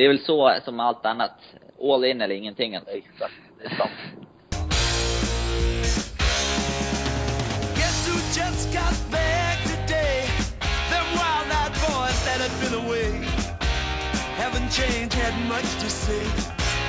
Det 0.00 0.04
är 0.04 0.08
väl 0.08 0.24
så 0.24 0.60
som 0.64 0.80
allt 0.80 1.06
annat. 1.06 1.32
All 1.82 2.04
in 2.04 2.20
eller 2.20 2.34
ingenting. 2.34 2.76
Alltså. 2.76 2.90
Exakt, 2.90 3.34
det 3.58 3.66
är 3.66 3.76
sant. 3.76 3.90
Changed, 14.70 15.12
had 15.12 15.48
much 15.48 15.80
to 15.80 15.90
say, 15.90 16.22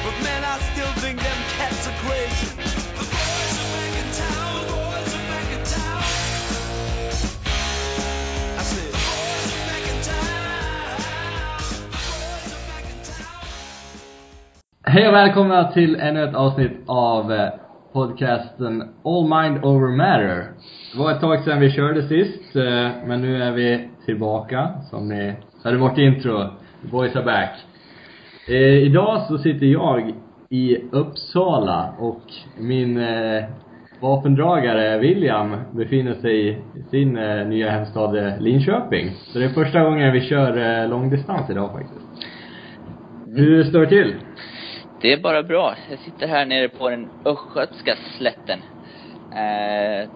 but 0.04 0.14
man, 0.23 0.43
I 0.43 0.59
still 0.71 0.93
think 1.02 1.20
them 1.20 1.41
cats 1.57 1.88
are 1.88 1.93
crazy. 1.93 2.80
Hej 14.94 15.08
och 15.08 15.13
välkomna 15.13 15.72
till 15.72 15.95
ännu 15.95 16.23
ett 16.23 16.36
avsnitt 16.36 16.72
av 16.86 17.32
eh, 17.32 17.49
podcasten 17.94 18.84
All 19.05 19.23
Mind 19.23 19.66
Over 19.66 19.98
Matter. 19.98 20.45
Det 20.94 20.99
var 20.99 21.12
ett 21.12 21.22
tag 21.22 21.44
sedan 21.44 21.59
vi 21.59 21.72
körde 21.72 22.08
sist, 22.08 22.55
eh, 22.55 22.90
men 23.05 23.22
nu 23.22 23.44
är 23.44 23.52
vi 23.52 23.90
tillbaka. 24.05 24.70
Som 24.90 25.08
ni 25.08 25.34
hörde 25.63 25.77
vårt 25.77 25.98
intro, 25.98 26.44
The 26.82 26.88
Boys 26.91 27.16
Are 27.16 27.26
Back. 27.26 27.49
Eh, 28.48 28.84
idag 28.84 29.22
så 29.27 29.38
sitter 29.38 29.66
jag 29.66 30.13
i 30.49 30.77
Uppsala 30.91 31.94
och 31.99 32.21
min 32.60 32.99
vapendragare 34.02 34.99
William 34.99 35.55
befinner 35.71 36.13
sig 36.13 36.49
i 36.49 36.58
sin 36.90 37.13
nya 37.49 37.70
hemstad 37.70 38.34
Linköping. 38.40 39.12
Så 39.12 39.40
det 39.40 39.46
är 39.46 39.49
första 39.49 39.84
gången 39.84 40.13
vi 40.13 40.21
kör 40.21 40.88
långdistans 40.88 41.49
idag 41.49 41.71
faktiskt. 41.71 42.02
Hur 43.35 43.63
står 43.63 43.80
det 43.80 43.88
till? 43.88 44.16
Det 45.02 45.14
är 45.14 45.18
bara 45.18 45.44
bra. 45.44 45.76
Jag 45.90 46.00
sitter 46.00 46.28
här 46.28 46.46
nere 46.46 46.70
på 46.70 46.90
den 46.90 47.10
östgötska 47.26 47.98
slätten. 48.18 48.60
Eh, 49.35 50.10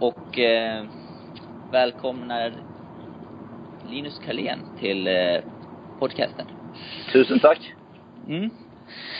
och 0.00 0.38
eh, 0.38 0.84
välkomnar 1.72 2.52
Linus 3.90 4.20
Karlén 4.24 4.58
till 4.80 5.06
eh, 5.06 5.40
podcasten. 5.98 6.46
Tusen 7.12 7.40
tack. 7.40 7.72
Mm. 8.28 8.50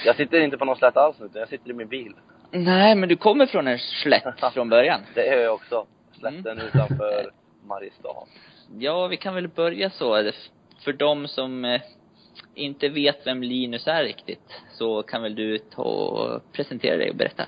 Jag 0.05 0.17
sitter 0.17 0.41
inte 0.41 0.57
på 0.59 0.65
någon 0.65 0.77
slätt 0.77 0.97
alls 0.97 1.17
nu, 1.21 1.27
utan 1.27 1.41
jag 1.41 1.49
sitter 1.49 1.71
i 1.71 1.73
min 1.73 1.89
bil. 1.89 2.13
Nej, 2.51 2.95
men 2.95 3.09
du 3.09 3.17
kommer 3.17 3.47
från 3.47 3.69
en 3.69 3.79
slätt 3.79 4.41
från 4.55 4.69
början. 4.69 5.01
Det 5.15 5.27
gör 5.27 5.43
jag 5.43 5.55
också. 5.55 5.87
Slätten 6.19 6.47
Mm. 6.47 6.67
utanför 6.67 7.31
Mariestad. 7.69 8.27
Ja, 8.79 9.07
vi 9.07 9.17
kan 9.17 9.35
väl 9.35 9.49
börja 9.49 9.91
så. 9.91 10.31
För 10.85 10.93
de 10.93 11.29
som 11.29 11.65
eh, 11.65 11.81
inte 12.55 12.89
vet 12.89 13.27
vem 13.27 13.43
Linus 13.43 13.87
är 13.87 14.03
riktigt, 14.03 14.63
så 14.71 15.03
kan 15.03 15.23
väl 15.23 15.35
du 15.35 15.59
ta 15.59 15.83
och 15.83 16.53
presentera 16.53 16.97
dig 16.97 17.11
och 17.11 17.17
berätta. 17.17 17.47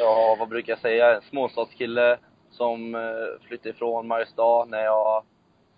Ja, 0.00 0.36
vad 0.38 0.48
brukar 0.48 0.72
jag 0.72 0.80
säga? 0.80 1.14
En 1.14 1.22
småstadskille 1.22 2.18
som 2.50 2.94
eh, 2.94 3.46
flyttade 3.48 3.70
ifrån 3.70 4.06
Mariestad 4.06 4.64
när 4.64 4.84
jag 4.84 5.24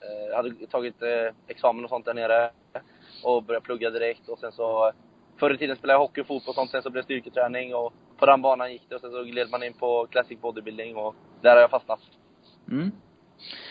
eh, 0.01 0.37
hade 0.37 0.67
tagit 0.67 1.03
eh, 1.03 1.35
examen 1.49 1.85
och 1.85 1.91
sånt 1.91 2.05
där 2.05 2.15
nere. 2.15 2.51
Och 3.25 3.43
började 3.43 3.65
plugga 3.65 3.91
direkt 3.91 4.29
och 4.29 4.39
sen 4.39 4.53
så 4.53 4.93
Förr 5.39 5.55
i 5.55 5.59
tiden 5.59 5.77
spelade 5.77 5.95
jag 5.95 6.01
hockey 6.01 6.21
och 6.21 6.27
fotboll 6.27 6.49
och 6.49 6.55
sånt, 6.55 6.71
sen 6.71 6.83
så 6.83 6.91
blev 6.91 7.03
det 7.03 7.05
styrketräning 7.05 7.75
och 7.75 7.93
på 8.19 8.27
den 8.27 8.43
banan 8.43 8.73
gick 8.73 8.89
det 8.89 8.95
och 8.95 9.01
sen 9.01 9.11
så 9.11 9.23
gled 9.23 9.51
man 9.51 9.63
in 9.63 9.73
på 9.73 10.07
classic 10.11 10.41
bodybuilding 10.41 10.97
och 10.97 11.15
där 11.43 11.55
har 11.55 11.61
jag 11.61 11.71
fastnat. 11.71 12.01
Mm. 12.71 12.93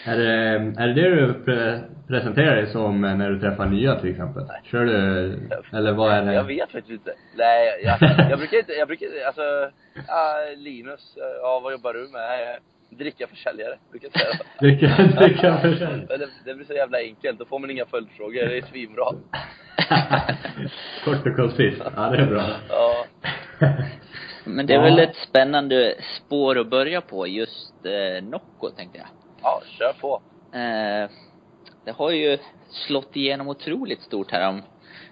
Är 0.06 0.18
det, 0.18 0.34
är 0.82 0.88
det 0.88 0.94
det 0.94 1.10
du 1.16 1.34
pre 1.34 1.82
presenterar 2.08 2.56
dig 2.56 2.68
som 2.68 3.04
eh, 3.06 3.16
när 3.16 3.30
du 3.30 3.40
träffar 3.40 3.66
nya 3.66 3.96
till 4.00 4.10
exempel? 4.12 4.44
Kör 4.64 4.86
du, 4.86 4.94
eller 5.78 5.92
vad 5.92 6.14
är 6.14 6.26
det? 6.26 6.34
Jag 6.34 6.44
vet 6.44 6.72
faktiskt 6.72 6.90
inte. 6.92 7.14
Nej, 7.38 7.82
jag, 7.84 7.98
jag 8.30 8.40
brukar 8.40 8.58
inte, 8.58 8.72
jag 8.74 8.88
brukar 8.88 9.06
inte, 9.06 9.28
alltså, 9.28 9.42
ja, 10.08 10.36
Linus, 10.58 11.14
ja 11.42 11.60
vad 11.64 11.72
jobbar 11.72 11.94
du 11.94 12.00
med? 12.12 12.58
Dricka 12.90 13.28
försäljare, 13.28 13.78
brukar 13.92 14.10
jag 14.14 14.22
säga. 14.22 14.46
Dricka, 14.60 15.20
dricka 15.22 15.58
försäljning. 15.58 16.06
Men 16.10 16.20
det, 16.20 16.28
det 16.46 16.54
blir 16.54 16.66
så 16.66 16.74
jävla 16.74 16.98
enkelt, 16.98 17.40
då 17.40 17.46
får 17.46 17.60
man 17.60 17.70
inga 17.72 17.86
följdfrågor, 17.86 18.46
det 18.50 18.58
är 18.58 18.62
svinbra. 18.62 19.06
Kort 21.06 21.28
och 21.28 21.36
koncist. 21.36 21.82
Ja, 21.96 22.10
det 22.10 22.18
är 22.18 22.26
bra. 22.26 22.44
Ja, 22.70 23.06
Men 24.46 24.66
det 24.66 24.74
är 24.74 24.78
Ja. 24.78 24.84
väl 24.84 25.00
ett 25.00 25.16
spännande 25.16 25.96
spår 26.18 26.60
att 26.60 26.70
börja 26.70 27.02
på, 27.02 27.28
just 27.28 27.74
eh, 27.86 28.24
Nocco 28.24 28.70
tänkte 28.70 28.98
jag. 28.98 29.08
Ja 29.46 29.62
kör 29.78 29.94
på. 29.94 30.22
Eh, 30.58 31.10
det 31.86 31.92
har 31.92 32.12
ju 32.12 32.38
slått 32.88 33.16
igenom 33.16 33.48
otroligt 33.48 34.02
stort 34.02 34.32
här 34.32 34.50
om, 34.50 34.62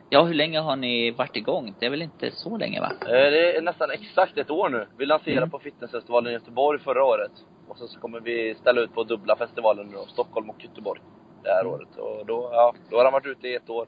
ja 0.09 0.23
hur 0.23 0.33
länge 0.33 0.59
har 0.59 0.75
ni 0.75 1.11
varit 1.11 1.35
igång? 1.35 1.75
Det 1.79 1.85
är 1.85 1.89
väl 1.89 2.01
inte 2.01 2.31
så 2.31 2.57
länge 2.57 2.81
va? 2.81 2.91
Eh, 3.01 3.07
Det 3.31 3.57
är 3.57 3.61
nästan 3.61 3.91
exakt 3.91 4.37
ett 4.37 4.51
år 4.51 4.69
nu. 4.69 4.87
Vi 4.97 5.05
lanserade 5.05 5.37
Mm. 5.37 5.49
på 5.49 5.59
Fitnessfestivalen 5.59 6.29
i 6.31 6.33
Göteborg 6.33 6.79
förra 6.79 7.03
året. 7.03 7.31
Och 7.67 7.77
sen 7.77 7.87
så 7.87 7.99
kommer 7.99 8.19
vi 8.19 8.55
ställa 8.55 8.81
ut 8.81 8.93
på 8.93 9.03
dubbla 9.03 9.35
festivaler 9.35 9.83
nu 9.83 9.91
då, 9.93 10.05
Stockholm 10.05 10.49
och 10.49 10.63
Göteborg. 10.63 11.01
Det 11.43 11.49
här 11.49 11.65
året. 11.67 11.95
Och 11.97 12.25
då, 12.25 12.49
ja, 12.51 12.73
då 12.89 12.97
har 12.97 13.03
han 13.03 13.13
varit 13.13 13.25
ute 13.25 13.47
i 13.47 13.55
ett 13.55 13.69
år. 13.69 13.87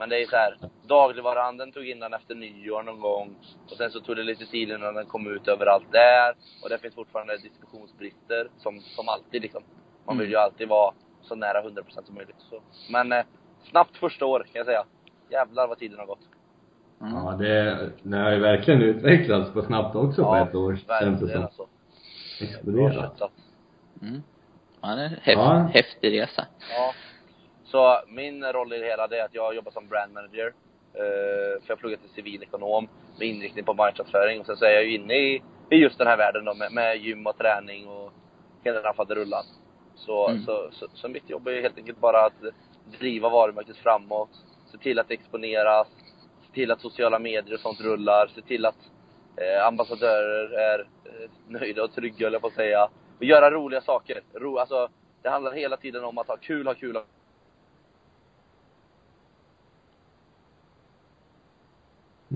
Men 0.00 0.08
det 0.08 0.22
är 0.22 0.26
så 0.26 0.36
här, 0.36 0.56
dagligvaruhandeln 0.86 1.72
tog 1.72 1.88
in 1.88 2.00
den 2.00 2.14
efter 2.14 2.34
nyår 2.34 2.82
någon 2.82 3.00
gång. 3.00 3.34
Och 3.70 3.76
sen 3.76 3.90
så 3.90 4.00
tog 4.00 4.16
det 4.16 4.22
lite 4.22 4.44
tid 4.46 4.70
innan 4.70 4.94
den 4.94 5.06
kom 5.06 5.34
ut 5.34 5.48
överallt 5.48 5.92
där. 5.92 6.34
Och 6.62 6.68
det 6.68 6.78
finns 6.78 6.94
fortfarande 6.94 7.36
distributionsbrister, 7.36 8.48
som, 8.58 8.80
som 8.80 9.08
alltid 9.08 9.42
liksom. 9.42 9.62
Man 10.06 10.18
vill 10.18 10.30
ju 10.30 10.36
alltid 10.36 10.68
vara 10.68 10.94
så 11.22 11.34
nära 11.34 11.62
100% 11.62 11.82
som 12.04 12.14
möjligt. 12.14 12.36
Så. 12.50 12.60
Men 12.92 13.12
eh, 13.12 13.24
snabbt 13.70 13.96
första 13.96 14.26
år 14.26 14.38
kan 14.40 14.50
jag 14.58 14.66
säga. 14.66 14.84
Jävlar 15.30 15.66
vad 15.68 15.78
tiden 15.78 15.98
har 15.98 16.06
gått. 16.06 16.28
Mm. 17.00 17.14
Ja, 17.14 17.36
det, 17.38 17.90
det 18.02 18.16
har 18.16 18.30
ju 18.30 18.38
verkligen 18.40 18.82
utvecklats 18.82 19.52
på 19.52 19.62
snabbt 19.62 19.96
också 19.96 20.24
på 20.24 20.36
ett 20.36 20.54
år, 20.54 20.78
känns 21.00 21.20
det 21.20 21.28
som. 21.32 21.42
alltså. 21.42 21.66
Exploderat. 22.40 23.20
Mm. 24.02 24.22
Ja, 24.80 24.88
det 24.88 25.02
är 25.02 25.06
en 25.06 25.10
häft, 25.10 25.20
Ja. 25.26 25.70
häftig 25.74 26.20
resa. 26.20 26.46
Ja. 26.76 26.92
Så 27.70 28.00
min 28.08 28.44
roll 28.44 28.72
i 28.72 28.78
det 28.78 28.86
hela 28.86 29.04
är 29.04 29.24
att 29.24 29.34
jag 29.34 29.54
jobbar 29.54 29.72
som 29.72 29.88
brand 29.88 30.12
manager. 30.12 30.52
Eh, 30.94 31.62
för 31.62 31.66
jag 31.66 31.78
pluggar 31.78 31.96
till 31.96 32.10
civilekonom 32.10 32.88
med 33.18 33.28
inriktning 33.28 33.64
på 33.64 33.74
marknadsföring. 33.74 34.40
Och 34.40 34.46
sen 34.46 34.56
så 34.56 34.64
är 34.64 34.70
jag 34.70 34.84
ju 34.84 34.94
inne 34.94 35.14
i, 35.14 35.42
i 35.70 35.76
just 35.76 35.98
den 35.98 36.06
här 36.06 36.16
världen 36.16 36.44
då 36.44 36.54
med, 36.54 36.72
med 36.72 36.96
gym 36.96 37.26
och 37.26 37.38
träning 37.38 37.88
och 37.88 38.12
hela 38.64 38.94
faderullan. 38.94 39.44
Så, 39.94 40.28
Mm. 40.28 40.42
så, 40.42 40.68
så, 40.72 40.86
så 40.94 41.08
mitt 41.08 41.30
jobb 41.30 41.48
är 41.48 41.62
helt 41.62 41.78
enkelt 41.78 42.00
bara 42.00 42.24
att 42.26 42.42
driva 42.98 43.28
varumärket 43.28 43.76
framåt. 43.76 44.30
Se 44.72 44.78
till 44.78 44.98
att 44.98 45.08
det 45.08 45.14
exponeras. 45.14 45.88
Se 46.46 46.54
till 46.54 46.70
att 46.70 46.80
sociala 46.80 47.18
medier 47.18 47.54
och 47.54 47.60
sånt 47.60 47.80
rullar. 47.80 48.26
Se 48.34 48.42
till 48.42 48.66
att 48.66 48.78
eh, 49.36 49.66
ambassadörer 49.66 50.58
är 50.58 50.78
eh, 51.04 51.30
nöjda 51.48 51.84
och 51.84 51.94
trygga, 51.94 52.26
höll 52.26 52.32
jag 52.32 52.42
på 52.42 52.48
att 52.48 52.54
säga. 52.54 52.88
Och 53.18 53.24
göra 53.24 53.50
roliga 53.50 53.80
saker. 53.80 54.20
Ro, 54.34 54.58
alltså, 54.58 54.88
det 55.22 55.28
handlar 55.28 55.52
hela 55.52 55.76
tiden 55.76 56.04
om 56.04 56.18
att 56.18 56.28
ha 56.28 56.36
kul, 56.36 56.66
ha 56.66 56.74
kul, 56.74 56.96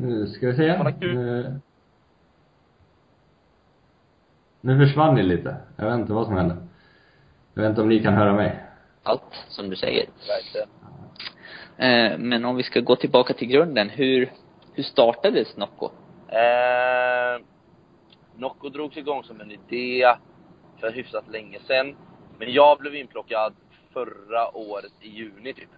Nu 0.05 0.27
ska 0.27 0.47
vi 0.47 0.57
se. 0.57 0.93
Nu, 1.01 1.61
nu 4.61 4.87
försvann 4.87 5.15
ni 5.15 5.23
lite. 5.23 5.57
Jag 5.77 5.85
vet 5.85 6.01
inte 6.01 6.13
vad 6.13 6.27
som 6.27 6.37
hände. 6.37 6.57
Jag 7.55 7.63
vet 7.63 7.71
inte 7.71 7.81
om 7.83 7.89
ni 7.89 8.03
kan 8.03 8.15
höra 8.15 8.33
mig. 8.33 8.65
Allt 9.03 9.45
som 9.49 9.71
du 9.71 9.77
säger. 9.77 10.07
verkligen. 10.29 10.69
Eh, 11.77 12.19
men 12.19 12.45
om 12.45 12.57
vi 12.57 12.63
ska 12.63 12.81
gå 12.81 12.97
tillbaka 12.97 13.35
till 13.35 13.49
grunden, 13.49 13.89
hur, 13.89 14.33
hur 14.73 14.83
startades 14.83 15.57
Nocco? 15.57 15.91
Eh, 16.29 17.43
Nocco 18.37 18.69
drogs 18.69 18.97
igång 18.97 19.25
som 19.25 19.41
en 19.41 19.51
idé 19.51 20.15
för 20.81 20.93
hyfsat 20.93 21.25
länge 21.29 21.59
sedan. 21.67 21.97
Men 22.39 22.53
jag 22.53 22.79
blev 22.79 22.95
inplockad 22.95 23.55
förra 23.93 24.57
året 24.57 24.93
i 25.01 25.09
juni 25.09 25.55
typ. 25.55 25.69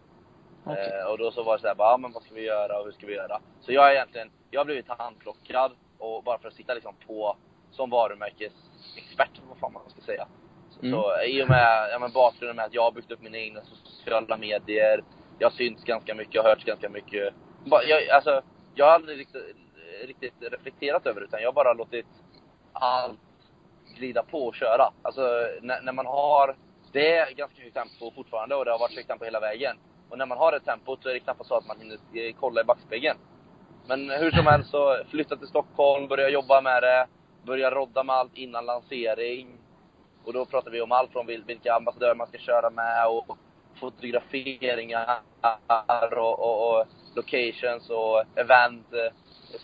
Okej. 0.67 1.01
Eh, 1.01 1.11
och 1.11 1.19
då 1.19 1.31
så 1.31 1.43
var 1.43 1.57
det 1.57 1.63
såhär, 1.63 1.75
ah, 1.79 1.97
men 1.97 2.13
vad 2.13 2.23
ska 2.23 2.35
vi 2.35 2.45
göra 2.45 2.79
och 2.79 2.85
hur 2.85 2.93
ska 2.93 3.07
vi 3.07 3.15
göra? 3.15 3.41
Så 3.61 3.73
jag 3.73 3.89
är 3.89 3.95
egentligen, 3.95 4.31
jag 4.51 4.61
har 4.61 4.65
blivit 4.65 4.89
handplockad 4.89 5.73
och 5.99 6.23
bara 6.23 6.39
för 6.39 6.49
att 6.49 6.55
sitta 6.55 6.75
liksom 6.75 6.95
på 7.07 7.37
som 7.71 7.91
varumärkesexpert, 7.91 9.31
vad 9.49 9.59
fan 9.59 9.73
man 9.73 9.91
ska 9.91 10.01
säga. 10.01 10.29
Så, 10.71 10.87
Mm. 10.87 10.93
så 10.93 11.23
i 11.23 11.43
och 11.43 11.49
med, 11.49 11.89
ja, 11.93 11.99
men 11.99 12.13
bakgrunden 12.13 12.57
med 12.57 12.65
att 12.65 12.75
jag 12.75 12.83
har 12.83 12.93
byggt 12.93 13.11
upp 13.11 13.23
mina 13.23 13.39
egna 13.39 13.61
sociala 13.65 14.37
medier, 14.37 15.05
jag 15.39 15.51
har 15.51 15.57
synts 15.57 15.85
ganska 15.85 16.15
mycket, 16.15 16.35
jag 16.35 16.43
har 16.43 16.49
hörts 16.51 16.65
ganska 16.65 16.89
mycket. 16.89 17.35
Jag, 17.65 18.09
alltså, 18.09 18.43
jag 18.75 18.87
har 18.87 18.93
aldrig 18.93 19.19
riktigt, 19.19 19.57
riktigt 20.07 20.35
reflekterat 20.41 21.07
över 21.07 21.21
det, 21.21 21.25
utan 21.27 21.41
jag 21.41 21.49
har 21.49 21.53
bara 21.53 21.73
låtit 21.73 22.07
allt 22.73 23.21
glida 23.97 24.23
på 24.23 24.47
och 24.47 24.55
köra. 24.55 24.93
Alltså 25.03 25.23
när, 25.63 25.83
när 25.83 25.93
man 25.93 26.07
har, 26.07 26.57
det 26.93 27.17
är 27.17 27.33
ganska 27.35 27.63
högt 27.63 27.75
tempo 27.75 28.13
fortfarande 28.15 28.55
och 28.55 28.65
det 28.65 28.71
har 28.71 28.79
varit 28.79 28.97
högt 28.97 29.09
tempo 29.09 29.25
hela 29.25 29.41
vägen. 29.41 29.77
Och 30.11 30.19
när 30.19 30.27
man 30.27 30.39
har 30.39 30.53
det 30.53 30.61
tempot 30.61 31.03
så 31.03 31.09
är 31.09 31.13
det 31.15 31.21
knappast 31.21 31.49
så 31.49 31.55
att 31.55 31.67
man 31.67 31.81
hinner 31.81 31.95
eh, 31.95 32.35
kolla 32.41 32.61
i 32.61 32.65
backspegeln. 32.65 33.19
Men 33.89 34.11
hur 34.11 34.31
som 34.31 34.47
helst 34.47 34.71
så 34.71 34.97
flytta 35.11 35.37
till 35.37 35.49
Stockholm, 35.49 36.09
börja 36.09 36.29
jobba 36.29 36.61
med 36.61 36.83
det, 36.83 37.07
börja 37.43 37.71
rodda 37.71 38.03
med 38.03 38.17
allt 38.17 38.35
innan 38.37 38.67
lansering. 38.67 39.49
Och 40.25 40.33
då 40.33 40.45
pratar 40.45 40.71
vi 40.71 40.81
om 40.81 40.93
allt 40.93 41.13
från 41.13 41.27
vil- 41.27 41.47
vilka 41.47 41.75
ambassadörer 41.75 42.15
man 42.15 42.27
ska 42.27 42.39
köra 42.39 42.71
med 42.71 43.07
och 43.09 43.39
fotograferingar 43.81 45.21
och, 46.17 46.39
och, 46.41 46.79
och 46.81 46.87
locations 47.15 47.91
och 47.91 48.25
event, 48.35 48.93
eh, 48.93 49.13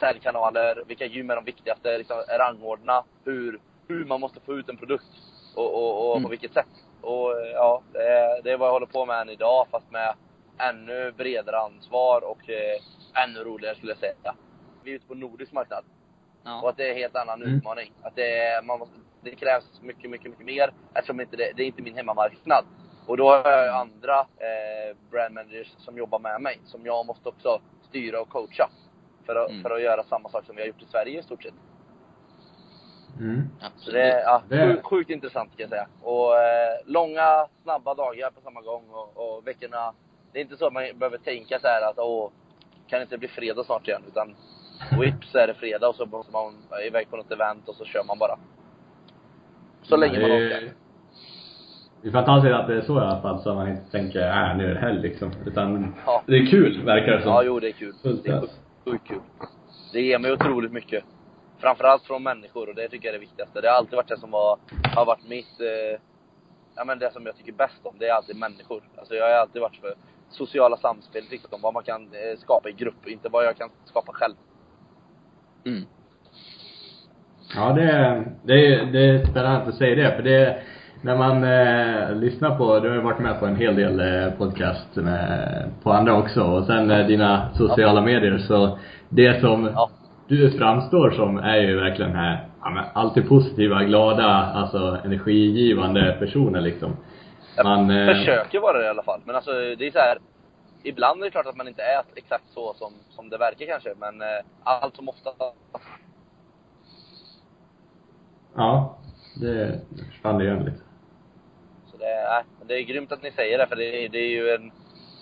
säljkanaler, 0.00 0.82
vilka 0.86 1.06
gym 1.06 1.30
är 1.30 1.36
de 1.36 1.44
viktigaste, 1.44 1.98
liksom, 1.98 2.16
rangordna, 2.38 3.04
hur, 3.24 3.60
hur 3.88 4.04
man 4.04 4.20
måste 4.20 4.40
få 4.40 4.54
ut 4.54 4.68
en 4.68 4.76
produkt 4.76 5.06
och, 5.54 5.74
och, 5.74 6.06
och 6.10 6.16
Mm. 6.16 6.22
på 6.22 6.28
vilket 6.28 6.52
sätt. 6.52 6.66
Och 7.00 7.40
eh, 7.40 7.50
ja, 7.52 7.82
det 7.92 8.08
är, 8.08 8.42
det 8.42 8.50
är 8.52 8.56
vad 8.56 8.68
jag 8.68 8.72
håller 8.72 8.86
på 8.86 9.06
med 9.06 9.20
än 9.20 9.30
idag 9.30 9.66
fast 9.70 9.90
med 9.90 10.14
ännu 10.58 11.12
bredare 11.12 11.58
ansvar 11.58 12.24
och 12.24 12.50
eh, 12.50 13.24
ännu 13.24 13.38
roligare 13.44 13.74
skulle 13.76 13.92
jag 13.92 13.98
säga. 13.98 14.34
Vi 14.84 14.90
är 14.90 14.94
ute 14.94 15.06
på 15.06 15.14
nordisk 15.14 15.52
marknad. 15.52 15.84
Och 16.44 16.48
Ja. 16.50 16.68
att 16.70 16.76
det 16.76 16.86
är 16.86 16.90
en 16.90 16.96
helt 16.96 17.16
annan 17.16 17.42
Mm. 17.42 17.54
utmaning. 17.56 17.92
Att 18.02 18.16
det, 18.16 18.64
man 18.64 18.78
måste, 18.78 18.94
det 19.22 19.30
krävs 19.30 19.64
mycket, 19.82 20.10
mycket, 20.10 20.30
mycket 20.30 20.46
mer 20.46 20.72
eftersom 20.94 21.20
inte 21.20 21.36
det, 21.36 21.52
det 21.56 21.62
är 21.62 21.66
inte 21.66 21.82
min 21.82 21.96
hemmamarknad. 21.96 22.64
Och 23.06 23.16
då 23.16 23.30
har 23.30 23.50
jag 23.50 23.64
ju 23.64 23.70
andra 23.70 24.18
eh, 24.20 24.96
brand 25.10 25.34
managers 25.34 25.68
som 25.78 25.96
jobbar 25.98 26.18
med 26.18 26.40
mig, 26.40 26.60
som 26.64 26.86
jag 26.86 27.06
måste 27.06 27.28
också 27.28 27.60
styra 27.88 28.20
och 28.20 28.28
coacha. 28.28 28.70
För 29.26 29.36
att, 29.36 29.50
Mm. 29.50 29.62
för 29.62 29.70
att 29.70 29.82
göra 29.82 30.04
samma 30.04 30.28
sak 30.28 30.44
som 30.46 30.56
vi 30.56 30.62
har 30.62 30.66
gjort 30.66 30.82
i 30.82 30.86
Sverige 30.86 31.20
i 31.20 31.22
stort 31.22 31.42
sett. 31.42 31.54
Mm. 33.20 33.42
Så 33.76 33.90
det 33.90 34.02
är 34.12 34.20
ja, 34.20 34.42
Det- 34.48 34.66
sjukt, 34.66 34.86
sjukt 34.86 35.10
intressant 35.10 35.50
kan 35.50 35.60
jag 35.60 35.70
säga. 35.70 35.86
Och 36.02 36.38
eh, 36.38 36.78
långa, 36.86 37.46
snabba 37.62 37.94
dagar 37.94 38.30
på 38.30 38.40
samma 38.40 38.60
gång 38.60 38.88
och, 38.90 39.16
och 39.36 39.46
veckorna. 39.46 39.92
Det 40.32 40.38
är 40.38 40.42
inte 40.42 40.56
så 40.56 40.66
att 40.66 40.72
man 40.72 40.82
behöver 40.98 41.18
tänka 41.18 41.58
så 41.58 41.66
här 41.66 41.90
att 41.90 41.98
åh, 41.98 42.30
kan 42.88 42.98
det 42.98 43.02
inte 43.02 43.18
bli 43.18 43.28
fredag 43.28 43.64
snart 43.64 43.88
igen? 43.88 44.02
Utan 44.08 44.34
whips 45.00 45.34
är 45.34 45.46
det 45.46 45.54
fredag 45.54 45.88
och 45.88 45.94
så 45.96 46.06
måste 46.06 46.32
man 46.32 46.54
iväg 46.86 47.10
på 47.10 47.16
något 47.16 47.30
event 47.30 47.68
och 47.68 47.74
så 47.74 47.84
kör 47.84 48.04
man 48.04 48.18
bara. 48.18 48.38
Så 49.82 49.96
länge 49.96 50.20
man 50.20 50.30
orkar. 50.30 50.72
det 52.02 52.08
är 52.08 52.12
fantastiskt 52.12 52.54
att 52.54 52.66
det 52.68 52.74
är 52.76 52.80
så 52.80 52.98
i 52.98 53.00
alla 53.00 53.20
fall, 53.22 53.42
så 53.42 53.54
man 53.54 53.68
inte 53.68 53.90
tänker 53.90 54.20
äh, 54.50 54.56
nu 54.56 54.70
är 54.70 54.74
det 54.74 54.80
helg 54.80 55.00
liksom. 55.02 55.32
Utan 55.46 55.94
Ja. 56.06 56.22
det 56.26 56.36
är 56.36 56.46
kul, 56.46 56.82
verkar 56.84 57.12
det 57.12 57.22
som. 57.22 57.30
Ja, 57.32 57.42
jo 57.42 57.60
det 57.60 57.68
är 57.68 57.72
kul. 57.72 57.94
Det 58.02 58.28
är 58.28 58.40
sjukt, 58.84 59.08
kul. 59.08 59.20
Det 59.92 60.00
ger 60.00 60.18
mig 60.18 60.32
otroligt 60.32 60.72
mycket. 60.72 61.04
Framförallt 61.58 62.02
från 62.02 62.22
människor 62.22 62.68
och 62.68 62.74
det 62.74 62.88
tycker 62.88 63.08
jag 63.08 63.14
är 63.14 63.18
det 63.18 63.24
viktigaste. 63.26 63.60
Det 63.60 63.68
har 63.68 63.76
alltid 63.76 63.96
varit 63.96 64.08
det 64.08 64.18
som 64.18 64.30
var, 64.30 64.58
har 64.96 65.04
varit 65.06 65.28
mitt, 65.28 65.60
eh, 65.60 66.00
ja 66.76 66.84
men 66.84 66.98
det 66.98 67.12
som 67.12 67.26
jag 67.26 67.36
tycker 67.36 67.52
bäst 67.52 67.80
om, 67.82 67.94
det 67.98 68.08
är 68.08 68.14
alltid 68.14 68.36
människor. 68.36 68.82
Alltså 68.98 69.14
jag 69.14 69.24
har 69.24 69.34
alltid 69.34 69.62
varit 69.62 69.76
för 69.76 69.94
sociala 70.32 70.76
samspel, 70.76 71.22
liksom, 71.30 71.60
vad 71.62 71.74
man 71.74 71.82
kan 71.82 72.02
eh, 72.02 72.38
skapa 72.38 72.68
i 72.68 72.72
grupp, 72.72 73.06
inte 73.08 73.28
vad 73.28 73.44
jag 73.44 73.56
kan 73.56 73.68
skapa 73.84 74.12
själv. 74.12 74.34
Mm. 75.66 75.82
Ja, 77.54 77.72
det, 77.72 77.82
är- 77.82 78.24
det, 78.44 78.74
är, 78.74 78.86
det 78.86 78.98
är 79.08 79.24
spännande 79.26 79.58
att 79.58 79.66
du 79.66 79.72
säger 79.72 79.96
det, 79.96 80.16
för 80.16 80.22
det 80.22 80.56
när 81.02 81.16
man 81.16 81.44
eh, 81.44 82.16
lyssnar 82.16 82.56
på, 82.58 82.78
du 82.80 82.88
har 82.88 82.96
ju 82.96 83.02
varit 83.02 83.18
med 83.18 83.40
på 83.40 83.46
en 83.46 83.56
hel 83.56 83.76
del 83.76 84.00
eh, 84.00 84.32
podcast 84.38 84.96
med, 84.96 85.70
på 85.82 85.92
andra 85.92 86.14
också, 86.18 86.42
och 86.42 86.64
sen 86.64 86.90
eh, 86.90 87.06
dina 87.06 87.48
sociala 87.54 88.00
medier, 88.00 88.38
så 88.38 88.78
det 89.08 89.40
som 89.40 89.70
Ja. 89.74 89.90
du 90.28 90.50
framstår 90.50 91.10
som 91.10 91.38
är 91.38 91.56
ju 91.56 91.76
verkligen 91.80 92.12
här, 92.16 92.46
ja, 92.62 92.70
men 92.70 92.84
alltid 92.92 93.28
positiva, 93.28 93.84
glada, 93.84 94.24
alltså 94.54 94.98
energigivande 95.04 96.16
personer 96.18 96.60
liksom. 96.60 96.96
Jag 97.56 97.64
Man, 97.66 97.90
eh, 97.90 98.06
försöker 98.14 98.60
vara 98.60 98.78
det 98.78 98.84
i 98.84 98.88
alla 98.88 99.02
fall. 99.02 99.20
Men 99.24 99.36
alltså 99.36 99.52
det 99.52 99.86
är 99.86 99.90
så 99.90 99.98
här. 99.98 100.18
Ibland 100.82 101.20
är 101.20 101.24
det 101.24 101.30
klart 101.30 101.46
att 101.46 101.56
man 101.56 101.68
inte 101.68 101.82
är 101.82 102.02
exakt 102.16 102.44
så 102.54 102.74
som, 102.74 102.92
som 103.10 103.28
det 103.30 103.38
verkar 103.38 103.66
kanske, 103.66 103.94
men 103.98 104.22
eh, 104.22 104.44
allt 104.62 104.96
som 104.96 105.08
ofta 105.08 105.30
Ja, 108.56 108.98
det 109.40 109.80
försvann 110.12 110.38
det 110.38 110.44
igen 110.44 110.64
lite. 110.64 110.80
Så 111.90 111.96
det 111.96 112.06
är, 112.06 112.44
det 112.64 112.74
är 112.74 112.82
grymt 112.82 113.12
att 113.12 113.22
ni 113.22 113.30
säger 113.30 113.58
det, 113.58 113.66
för 113.66 113.76
det, 113.76 114.04
är- 114.04 114.08
det 114.08 114.18
är 114.18 114.28
ju 114.28 114.50
en... 114.50 114.72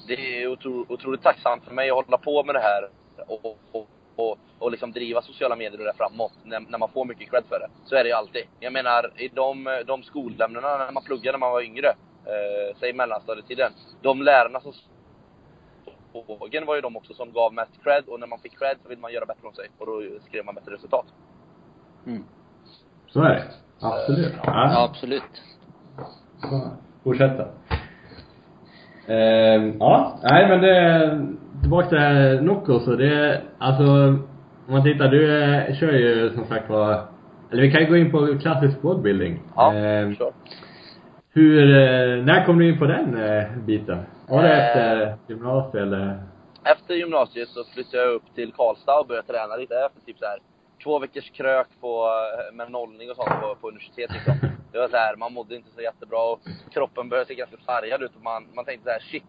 Det 0.07 0.43
är 0.43 0.49
otro, 0.49 0.87
otroligt 0.89 1.23
tacksamt 1.23 1.65
för 1.65 1.75
mig 1.75 1.91
att 1.91 1.97
hålla 1.97 2.19
på 2.19 2.45
med 2.45 2.55
det 2.55 2.61
här 2.61 2.89
och, 3.27 3.57
och, 3.73 3.89
och, 4.17 4.39
och 4.59 4.71
liksom 4.71 4.93
driva 4.93 5.23
sociala 5.23 5.57
medier 5.57 5.79
och 5.81 5.87
det 5.87 5.93
framåt, 5.97 6.33
när, 6.45 6.61
när 6.61 6.79
man 6.79 6.89
får 6.89 7.05
mycket 7.05 7.31
cred 7.31 7.45
för 7.49 7.59
det. 7.59 7.69
Så 7.85 7.95
är 7.97 8.03
det 8.05 8.09
ju 8.09 8.15
alltid. 8.15 8.43
Jag 8.61 8.73
menar, 8.73 9.13
i 9.17 9.29
de, 9.29 9.83
de 9.87 10.03
skolämnena 10.03 10.77
när 10.79 10.93
man 10.93 11.03
pluggade 11.03 11.33
när 11.33 11.39
man 11.39 11.53
var 11.53 11.63
yngre, 11.63 11.93
eh, 12.27 12.77
säg 12.81 12.93
mellanstadietiden, 12.93 13.73
de 14.03 14.23
lärarna 14.23 14.61
som 14.61 14.73
sågen 16.13 16.67
var 16.67 16.75
ju 16.75 16.81
de 16.81 16.97
också 16.97 17.15
som 17.15 17.33
gav 17.33 17.55
mest 17.55 17.85
cred 17.85 18.05
och 18.07 18.21
när 18.21 18.27
man 18.27 18.39
fick 18.39 18.59
cred 18.59 18.77
så 18.83 18.89
vill 18.89 18.99
man 18.99 19.13
göra 19.13 19.27
bättre 19.27 19.41
från 19.41 19.55
sig 19.55 19.69
och 19.79 19.87
då 19.87 20.03
skrev 20.29 20.45
man 20.45 20.55
bättre 20.55 20.75
resultat. 20.75 21.07
Mm. 22.07 22.25
Så 23.07 23.21
är 23.23 23.29
det. 23.29 23.45
Absolut. 23.81 24.33
Ja, 24.45 24.85
absolut. 24.85 25.43
Så, 26.41 26.71
Fortsätta. 27.05 27.47
Ehm, 29.07 29.77
ja, 29.79 30.19
nej 30.23 30.49
men 30.49 30.61
det, 30.61 31.29
tillbaka 31.61 31.89
till 31.89 31.99
det 31.99 32.05
här 32.05 32.41
Nocco 32.41 32.81
så 32.81 32.95
det, 32.97 33.43
alltså, 33.59 33.85
om 34.67 34.73
man 34.75 34.83
tittar, 34.83 35.09
du 35.09 35.43
eh, 35.43 35.75
kör 35.75 35.93
ju 35.93 36.31
som 36.35 36.47
sagt 36.47 36.71
var, 36.71 37.07
eller 37.51 37.63
vi 37.63 37.73
kan 37.73 37.81
ju 37.81 37.87
gå 37.87 37.97
in 37.97 38.11
på 38.11 38.39
klassisk 38.39 38.83
bodybuilding. 38.83 39.43
Ja, 39.57 39.75
Ehm, 39.75 40.15
kör. 40.15 40.33
Hur, 41.33 41.71
eh, 41.71 42.25
när 42.25 42.47
kom 42.47 42.59
du 42.59 42.69
in 42.69 42.79
på 42.79 42.87
den 42.87 43.17
eh, 43.23 43.57
biten? 43.67 43.99
Var 44.29 44.43
det 44.43 44.49
Eh. 44.49 44.67
efter 44.67 45.19
gymnasiet 45.27 45.75
eller? 45.75 46.23
Efter 46.65 46.95
gymnasiet 46.95 47.49
så 47.49 47.65
flyttade 47.65 48.03
jag 48.03 48.13
upp 48.13 48.35
till 48.35 48.53
Karlstad 48.53 49.01
och 49.01 49.07
började 49.07 49.27
träna 49.27 49.57
lite 49.57 49.75
efter 49.75 50.01
typ 50.07 50.19
så 50.19 50.25
här 50.25 50.39
två 50.85 50.99
veckors 50.99 51.31
krök 51.31 51.67
på, 51.81 52.09
med 52.53 52.71
nollning 52.71 53.11
och 53.11 53.17
sånt 53.17 53.41
på, 53.41 53.55
på 53.61 53.69
universitet 53.69 54.11
liksom. 54.13 54.35
Det 54.73 54.79
var 54.79 54.89
så 54.89 54.97
här, 54.97 55.17
man 55.17 55.33
mådde 55.33 55.57
inte 55.57 55.71
så 55.75 55.81
jättebra 55.81 56.23
och 56.33 56.41
kroppen 56.73 57.09
började 57.09 57.27
se 57.27 57.35
ganska 57.35 57.57
sargad 57.57 58.03
ut 58.03 58.17
och 58.17 58.23
man, 58.23 58.47
man 58.55 58.65
tänkte 58.65 58.85
så 58.85 58.91
här: 58.91 59.01
shit. 59.01 59.25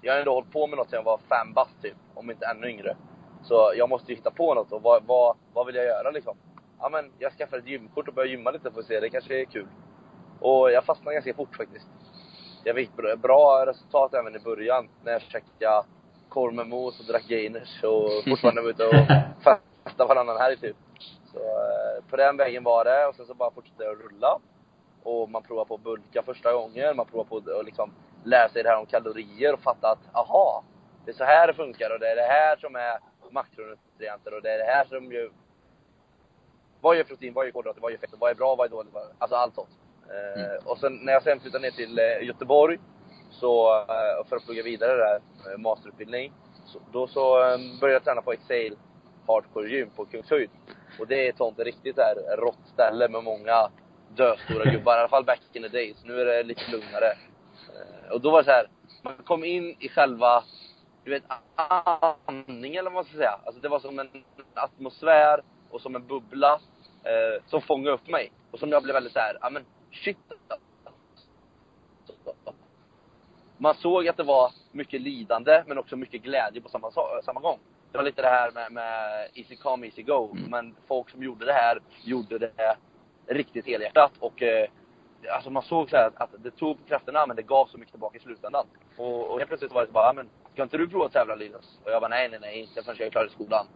Jag 0.00 0.12
har 0.12 0.18
ändå 0.18 0.34
hållit 0.34 0.52
på 0.52 0.66
med 0.66 0.76
något 0.78 0.90
sedan 0.90 0.96
jag 0.96 1.04
var 1.04 1.18
fem 1.18 1.52
bast 1.54 1.82
typ, 1.82 1.96
om 2.14 2.30
inte 2.30 2.46
ännu 2.46 2.70
yngre. 2.70 2.96
Så 3.42 3.72
jag 3.76 3.88
måste 3.88 4.12
ju 4.12 4.16
hitta 4.16 4.30
på 4.30 4.54
något 4.54 4.72
och 4.72 4.82
vad, 4.82 5.02
vad, 5.06 5.36
vad 5.52 5.66
vill 5.66 5.74
jag 5.74 5.84
göra 5.84 6.10
liksom? 6.10 6.36
Ja 6.80 6.88
men 6.88 7.10
jag 7.18 7.32
skaffar 7.32 7.58
ett 7.58 7.66
gymkort 7.66 8.08
och 8.08 8.14
börjar 8.14 8.28
gymma 8.30 8.50
lite 8.50 8.70
för 8.70 8.80
att 8.80 8.86
se, 8.86 9.00
det 9.00 9.08
kanske 9.08 9.40
är 9.40 9.44
kul. 9.44 9.66
Och 10.42 10.72
jag 10.72 10.84
fastnade 10.84 11.14
ganska 11.14 11.34
fort 11.34 11.56
faktiskt. 11.56 11.86
Jag 12.64 12.76
fick 12.76 12.90
bra- 13.22 13.66
resultat 13.66 14.14
även 14.14 14.36
i 14.36 14.38
början 14.38 14.88
när 15.04 15.12
jag 15.12 15.22
käkade 15.22 15.84
korv 16.28 16.54
med 16.54 16.66
mos 16.66 17.00
och 17.00 17.06
drack 17.06 17.24
gainers 17.28 17.84
och 17.84 18.10
fortfarande 18.28 18.62
var 18.62 18.70
ute 18.70 18.84
och 18.86 18.94
festade 19.44 20.08
varannan 20.08 20.36
helg 20.36 20.56
typ. 20.56 20.76
Så 21.32 21.38
eh, 21.38 22.04
på 22.10 22.16
den 22.16 22.36
vägen 22.36 22.64
var 22.64 22.84
det 22.84 23.06
och 23.06 23.14
sen 23.14 23.26
så 23.26 23.34
bara 23.34 23.50
fortsatte 23.50 23.84
jag 23.84 23.92
att 23.92 24.12
rulla. 24.12 24.38
Och 25.02 25.30
man 25.30 25.42
provar 25.42 25.64
på 25.64 25.74
att 25.74 25.80
bulka 25.80 26.22
första 26.22 26.52
gången, 26.52 26.96
man 26.96 27.06
provar 27.06 27.24
på 27.24 27.36
att 27.36 27.66
liksom 27.66 27.90
lära 28.24 28.48
sig 28.48 28.62
det 28.62 28.68
här 28.68 28.78
om 28.78 28.86
kalorier 28.86 29.52
och 29.52 29.60
fatta 29.60 29.88
att 29.90 30.16
aha, 30.16 30.64
det 31.04 31.10
är 31.10 31.14
så 31.14 31.24
här 31.24 31.46
det 31.46 31.54
funkar 31.54 31.90
och 31.94 32.00
det 32.00 32.08
är 32.08 32.16
det 32.16 32.22
här 32.32 32.56
som 32.56 32.76
är 32.76 32.98
makronutrienter 33.30 34.34
och 34.34 34.42
det 34.42 34.50
är 34.50 34.58
det 34.58 34.72
här 34.72 34.84
som 34.84 35.12
ju 35.12 35.30
vad 36.80 36.96
gör 36.96 37.04
protein, 37.04 37.34
vad 37.34 37.44
gör 37.44 37.52
kolhydrater, 37.52 37.80
vad 37.80 37.92
gör 37.92 37.98
fett, 37.98 38.10
vad 38.18 38.30
är 38.30 38.34
bra, 38.34 38.54
vad 38.54 38.66
är 38.66 38.70
dåligt, 38.70 38.94
alltså 39.18 39.36
allt 39.36 39.54
sånt. 39.54 39.68
Eh, 40.08 40.42
Mm. 40.42 40.58
Och 40.64 40.78
sen 40.78 40.96
när 41.02 41.12
jag 41.12 41.22
sen 41.22 41.40
flyttade 41.40 41.62
ner 41.62 41.70
till 41.70 41.98
eh, 41.98 42.26
Göteborg, 42.26 42.78
så, 43.30 43.80
eh, 43.80 44.28
för 44.28 44.36
att 44.36 44.44
plugga 44.44 44.62
vidare 44.62 44.96
där, 44.96 45.20
masterutbildning, 45.58 46.32
så, 46.66 46.78
då 46.92 47.06
så 47.06 47.34
började 47.80 47.92
jag 47.92 48.04
träna 48.04 48.22
på 48.22 48.32
Exhale 48.32 48.76
Hardcore 49.26 49.68
Gym 49.68 49.90
på 49.96 50.04
Kungshöjd. 50.04 50.50
Och 51.00 51.06
det 51.06 51.26
är 51.26 51.30
ett 51.30 51.36
sånt 51.36 51.58
riktigt 51.58 51.96
där 51.96 52.36
rått 52.36 52.68
ställe 52.74 53.08
med 53.08 53.24
många 53.24 53.70
döstora 54.16 54.64
gubbar, 54.64 54.96
i 54.96 54.98
alla 55.00 55.08
fall 55.08 55.24
back 55.24 55.40
in 55.52 55.62
the 55.62 55.68
days. 55.68 55.96
Nu 56.04 56.20
är 56.20 56.24
det 56.24 56.42
lite 56.42 56.70
lugnare. 56.70 57.12
Och 58.10 58.20
då 58.20 58.30
var 58.30 58.38
det 58.38 58.44
så 58.44 58.50
här, 58.50 58.66
man 59.02 59.14
kom 59.24 59.44
in 59.44 59.76
i 59.78 59.88
själva, 59.88 60.44
du 61.04 61.10
vet, 61.10 61.22
andningen 62.26 62.78
eller 62.78 62.90
vad 62.90 62.92
man 62.92 63.04
ska 63.04 63.16
säga. 63.16 63.38
Alltså 63.44 63.60
det 63.62 63.68
var 63.68 63.80
som 63.80 63.98
en 63.98 64.08
atmosfär 64.54 65.40
och 65.70 65.80
som 65.80 65.96
en 65.96 66.06
bubbla 66.06 66.60
eh, 67.04 67.42
som 67.46 67.62
fångade 67.62 67.94
upp 67.94 68.08
mig. 68.08 68.32
Och 68.50 68.58
som 68.58 68.70
jag 68.70 68.82
blev 68.82 68.94
väldigt 68.94 69.12
så 69.12 69.18
här, 69.18 69.38
ja 69.40 69.50
men 69.50 69.64
shit. 69.92 70.18
Man 73.58 73.74
såg 73.74 74.08
att 74.08 74.16
det 74.16 74.22
var 74.22 74.52
mycket 74.72 75.00
lidande 75.00 75.64
men 75.66 75.78
också 75.78 75.96
mycket 75.96 76.22
glädje 76.22 76.60
på 76.60 76.68
samma, 76.68 76.90
sa- 76.90 77.20
samma 77.24 77.40
gång. 77.40 77.58
Det 77.92 77.98
var 77.98 78.04
lite 78.04 78.22
det 78.22 78.28
här 78.28 78.50
med, 78.50 78.72
med 78.72 79.28
easy 79.34 79.56
come, 79.56 79.86
easy 79.86 80.02
go. 80.02 80.30
Mm. 80.36 80.50
Men 80.50 80.76
folk 80.88 81.10
som 81.10 81.22
gjorde 81.22 81.44
det 81.46 81.52
här, 81.52 81.78
gjorde 82.04 82.38
det 82.38 82.76
riktigt 83.26 83.66
helhjärtat. 83.66 84.12
Och 84.18 84.42
eh, 84.42 84.68
alltså 85.34 85.50
man 85.50 85.62
såg 85.62 85.90
så 85.90 85.96
här 85.96 86.06
att, 86.06 86.22
att 86.34 86.42
det 86.44 86.50
tog 86.50 86.78
på 86.78 86.88
krafterna 86.88 87.26
men 87.26 87.36
det 87.36 87.42
gav 87.42 87.66
så 87.66 87.78
mycket 87.78 87.92
tillbaka 87.92 88.18
i 88.18 88.20
slutändan. 88.20 88.66
Och, 88.96 89.26
och 89.30 89.38
helt 89.38 89.48
plötsligt 89.48 89.72
var 89.72 89.80
det 89.80 89.86
så 89.86 89.92
bara, 89.92 90.06
"Ja, 90.06 90.12
men 90.12 90.28
ska 90.52 90.62
inte 90.62 90.76
du 90.78 90.88
prova 90.88 91.04
att 91.06 91.12
tävla 91.12 91.34
Linus? 91.34 91.78
Och 91.84 91.90
jag 91.90 92.00
bara, 92.02 92.08
nej 92.08 92.28
nej 92.28 92.38
nej, 92.40 92.60
inte 92.60 92.82
förrän 92.82 92.96
jag 92.98 93.06
är 93.06 93.10
klar 93.10 93.26
i 93.26 93.30
skolan. 93.30 93.66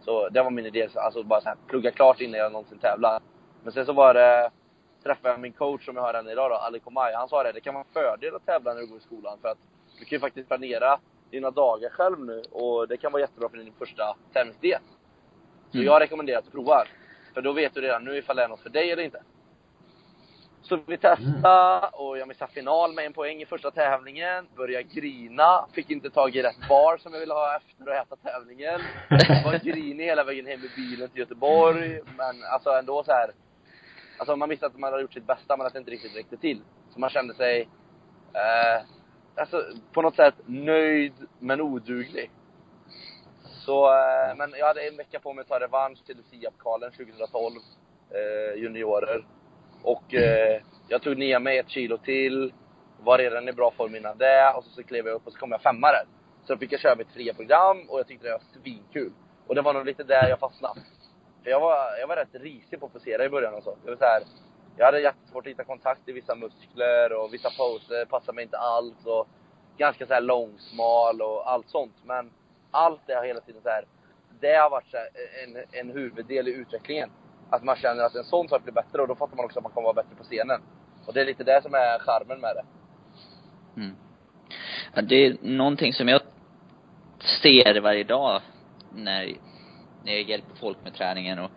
Så 0.00 0.28
det 0.28 0.42
var 0.42 0.50
min 0.50 0.66
idé, 0.66 0.88
så- 0.92 1.00
alltså 1.00 1.22
bara 1.22 1.40
så 1.40 1.48
här, 1.48 1.56
plugga 1.66 1.90
klart 1.90 2.20
innan 2.20 2.40
jag 2.40 2.52
någonsin 2.52 2.78
tävlar. 2.78 3.20
Men 3.62 3.72
sen 3.72 3.86
så 3.86 3.92
var 3.92 4.14
det, 4.14 4.50
träffade 5.04 5.28
jag 5.34 5.40
min 5.40 5.52
coach 5.52 5.84
som 5.84 5.96
jag 5.96 6.02
har 6.02 6.14
än 6.14 6.28
idag 6.28 6.50
då, 6.50 6.54
Ali 6.54 6.80
Komai. 6.80 7.14
Han 7.14 7.28
sa 7.28 7.42
det, 7.42 7.52
det 7.52 7.60
kan 7.60 7.74
vara 7.74 7.84
en 7.88 7.92
fördel 7.92 8.34
att 8.34 8.46
tävla 8.46 8.74
när 8.74 8.80
du 8.80 8.86
går 8.86 8.98
i 8.98 9.00
skolan 9.00 9.38
för 9.42 9.48
att 9.48 9.58
du 9.98 10.04
kan 10.04 10.16
ju 10.16 10.20
faktiskt 10.20 10.48
planera 10.48 10.98
dina 11.30 11.50
dagar 11.50 11.90
själv 11.90 12.20
nu 12.20 12.42
och 12.50 12.88
det 12.88 12.96
kan 12.96 13.12
vara 13.12 13.22
jättebra 13.22 13.48
för 13.48 13.56
din 13.56 13.72
första 13.78 14.16
tävlingsdel. 14.32 14.80
Så 15.70 15.78
Mm. 15.78 15.86
jag 15.86 16.00
rekommenderar 16.00 16.38
att 16.38 16.44
du 16.44 16.50
provar. 16.50 16.88
För 17.34 17.42
då 17.42 17.52
vet 17.52 17.74
du 17.74 17.80
redan 17.80 18.04
nu 18.04 18.16
ifall 18.16 18.36
det 18.36 18.42
är 18.44 18.48
något 18.48 18.60
för 18.60 18.70
dig 18.70 18.90
eller 18.92 19.02
inte. 19.02 19.22
Så 20.62 20.78
vi 20.86 20.96
testade 20.98 21.88
och 21.92 22.18
jag 22.18 22.28
missade 22.28 22.52
final 22.52 22.92
med 22.94 23.06
en 23.06 23.12
poäng 23.12 23.42
i 23.42 23.46
första 23.46 23.70
tävlingen. 23.70 24.46
Började 24.56 24.82
grina. 24.82 25.66
Fick 25.72 25.90
inte 25.90 26.10
tag 26.10 26.36
i 26.36 26.42
rätt 26.42 26.68
bar 26.68 26.96
som 26.96 27.12
jag 27.12 27.20
ville 27.20 27.34
ha 27.34 27.56
efter 27.56 27.92
att 27.92 28.06
äta 28.06 28.16
tävlingen. 28.16 28.80
Var 29.44 29.64
grinig 29.64 30.04
hela 30.04 30.24
vägen 30.24 30.46
hem 30.46 30.60
i 30.64 30.70
bilen 30.76 31.08
till 31.08 31.18
Göteborg. 31.20 32.00
Men 32.16 32.44
alltså 32.52 32.70
ändå 32.70 33.04
så 33.04 33.12
här. 33.12 33.30
Alltså 34.18 34.36
man 34.36 34.48
visste 34.48 34.66
att 34.66 34.78
man 34.78 34.90
hade 34.90 35.02
gjort 35.02 35.12
sitt 35.12 35.26
bästa 35.26 35.56
men 35.56 35.66
att 35.66 35.72
det 35.72 35.78
inte 35.78 35.90
riktigt 35.90 36.16
räckte 36.16 36.36
till. 36.36 36.62
Så 36.90 37.00
man 37.00 37.10
kände 37.10 37.34
sig, 37.34 37.68
eh, 38.32 38.86
alltså 39.34 39.62
på 39.92 40.02
något 40.02 40.16
sätt 40.16 40.34
nöjd 40.46 41.12
men 41.38 41.60
oduglig. 41.60 42.30
Så, 43.64 43.86
eh, 43.86 44.36
men 44.36 44.54
jag 44.58 44.66
hade 44.66 44.88
en 44.88 44.96
vecka 44.96 45.20
på 45.20 45.32
mig 45.32 45.42
att 45.42 45.48
ta 45.48 45.60
revansch 45.60 46.04
till 46.06 46.16
Lucia-pokalen 46.16 46.90
2012, 46.90 47.54
eh, 48.10 48.62
juniorer. 48.62 49.26
Och 49.82 50.14
eh, 50.14 50.62
jag 50.88 51.02
tog 51.02 51.18
ner 51.18 51.38
mig 51.38 51.58
ett 51.58 51.68
kilo 51.68 51.98
till, 51.98 52.52
var 52.98 53.18
redan 53.18 53.48
i 53.48 53.52
bra 53.52 53.70
form 53.70 53.96
innan 53.96 54.18
det, 54.18 54.52
och 54.56 54.64
så, 54.64 54.70
så 54.70 54.82
klev 54.82 55.06
jag 55.06 55.14
upp 55.14 55.26
och 55.26 55.32
så 55.32 55.38
kom 55.38 55.50
jag 55.50 55.62
femma 55.62 55.88
där. 55.88 56.04
Så 56.44 56.54
då 56.54 56.58
fick 56.58 56.72
jag 56.72 56.80
köra 56.80 56.96
mitt 56.96 57.12
fria 57.12 57.34
program 57.34 57.88
och 57.88 57.98
jag 57.98 58.06
tyckte 58.06 58.26
det 58.26 58.32
var 58.32 58.62
svinkul. 58.62 59.12
Och 59.46 59.54
det 59.54 59.62
var 59.62 59.74
nog 59.74 59.86
lite 59.86 60.04
där 60.04 60.28
jag 60.28 60.38
fastnade. 60.38 60.80
För 61.44 61.50
jag 61.50 61.60
var, 61.60 61.76
jag 62.00 62.06
var 62.06 62.16
rätt 62.16 62.34
risig 62.34 62.80
på 62.80 62.86
att 62.86 62.92
posera 62.92 63.24
i 63.24 63.28
början 63.28 63.54
och 63.54 63.62
så. 63.62 63.76
Det 63.84 63.90
var 63.90 63.96
så 63.96 64.04
här, 64.04 64.22
jag 64.76 64.86
hade 64.86 65.00
jättesvårt 65.00 65.46
att 65.46 65.50
hitta 65.50 65.64
kontakt 65.64 66.08
i 66.08 66.12
vissa 66.12 66.34
muskler 66.34 67.12
och 67.12 67.34
vissa 67.34 67.50
poser 67.50 68.04
passade 68.04 68.36
mig 68.36 68.44
inte 68.44 68.58
alls. 68.58 69.06
Och 69.06 69.28
ganska 69.76 70.06
så 70.06 70.14
här 70.14 70.20
långsmal 70.20 71.22
och 71.22 71.50
allt 71.50 71.68
sånt. 71.68 71.94
Men 72.04 72.30
allt 72.70 73.00
det 73.06 73.14
har 73.14 73.24
hela 73.24 73.40
tiden 73.40 73.62
så 73.62 73.68
här, 73.68 73.84
det 74.40 74.54
har 74.54 74.70
varit 74.70 74.90
så 74.90 74.96
här, 74.96 75.08
en, 75.44 75.64
en 75.80 75.90
huvuddel 75.90 76.48
i 76.48 76.52
utvecklingen. 76.52 77.10
Att 77.50 77.64
man 77.64 77.76
känner 77.76 78.04
att 78.04 78.14
en 78.14 78.24
sån 78.24 78.48
sak 78.48 78.62
blir 78.62 78.72
bättre 78.72 79.02
och 79.02 79.08
då 79.08 79.14
fattar 79.14 79.36
man 79.36 79.44
också 79.44 79.58
att 79.58 79.62
man 79.62 79.72
kommer 79.72 79.86
vara 79.86 80.02
bättre 80.02 80.16
på 80.16 80.24
scenen. 80.24 80.60
Och 81.06 81.14
det 81.14 81.20
är 81.20 81.24
lite 81.24 81.44
det 81.44 81.62
som 81.62 81.74
är 81.74 81.98
charmen 81.98 82.40
med 82.40 82.56
det. 82.56 82.64
Mm. 83.80 83.96
Ja, 84.94 85.02
det 85.02 85.26
är 85.26 85.36
någonting 85.40 85.92
som 85.92 86.08
jag 86.08 86.20
ser 87.42 87.80
varje 87.80 88.04
dag 88.04 88.40
när, 88.92 89.36
hjälper 90.12 90.54
folk 90.54 90.84
med 90.84 90.94
träningen 90.94 91.38
och 91.38 91.50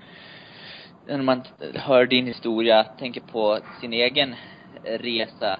när 1.06 1.18
man 1.18 1.44
hör 1.76 2.06
din 2.06 2.28
historia, 2.28 2.84
tänker 2.84 3.22
på 3.22 3.60
sin 3.82 3.94
egen 3.94 4.36
resa 4.84 5.60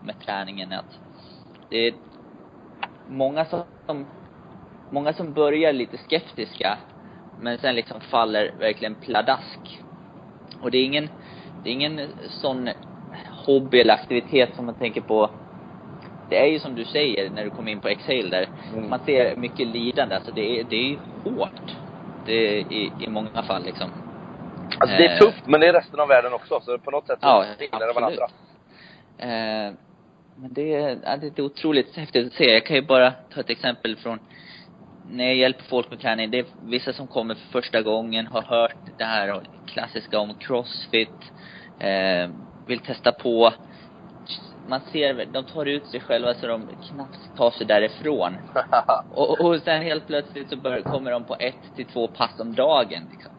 med 0.00 0.18
träningen 0.18 0.72
att 0.72 0.98
det 1.68 1.76
är 1.78 1.94
många 3.04 3.44
som, 3.44 3.66
många 4.88 5.12
som 5.12 5.32
börjar 5.32 5.72
lite 5.72 5.98
skeptiska 5.98 6.78
men 7.36 7.58
sen 7.58 7.74
liksom 7.74 8.00
faller 8.00 8.54
verkligen 8.58 8.94
pladask. 8.94 9.80
Och 10.60 10.70
det 10.70 10.78
är 10.78 10.84
ingen, 10.84 11.08
det 11.62 11.68
är 11.68 11.72
ingen 11.72 12.12
sån 12.28 12.70
hobby 13.46 13.80
eller 13.80 13.94
aktivitet 13.94 14.56
som 14.56 14.66
man 14.66 14.74
tänker 14.74 15.00
på 15.00 15.30
det 16.28 16.38
är 16.38 16.46
ju 16.46 16.58
som 16.58 16.74
du 16.74 16.84
säger 16.84 17.30
när 17.30 17.44
du 17.44 17.50
kommer 17.50 17.72
in 17.72 17.80
på 17.80 17.88
Exhale 17.88 18.30
där. 18.30 18.48
Mm. 18.72 18.88
Man 18.88 19.00
ser 19.00 19.36
mycket 19.36 19.66
lidande. 19.66 20.14
Alltså 20.14 20.32
det 20.32 20.60
är, 20.60 20.64
det 20.64 20.76
är 20.76 20.98
hårt. 21.24 21.76
Det 22.24 22.32
är 22.32 22.72
i, 22.72 22.94
i 22.98 23.08
många 23.08 23.42
fall 23.42 23.64
liksom. 23.64 23.90
Alltså 24.78 24.96
det 24.96 25.04
är 25.04 25.18
tufft, 25.18 25.46
men 25.46 25.60
det 25.60 25.66
är 25.66 25.72
resten 25.72 26.00
av 26.00 26.08
världen 26.08 26.32
också. 26.32 26.60
Så 26.60 26.78
på 26.78 26.90
något 26.90 27.06
sätt 27.06 27.18
så 27.20 27.26
ja, 27.26 27.46
det 27.58 27.92
varandra. 27.92 28.28
Eh, 29.18 29.72
men 30.36 30.52
det 30.52 30.74
är, 30.74 30.98
ja, 31.04 31.16
det 31.16 31.38
är 31.38 31.42
otroligt 31.42 31.96
häftigt 31.96 32.26
att 32.26 32.32
se. 32.32 32.52
Jag 32.52 32.66
kan 32.66 32.76
ju 32.76 32.82
bara 32.82 33.10
ta 33.10 33.40
ett 33.40 33.50
exempel 33.50 33.96
från 33.96 34.18
när 35.02 35.24
jag 35.24 35.34
hjälper 35.34 35.64
folk 35.64 35.90
med 35.90 36.00
träning. 36.00 36.30
Det 36.30 36.38
är 36.38 36.46
vissa 36.62 36.92
som 36.92 37.08
kommer 37.08 37.34
för 37.34 37.48
första 37.60 37.82
gången, 37.82 38.26
har 38.26 38.42
hört 38.42 38.76
det 38.98 39.04
här 39.04 39.42
klassiska 39.64 40.18
om 40.18 40.34
crossfit, 40.34 41.32
eh, 41.78 42.28
vill 42.66 42.80
testa 42.80 43.12
på 43.12 43.54
man 44.66 44.80
ser, 44.80 45.26
de 45.26 45.44
tar 45.44 45.66
ut 45.66 45.86
sig 45.86 46.00
själva 46.00 46.34
så 46.34 46.46
de 46.46 46.68
knappt 46.82 47.36
tar 47.36 47.50
sig 47.50 47.66
därifrån. 47.66 48.36
och, 49.10 49.40
och 49.40 49.60
sen 49.60 49.82
helt 49.82 50.06
plötsligt 50.06 50.48
så 50.48 50.56
bör, 50.56 50.80
kommer 50.80 51.10
de 51.10 51.24
på 51.24 51.36
ett 51.38 51.74
till 51.74 51.86
två 51.86 52.08
pass 52.08 52.40
om 52.40 52.54
dagen 52.54 53.08
liksom. 53.10 53.32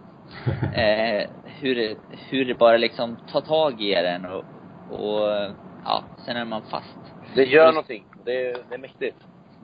eh, 0.74 1.24
hur, 1.44 1.98
hur 2.30 2.46
det 2.46 2.54
bara 2.54 2.78
liksom 2.78 3.18
tar 3.18 3.42
tag 3.42 3.82
i 3.82 3.94
en 3.94 4.26
och, 4.26 4.44
och 4.88 5.56
ja, 5.84 6.04
sen 6.26 6.38
är 6.38 6.46
man 6.46 6.62
fast. 6.62 7.14
Det 7.36 7.46
gör 7.46 7.68
och, 7.68 7.74
någonting. 7.74 8.06
Det, 8.26 8.70
det 8.70 8.76
är 8.76 8.78
mäktigt. 8.78 9.18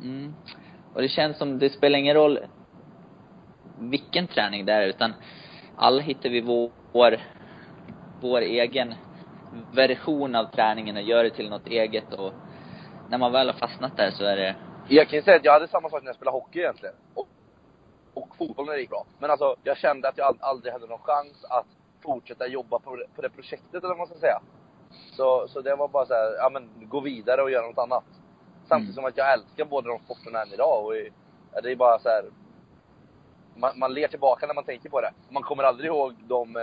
Mm. 0.04 0.36
Och 0.94 1.02
det 1.02 1.10
känns 1.10 1.38
som, 1.38 1.60
det 1.60 1.70
spelar 1.70 2.00
ingen 2.00 2.16
roll 2.16 2.40
vilken 3.80 4.28
träning 4.28 4.66
det 4.66 4.74
är 4.74 4.88
utan 4.88 5.14
alla 5.76 6.02
hittar 6.02 6.30
vi 6.30 6.42
vår, 6.42 7.20
vår 8.22 8.42
egen 8.42 8.96
version 9.74 10.36
av 10.36 10.46
träningen 10.46 10.98
och 10.98 11.02
gör 11.02 11.24
det 11.24 11.30
till 11.30 11.50
något 11.50 11.68
eget 11.68 12.14
och 12.14 12.34
när 13.10 13.18
man 13.18 13.32
väl 13.32 13.48
har 13.48 13.54
fastnat 13.54 13.98
där 13.98 14.12
så 14.12 14.24
är 14.24 14.36
det 14.36 14.56
Jag 14.88 15.08
kan 15.08 15.20
ju 15.20 15.24
säga 15.24 15.38
att 15.38 15.46
jag 15.46 15.54
hade 15.54 15.68
samma 15.68 15.90
sak 15.90 16.04
när 16.04 16.10
jag 16.10 16.16
spelade 16.16 16.38
hockey 16.38 16.60
egentligen. 16.60 16.96
Och, 17.14 17.28
och 18.14 18.36
fotboll 18.38 18.66
när 18.66 18.74
det 18.74 18.80
gick 18.80 18.90
bra. 18.90 19.06
Men 19.20 19.32
alltså, 19.32 19.56
jag 19.64 19.78
kände 19.78 20.10
att 20.10 20.18
jag 20.18 20.38
aldrig 20.40 20.74
hade 20.74 20.88
någon 20.88 21.00
chans 21.00 21.46
att 21.50 21.66
fortsätta 22.04 22.48
jobba 22.48 22.80
på 22.80 22.96
det, 22.96 23.06
på 23.16 23.22
det 23.22 23.30
projektet 23.30 23.84
eller 23.84 23.88
vad 23.88 23.98
man 23.98 24.08
ska 24.08 24.16
säga. 24.16 24.42
Så, 25.12 25.48
så 25.48 25.62
det 25.62 25.76
var 25.76 25.88
bara 25.88 26.06
så 26.06 26.14
här, 26.14 26.34
ja 26.38 26.50
men 26.54 26.70
gå 26.90 27.00
vidare 27.00 27.42
och 27.42 27.52
göra 27.52 27.68
något 27.68 27.78
annat. 27.78 28.04
Samtidigt 28.68 28.96
mm. 28.98 29.04
som 29.04 29.06
att 29.06 29.18
jag 29.18 29.34
älskar 29.34 29.66
båda 29.66 29.90
de 29.90 30.00
sporterna 30.00 30.42
än 30.42 30.54
idag 30.54 30.86
och 30.86 30.94
det 31.64 31.72
är 31.72 31.76
bara 31.76 32.00
så 32.00 32.10
här, 32.10 32.24
man, 33.56 33.80
man 33.80 33.94
ler 33.94 34.08
tillbaka 34.08 34.48
när 34.48 34.54
man 34.54 34.64
tänker 34.64 34.90
på 34.90 35.02
det. 35.02 35.12
Man 35.30 35.44
kommer 35.44 35.64
aldrig 35.64 35.88
ihåg 35.88 36.14
de 36.28 36.56
eh, 36.56 36.62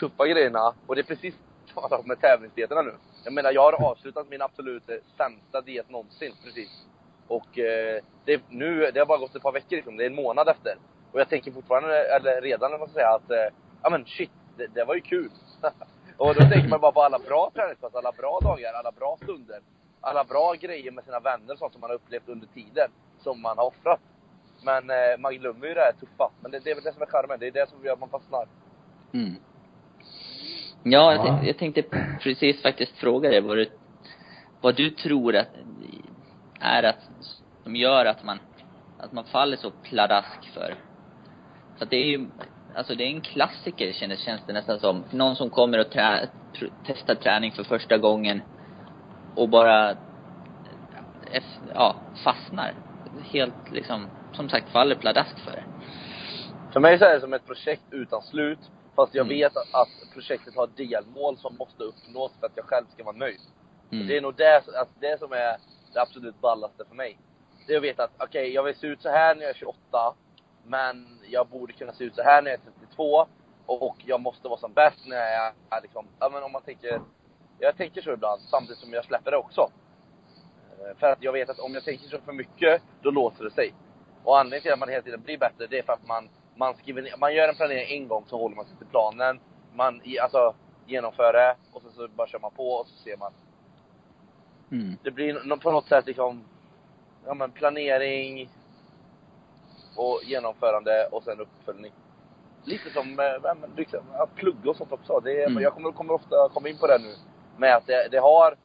tuffa 0.00 0.26
grejerna 0.26 0.74
och 0.86 0.94
det 0.94 1.00
är 1.00 1.04
precis 1.04 1.34
samma 1.74 2.02
med 2.04 2.20
tävlingsdieterna 2.20 2.82
nu. 2.82 2.94
Jag 3.24 3.32
menar, 3.32 3.52
jag 3.52 3.62
har 3.62 3.90
avslutat 3.90 4.28
min 4.30 4.42
absolut 4.42 4.90
eh, 4.90 4.96
sämsta 5.16 5.60
diet 5.60 5.90
någonsin 5.90 6.32
precis. 6.44 6.86
Och 7.26 7.58
eh, 7.58 8.02
det, 8.24 8.42
nu, 8.48 8.90
det 8.94 9.00
har 9.00 9.06
bara 9.06 9.18
gått 9.18 9.36
ett 9.36 9.42
par 9.42 9.52
veckor 9.52 9.76
liksom, 9.76 9.96
det 9.96 10.04
är 10.04 10.10
en 10.10 10.14
månad 10.14 10.48
efter. 10.48 10.76
Och 11.12 11.20
jag 11.20 11.28
tänker 11.28 11.52
fortfarande, 11.52 12.16
eller 12.16 12.40
redan 12.40 12.80
måste 12.80 12.94
säga 12.94 13.08
att, 13.08 13.30
eh, 13.30 13.54
ja 13.82 13.90
men 13.90 14.04
shit, 14.04 14.30
det, 14.56 14.66
det 14.66 14.84
var 14.84 14.94
ju 14.94 15.00
kul. 15.00 15.30
och 16.16 16.34
då 16.34 16.40
tänker 16.40 16.68
man 16.68 16.80
bara 16.80 16.92
på 16.92 17.02
alla 17.02 17.18
bra 17.18 17.50
träningspass, 17.54 17.94
alla 17.94 18.12
bra 18.12 18.38
dagar, 18.42 18.72
alla 18.72 18.92
bra 18.92 19.18
stunder. 19.22 19.60
Alla 20.00 20.24
bra 20.24 20.54
grejer 20.54 20.90
med 20.90 21.04
sina 21.04 21.20
vänner, 21.20 21.56
sånt 21.56 21.72
som 21.72 21.80
man 21.80 21.90
har 21.90 21.94
upplevt 21.94 22.28
under 22.28 22.46
tiden. 22.46 22.90
Som 23.18 23.42
man 23.42 23.58
har 23.58 23.64
offrat. 23.64 24.00
Men 24.64 24.90
eh, 24.90 25.18
man 25.18 25.34
glömmer 25.34 25.66
ju 25.66 25.74
det 25.74 25.80
här 25.80 25.92
tuffa. 25.92 26.30
Men 26.40 26.50
det, 26.50 26.58
det 26.58 26.70
är 26.70 26.74
väl 26.74 26.84
det 26.84 26.92
som 26.92 27.02
är 27.02 27.06
charmen, 27.06 27.40
det 27.40 27.46
är 27.46 27.50
det 27.50 27.68
som 27.68 27.84
gör 27.84 27.92
att 27.92 28.00
man 28.00 28.08
fastnar. 28.08 28.48
Mm. 29.12 29.34
Ja, 30.82 31.12
jag, 31.12 31.22
tänkte, 31.22 31.46
jag 31.46 31.58
tänkte 31.58 31.82
precis 32.22 32.62
faktiskt 32.62 32.96
fråga 32.96 33.30
dig 33.30 33.40
vad 33.40 33.56
du, 33.56 33.70
vad 34.60 34.76
du 34.76 34.90
tror 34.90 35.36
att 35.36 35.48
är 36.60 36.82
att, 36.82 37.08
som 37.62 37.76
gör 37.76 38.06
att 38.06 38.24
man, 38.24 38.38
att 38.98 39.12
man 39.12 39.24
faller 39.24 39.56
så 39.56 39.70
pladask 39.70 40.46
för. 40.54 40.74
För 41.78 41.84
att 41.84 41.90
det 41.90 41.96
är 41.96 42.06
ju, 42.06 42.30
alltså 42.74 42.94
det 42.94 43.04
är 43.04 43.08
en 43.08 43.20
klassiker 43.20 43.92
känns, 43.92 44.20
känns 44.20 44.46
det 44.46 44.52
nästan 44.52 44.80
som. 44.80 45.04
Någon 45.10 45.36
som 45.36 45.50
kommer 45.50 45.78
och 45.78 45.90
trä, 45.90 46.28
tr, 46.58 46.64
testar 46.82 47.14
träning 47.14 47.52
för 47.52 47.64
första 47.64 47.98
gången 47.98 48.42
och 49.34 49.48
bara, 49.48 49.96
ja, 51.74 52.12
fastnar. 52.24 52.74
Helt 53.32 53.70
liksom, 53.70 54.10
som 54.36 54.48
sagt 54.48 54.70
faller 54.70 54.94
pladask 54.94 55.38
för 55.38 55.50
det. 55.50 55.64
För 56.72 56.80
mig 56.80 56.98
så 56.98 57.04
är 57.04 57.14
det 57.14 57.20
som 57.20 57.32
ett 57.32 57.46
projekt 57.46 57.82
utan 57.90 58.22
slut 58.22 58.70
Fast 59.00 59.14
jag 59.14 59.26
mm. 59.26 59.38
vet 59.38 59.56
att 59.56 60.12
projektet 60.12 60.56
har 60.56 60.66
delmål 60.66 61.38
som 61.38 61.56
måste 61.56 61.84
uppnås 61.84 62.32
för 62.40 62.46
att 62.46 62.56
jag 62.56 62.64
själv 62.64 62.84
ska 62.92 63.04
vara 63.04 63.16
nöjd. 63.16 63.40
Mm. 63.92 64.06
Det 64.06 64.16
är 64.16 64.20
nog 64.20 64.34
det, 64.34 64.56
alltså 64.56 64.94
det 65.00 65.18
som 65.18 65.32
är 65.32 65.56
det 65.92 66.00
absolut 66.00 66.40
ballaste 66.40 66.84
för 66.84 66.94
mig. 66.94 67.18
Det 67.66 67.72
är 67.72 67.76
att 67.76 67.82
veta 67.82 68.04
att, 68.04 68.10
okej, 68.16 68.26
okay, 68.26 68.52
jag 68.52 68.62
vill 68.62 68.74
se 68.74 68.86
ut 68.86 69.02
så 69.02 69.08
här 69.08 69.34
när 69.34 69.42
jag 69.42 69.50
är 69.50 69.54
28, 69.54 70.14
men 70.64 71.18
jag 71.30 71.48
borde 71.48 71.72
kunna 71.72 71.92
se 71.92 72.04
ut 72.04 72.14
så 72.14 72.22
här 72.22 72.42
när 72.42 72.50
jag 72.50 72.60
är 72.60 72.64
32, 72.80 73.26
och 73.66 73.96
jag 74.04 74.20
måste 74.20 74.48
vara 74.48 74.60
som 74.60 74.72
bäst 74.72 75.06
när 75.06 75.16
jag 75.16 75.52
är 75.70 75.82
liksom, 75.82 76.06
ja 76.18 76.28
men 76.32 76.42
om 76.42 76.52
man 76.52 76.62
tänker, 76.62 77.00
jag 77.58 77.76
tänker 77.76 78.02
så 78.02 78.12
ibland, 78.12 78.42
samtidigt 78.42 78.78
som 78.78 78.92
jag 78.92 79.04
släpper 79.04 79.30
det 79.30 79.36
också. 79.36 79.70
Eh, 80.78 80.96
för 80.98 81.12
att 81.12 81.22
jag 81.22 81.32
vet 81.32 81.50
att 81.50 81.58
om 81.58 81.74
jag 81.74 81.84
tänker 81.84 82.08
så 82.08 82.18
för 82.18 82.32
mycket, 82.32 82.82
då 83.02 83.10
låser 83.10 83.44
det 83.44 83.50
sig. 83.50 83.74
Och 84.24 84.38
anledningen 84.38 84.62
till 84.62 84.72
att 84.72 84.78
man 84.78 84.88
hela 84.88 85.02
tiden 85.02 85.22
blir 85.22 85.38
bättre, 85.38 85.66
det 85.66 85.78
är 85.78 85.82
för 85.82 85.92
att 85.92 86.06
man 86.06 86.28
man, 86.60 86.74
skriver 86.74 87.14
man 87.18 87.34
gör 87.34 87.48
en 87.48 87.54
planering 87.54 88.02
en 88.02 88.08
gång 88.08 88.24
så 88.26 88.38
håller 88.38 88.56
man 88.56 88.66
sig 88.66 88.76
till 88.76 88.86
planen. 88.86 89.40
Man 89.74 90.00
alltså, 90.22 90.54
genomför 90.86 91.32
det 91.32 91.56
och 91.72 91.82
sen 91.82 91.92
så 91.92 92.08
bara 92.08 92.26
kör 92.26 92.38
man 92.38 92.50
på 92.50 92.72
och 92.72 92.86
så 92.86 92.96
ser 92.96 93.16
man. 93.16 93.32
Mm. 94.70 94.96
Det 95.02 95.10
blir 95.10 95.56
på 95.56 95.72
något 95.72 95.88
sätt 95.88 96.06
liksom, 96.06 96.44
ja 97.26 97.34
men 97.34 97.50
planering 97.50 98.50
och 99.96 100.20
genomförande 100.24 101.08
och 101.12 101.22
sen 101.24 101.40
uppföljning. 101.40 101.92
Lite 102.64 102.90
som 102.90 103.20
äh, 103.20 103.76
liksom, 103.76 104.00
att 104.12 104.34
plugga 104.34 104.70
och 104.70 104.76
sånt 104.76 104.92
också. 104.92 105.20
Det 105.20 105.44
mm. 105.44 105.62
Jag 105.62 105.74
kommer, 105.74 105.92
kommer 105.92 106.14
ofta 106.14 106.48
komma 106.48 106.68
in 106.68 106.78
på 106.78 106.86
det 106.86 106.98
nu. 106.98 107.14
Med 107.56 107.76
att 107.76 107.86
det, 107.86 108.08
det 108.10 108.18
har, 108.18 108.56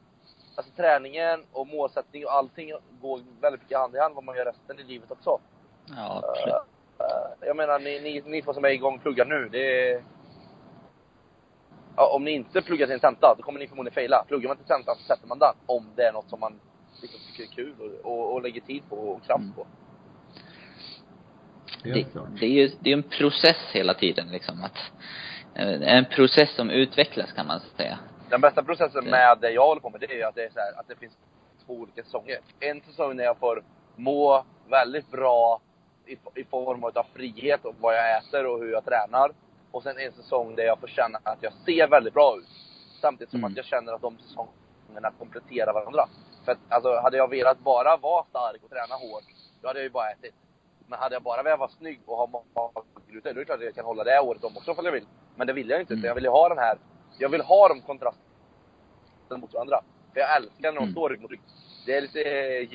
alltså 0.55 0.71
träningen 0.75 1.43
och 1.51 1.67
målsättning 1.67 2.25
och 2.25 2.33
allting 2.33 2.71
går 3.01 3.19
väldigt 3.41 3.61
mycket 3.61 3.77
hand 3.77 3.95
i 3.95 3.99
hand 3.99 4.15
vad 4.15 4.23
man 4.23 4.35
gör 4.35 4.45
resten 4.45 4.79
i 4.79 4.83
livet 4.83 5.11
också. 5.11 5.39
Ja, 5.85 6.23
absolut. 6.23 6.55
Uh, 6.55 6.74
jag 7.41 7.55
menar, 7.55 7.79
ni, 7.79 7.99
ni, 7.99 8.21
ni 8.25 8.41
två 8.41 8.53
som 8.53 8.65
är 8.65 8.69
igång 8.69 8.95
och 8.95 9.01
pluggar 9.01 9.25
nu, 9.25 9.49
det 9.51 9.91
är... 9.91 10.03
ja, 11.95 12.07
om 12.15 12.23
ni 12.23 12.31
inte 12.31 12.61
pluggar 12.61 12.85
till 12.85 12.93
en 12.93 12.99
tenta, 12.99 13.35
då 13.37 13.43
kommer 13.43 13.59
ni 13.59 13.67
förmodligen 13.67 13.93
faila. 13.93 14.23
Pluggar 14.27 14.47
man 14.47 14.57
till 14.57 14.65
tentan 14.65 14.95
så 14.95 15.03
sätter 15.03 15.27
man 15.27 15.39
den. 15.39 15.53
Om 15.65 15.85
det 15.95 16.03
är 16.03 16.13
något 16.13 16.29
som 16.29 16.39
man 16.39 16.59
liksom 17.01 17.19
tycker 17.27 17.43
är 17.51 17.55
kul 17.55 17.75
och, 18.03 18.11
och, 18.11 18.33
och 18.33 18.41
lägger 18.41 18.61
tid 18.61 18.83
på 18.89 18.95
och 18.95 19.23
kraft 19.23 19.41
Mm. 19.43 19.53
på. 19.53 19.67
Det, 21.83 21.89
Helt 21.91 22.11
klart. 22.11 22.27
det 22.39 22.45
är 22.45 22.49
ju, 22.49 22.71
det 22.79 22.89
är 22.89 22.93
en 22.93 23.03
process 23.03 23.57
hela 23.73 23.93
tiden 23.93 24.27
liksom 24.31 24.63
att, 24.63 24.77
eh, 25.55 25.95
en 25.97 26.05
process 26.05 26.55
som 26.55 26.69
utvecklas 26.69 27.31
kan 27.31 27.47
man 27.47 27.59
säga. 27.77 27.99
Den 28.29 28.41
bästa 28.41 28.63
processen 28.63 29.03
Det- 29.05 29.11
med 29.11 29.37
det 29.41 29.51
jag 29.51 29.65
håller 29.67 29.81
på 29.81 29.89
med, 29.89 29.99
det 29.99 30.11
är 30.11 30.15
ju 30.15 30.23
att 30.23 30.35
det 30.35 30.43
är 30.43 30.49
så 30.49 30.59
här, 30.59 30.79
att 30.79 30.87
det 30.87 30.95
finns 30.95 31.13
två 31.65 31.73
olika 31.73 32.03
säsonger. 32.03 32.37
En 32.59 32.81
säsong 32.81 33.15
när 33.15 33.23
jag 33.23 33.37
får 33.37 33.63
må 33.95 34.45
väldigt 34.69 35.11
bra 35.11 35.61
i, 36.07 36.17
i 36.35 36.43
form 36.43 36.83
av 36.83 37.05
frihet 37.13 37.65
och 37.65 37.75
vad 37.79 37.95
jag 37.95 38.17
äter 38.17 38.45
och 38.45 38.59
hur 38.59 38.71
jag 38.71 38.85
tränar. 38.85 39.31
Och 39.71 39.83
sen 39.83 39.97
en 39.99 40.11
säsong 40.11 40.55
där 40.55 40.63
jag 40.63 40.79
får 40.79 40.87
känna 40.87 41.19
att 41.23 41.43
jag 41.43 41.53
ser 41.65 41.87
väldigt 41.87 42.13
bra 42.13 42.37
ut. 42.37 42.47
Samtidigt 43.01 43.31
som 43.31 43.39
Mm. 43.39 43.51
att 43.51 43.57
jag 43.57 43.65
känner 43.65 43.93
att 43.93 44.01
de 44.01 44.17
säsongerna 44.17 45.11
kompletterar 45.19 45.73
varandra. 45.73 46.07
För 46.45 46.51
att, 46.51 46.57
alltså, 46.69 46.95
hade 46.99 47.17
jag 47.17 47.29
velat 47.29 47.59
bara 47.59 47.97
vara 47.97 48.23
stark 48.23 48.63
och 48.63 48.69
träna 48.69 48.95
hårt, 48.95 49.23
då 49.61 49.67
hade 49.67 49.79
jag 49.79 49.83
ju 49.83 49.89
bara 49.89 50.09
ätit. 50.11 50.35
Men 50.87 50.99
hade 50.99 51.15
jag 51.15 51.23
bara 51.23 51.43
velat 51.43 51.59
vara 51.59 51.69
snygg 51.69 51.99
och 52.05 52.17
ha 52.17 52.27
magrutor, 52.27 53.21
då 53.23 53.29
är 53.29 53.33
det 53.33 53.45
klart 53.45 53.57
att 53.59 53.65
jag 53.65 53.75
kan 53.75 53.85
hålla 53.85 54.03
det 54.03 54.19
året 54.19 54.43
om 54.43 54.57
också 54.57 54.71
om 54.71 54.85
jag 54.85 54.91
vill. 54.91 55.05
Men 55.35 55.47
det 55.47 55.53
vill 55.53 55.69
jag 55.69 55.79
inte, 55.81 55.93
Mm. 55.93 56.05
jag 56.05 56.15
vill 56.15 56.23
ju 56.23 56.29
ha 56.29 56.49
den 56.49 56.57
här, 56.57 56.77
jag 57.17 57.29
vill 57.29 57.41
ha 57.41 57.67
de 57.67 57.81
kontrasterna 57.81 58.21
mot 59.29 59.53
varandra. 59.53 59.81
För 60.13 60.19
jag 60.19 60.35
älskar 60.35 60.53
när 60.71 60.71
de 60.71 60.77
Mm. 60.77 60.91
står 60.91 61.09
rygg 61.09 61.21
mot 61.21 61.31
rygg. 61.31 61.41
Det 61.85 61.97
är 61.97 62.01
lite 62.01 62.19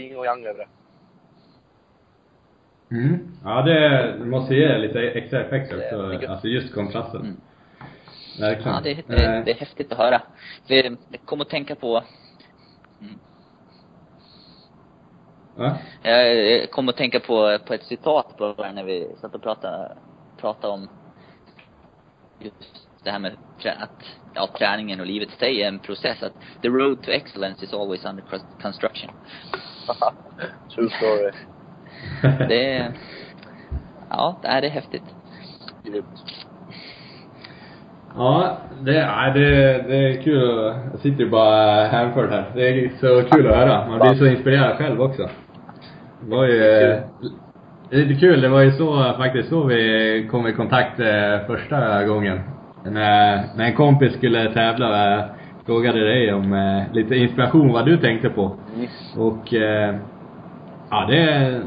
yin 0.01 0.17
och 0.17 0.25
yang 0.27 0.47
över 0.47 0.59
det. 0.59 0.69
Mm. 2.91 3.19
Ja, 3.45 3.63
det 3.63 4.17
måste 4.25 4.55
ge 4.55 4.79
lite 4.79 5.01
extra 5.01 5.45
effekt 5.45 5.73
också. 5.73 6.27
Alltså 6.29 6.49
just 6.49 6.75
kontrasten. 6.75 7.21
Mm. 7.21 7.41
Verkligen. 8.41 8.73
Ja, 8.75 8.81
det, 8.85 8.95
det, 9.07 9.25
Eh, 9.25 9.45
det 9.45 9.51
är 9.51 9.55
häftigt 9.55 9.93
att 9.93 9.99
höra. 9.99 10.23
Det, 10.67 10.83
det 11.09 11.19
kom 11.25 11.41
att 11.41 11.49
tänka 11.49 11.75
på, 11.75 11.93
va? 11.93 12.05
jag 16.03 16.71
kom 16.71 16.89
att 16.89 16.97
tänka 16.97 17.21
på, 17.21 17.59
på 17.67 17.75
ett 17.75 17.85
citat 17.85 18.37
bara 18.39 18.73
när 18.73 18.85
vi 18.85 19.09
satt 19.21 19.35
och 19.35 19.43
pratade, 19.43 19.97
pratade 20.37 20.73
om 20.73 20.89
just 22.39 22.89
det 23.05 23.11
här 23.11 23.19
med 23.19 23.37
att, 23.65 24.03
ja, 24.35 24.49
träningen 24.59 25.01
och 25.01 25.07
livet 25.07 25.29
i 25.29 25.37
sig 25.37 25.63
är 25.63 25.69
en 25.69 25.79
process. 25.79 26.23
Att 26.23 26.33
the 26.63 26.69
road 26.69 27.03
to 27.03 27.11
excellence 27.11 27.65
is 27.65 27.75
always 27.75 28.05
under 28.05 28.23
cons- 28.23 28.63
construction. 28.63 29.11
True 30.75 30.91
story. 30.91 31.33
Det 32.49 32.75
är, 32.77 32.91
ja, 34.11 34.39
det 34.43 34.49
är, 34.49 34.61
det 34.61 34.67
är 34.67 34.71
häftigt. 34.71 35.05
Grymt. 35.85 36.25
Ja, 38.17 38.59
det, 38.81 38.95
ja, 38.95 39.31
det, 39.35 39.49
det 39.89 39.97
är 39.97 40.23
kul 40.23 40.75
jag 40.93 41.01
sitter 41.01 41.25
ju 41.25 41.31
bara 41.31 41.85
hänförd 41.85 42.31
här. 42.31 42.45
Det 42.55 42.69
är 42.69 42.91
så 43.01 43.31
kul 43.31 43.47
att 43.47 43.57
höra. 43.57 43.89
Man 43.89 44.01
blir 44.01 44.15
så 44.15 44.27
inspirerad 44.27 44.77
själv 44.77 45.03
också. 45.03 45.29
Det 46.21 46.37
var 46.37 46.45
ju, 46.45 46.59
det 47.91 47.97
är 47.97 48.05
lite 48.05 48.21
kul, 48.21 48.41
det 48.41 48.49
var 48.49 48.61
ju 48.61 48.71
så 48.71 49.13
faktiskt 49.19 49.49
så 49.49 49.65
vi 49.65 50.29
kom 50.31 50.47
i 50.47 50.53
kontakt 50.53 51.01
eh, 51.01 51.47
första 51.47 52.05
gången. 52.05 52.41
När, 52.85 53.57
när 53.57 53.65
en 53.65 53.75
kompis 53.75 54.13
skulle 54.13 54.53
tävla, 54.53 55.25
frågade 55.67 56.05
dig 56.05 56.35
om 56.35 56.53
eh, 56.53 56.95
lite 56.95 57.17
inspiration 57.17 57.73
vad 57.73 57.87
du 57.87 57.97
tänkte 57.97 58.29
på. 58.29 58.57
Och 59.17 59.55
eh, 59.55 59.95
ja 60.91 61.07
det, 61.09 61.61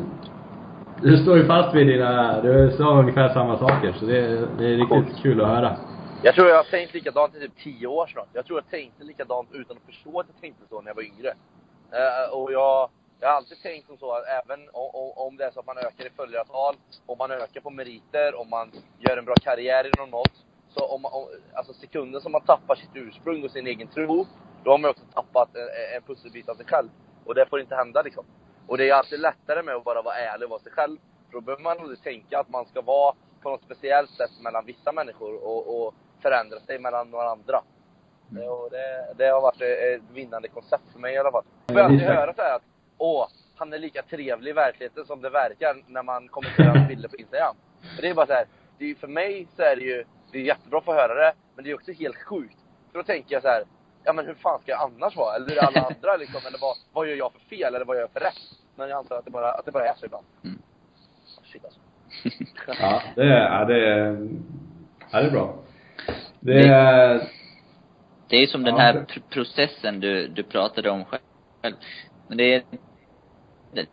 du 1.04 1.18
står 1.18 1.38
ju 1.38 1.46
fast 1.46 1.76
vid 1.76 1.88
dina, 1.88 2.42
du 2.42 2.72
sa 2.78 3.00
ungefär 3.00 3.34
samma 3.34 3.58
saker 3.58 3.94
så 4.00 4.06
det, 4.06 4.48
det 4.58 4.66
är 4.66 4.78
riktigt 4.78 5.22
kul 5.24 5.42
att 5.42 5.48
höra. 5.48 5.78
Jag 6.24 6.36
tror 6.36 6.50
jag 6.50 6.56
har 6.56 6.64
tänkt 6.64 6.94
likadant 6.94 7.36
i 7.36 7.40
typ 7.40 7.58
10 7.64 7.88
år 7.88 8.08
snart. 8.08 8.28
Jag 8.34 8.46
tror 8.46 8.60
jag 8.60 8.80
tänkte 8.80 9.04
likadant 9.04 9.50
utan 9.52 9.78
att 9.78 9.84
förstå 9.84 10.20
att 10.20 10.26
jag 10.34 10.42
tänkte 10.42 10.64
så 10.70 10.82
när 10.82 10.90
jag 10.90 10.96
var 10.96 11.04
yngre. 11.04 11.34
Eh, 11.92 12.38
och 12.38 12.52
jag, 12.52 12.90
jag 13.20 13.28
har 13.28 13.36
alltid 13.36 13.62
tänkt 13.62 13.88
som 13.88 13.98
så 13.98 14.12
att 14.12 14.24
även 14.44 14.60
om, 15.16 15.38
det 15.38 15.46
är 15.46 15.52
så 15.52 15.60
att 15.60 15.66
man 15.66 15.78
ökar 15.78 16.06
i 16.06 16.10
följarantal, 16.18 16.76
om 17.06 17.18
man 17.18 17.32
ökar 17.32 17.62
på 17.62 17.70
meriter, 17.70 18.40
om 18.42 18.50
man 18.50 18.72
gör 19.00 19.18
en 19.18 19.26
bra 19.26 19.36
karriär 19.36 19.94
inom 19.94 20.10
något. 20.10 20.36
Så 20.70 20.86
om, 20.86 21.06
om 21.06 21.26
alltså 21.54 21.74
sekunden 21.74 22.22
som 22.22 22.32
man 22.32 22.42
tappar 22.42 22.76
sitt 22.76 22.96
ursprung 22.96 23.44
och 23.44 23.52
sin 23.52 23.68
egen 23.68 23.88
tro, 23.88 24.26
då 24.64 24.72
har 24.72 24.78
man 24.78 24.90
också 24.90 25.06
tappat 25.14 25.56
en, 25.56 25.96
en 25.96 26.02
pusselbit 26.08 26.50
av 26.50 26.56
sig 26.56 26.66
själv. 26.66 26.90
Och 27.26 27.36
det 27.36 27.46
får 27.50 27.60
inte 27.62 27.76
hända 27.76 28.02
liksom. 28.02 28.26
Och 28.68 28.78
det 28.78 28.90
är 28.90 28.94
alltid 28.94 29.20
lättare 29.20 29.64
med 29.64 29.76
att 29.76 29.84
bara 29.84 30.02
vara 30.02 30.16
ärlig 30.16 30.44
och 30.44 30.50
vara 30.50 30.60
sig 30.60 30.72
själv. 30.72 30.98
För 31.28 31.34
då 31.34 31.42
behöver 31.42 31.64
man 31.64 31.80
aldrig 31.80 32.04
tänka 32.04 32.40
att 32.40 32.50
man 32.50 32.66
ska 32.66 32.82
vara 32.82 33.16
på 33.42 33.50
något 33.50 33.64
speciellt 33.64 34.10
sätt 34.10 34.32
mellan 34.42 34.66
vissa 34.66 34.92
människor 34.92 35.44
och, 35.44 35.86
och 35.86 35.94
förändra 36.22 36.60
sig 36.60 36.80
mellan 36.80 37.12
varandra. 37.12 37.64
Det, 38.30 38.48
och 38.48 38.70
det, 38.72 39.14
det 39.18 39.28
har 39.28 39.42
varit 39.42 39.62
ett 39.62 40.02
vinnande 40.14 40.48
koncept 40.48 40.84
för 40.92 41.00
mig 41.00 41.14
i 41.14 41.18
alla 41.18 41.32
fall. 41.32 41.44
Jag 41.68 41.76
får 41.76 41.82
alltid 41.82 42.08
höra 42.08 42.34
så 42.34 42.42
här 42.42 42.56
att 42.56 42.64
åh, 42.98 43.28
han 43.56 43.74
är 43.74 43.80
lika 43.80 44.02
trevlig 44.02 44.52
i 44.52 44.54
verkligheten 44.54 45.06
som 45.06 45.22
det 45.22 45.30
verkar 45.30 45.84
när 45.88 46.04
man 46.04 46.28
kommenterar 46.28 46.76
hans 46.76 46.88
bilder 46.88 47.10
på 47.10 47.16
Instagram. 47.16 47.56
Och 47.80 48.02
det 48.02 48.10
är 48.10 48.14
bara 48.14 48.28
så 48.28 48.34
här, 48.34 48.46
det 48.78 48.92
är, 48.92 48.96
för 48.96 49.08
mig 49.08 49.48
så 49.56 49.62
är 49.62 49.76
det 49.76 49.82
ju, 49.82 50.04
det 50.32 50.38
är 50.38 50.42
jättebra 50.42 50.80
att 50.80 50.86
få 50.86 50.94
höra 50.94 51.14
det, 51.14 51.34
men 51.56 51.64
det 51.64 51.72
är 51.72 51.76
också 51.76 51.92
helt 51.92 52.18
sjukt. 52.18 52.58
För 52.92 53.00
då 53.00 53.04
tänker 53.04 53.36
jag 53.36 53.42
så 53.42 53.48
här, 53.48 53.64
ja 54.04 54.14
men 54.14 54.26
hur 54.26 54.34
fan 54.34 54.60
ska 54.62 54.72
jag 54.72 54.82
annars 54.82 55.16
vara? 55.16 55.36
Eller 55.36 55.52
är 55.52 55.56
det 55.56 55.62
alla 55.62 55.82
andra 55.96 56.18
liksom? 56.18 56.42
Eller 56.48 56.58
vad, 56.62 56.76
vad 56.94 57.08
gör 57.08 57.16
jag 57.16 57.32
för 57.34 57.40
fel? 57.40 57.76
Eller 57.76 57.86
vad 57.86 57.96
gör 57.96 58.02
jag 58.02 58.12
för 58.12 58.20
rätt? 58.20 58.40
Men 58.76 58.90
jag 58.90 58.98
antar 58.98 59.18
att 59.18 59.26
det 59.26 59.32
bara, 59.32 59.52
att 59.52 59.66
det 59.66 59.72
bara 59.72 59.88
är 59.88 59.96
så 59.96 60.06
ibland. 60.06 60.26
Mm. 60.44 60.62
Shit 61.44 61.66
alltså. 61.66 61.80
Ja, 62.82 63.02
det 63.16 63.24
är, 63.24 63.28
ja, 63.60 63.66
det 63.66 63.88
är, 63.90 64.30
ja, 65.12 65.20
det 65.22 65.28
är 65.28 65.32
bra. 65.32 65.56
Det 66.40 66.68
är, 66.68 67.30
Det 68.28 68.36
är 68.38 68.48
som 68.48 68.64
den 68.64 68.76
Ja, 68.76 68.82
här 68.82 68.94
pr- 68.94 69.22
processen 69.30 70.00
du, 70.00 70.28
du 70.28 70.44
pratade 70.44 70.90
om 70.90 71.06
själv. 71.06 71.76
Men 72.28 72.38
det 72.38 72.44
är, 72.56 72.64
det, 73.72 73.86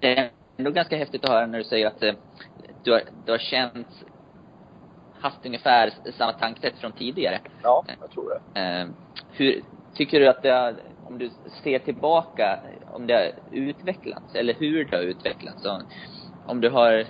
det 0.00 0.18
är 0.18 0.30
ändå 0.58 0.70
ganska 0.70 0.96
häftigt 0.96 1.24
att 1.24 1.30
höra 1.30 1.46
när 1.46 1.58
du 1.58 1.64
säger 1.64 1.86
att 1.86 2.02
eh, 2.02 2.14
du 2.82 2.92
har, 2.92 3.02
du 3.24 3.32
har 3.32 3.38
känt, 3.38 3.88
haft 5.20 5.46
ungefär 5.46 5.92
samma 6.18 6.32
tankesätt 6.32 6.78
från 6.78 6.92
tidigare. 6.92 7.40
Ja, 7.62 7.84
jag 8.00 8.10
tror 8.10 8.40
det. 8.54 8.60
Eh, 8.60 8.86
hur, 9.30 9.62
tycker 9.94 10.20
du 10.20 10.28
att 10.28 10.42
det 10.42 10.50
har, 10.50 10.74
om 11.04 11.18
du 11.18 11.30
ser 11.62 11.78
tillbaka, 11.78 12.58
om 12.92 13.06
det 13.06 13.14
har 13.14 13.32
utvecklats, 13.50 14.34
eller 14.34 14.54
hur 14.54 14.84
det 14.84 14.96
har 14.96 15.02
utvecklats? 15.02 15.66
Om, 16.46 16.60
du 16.60 16.70
har, 16.70 17.06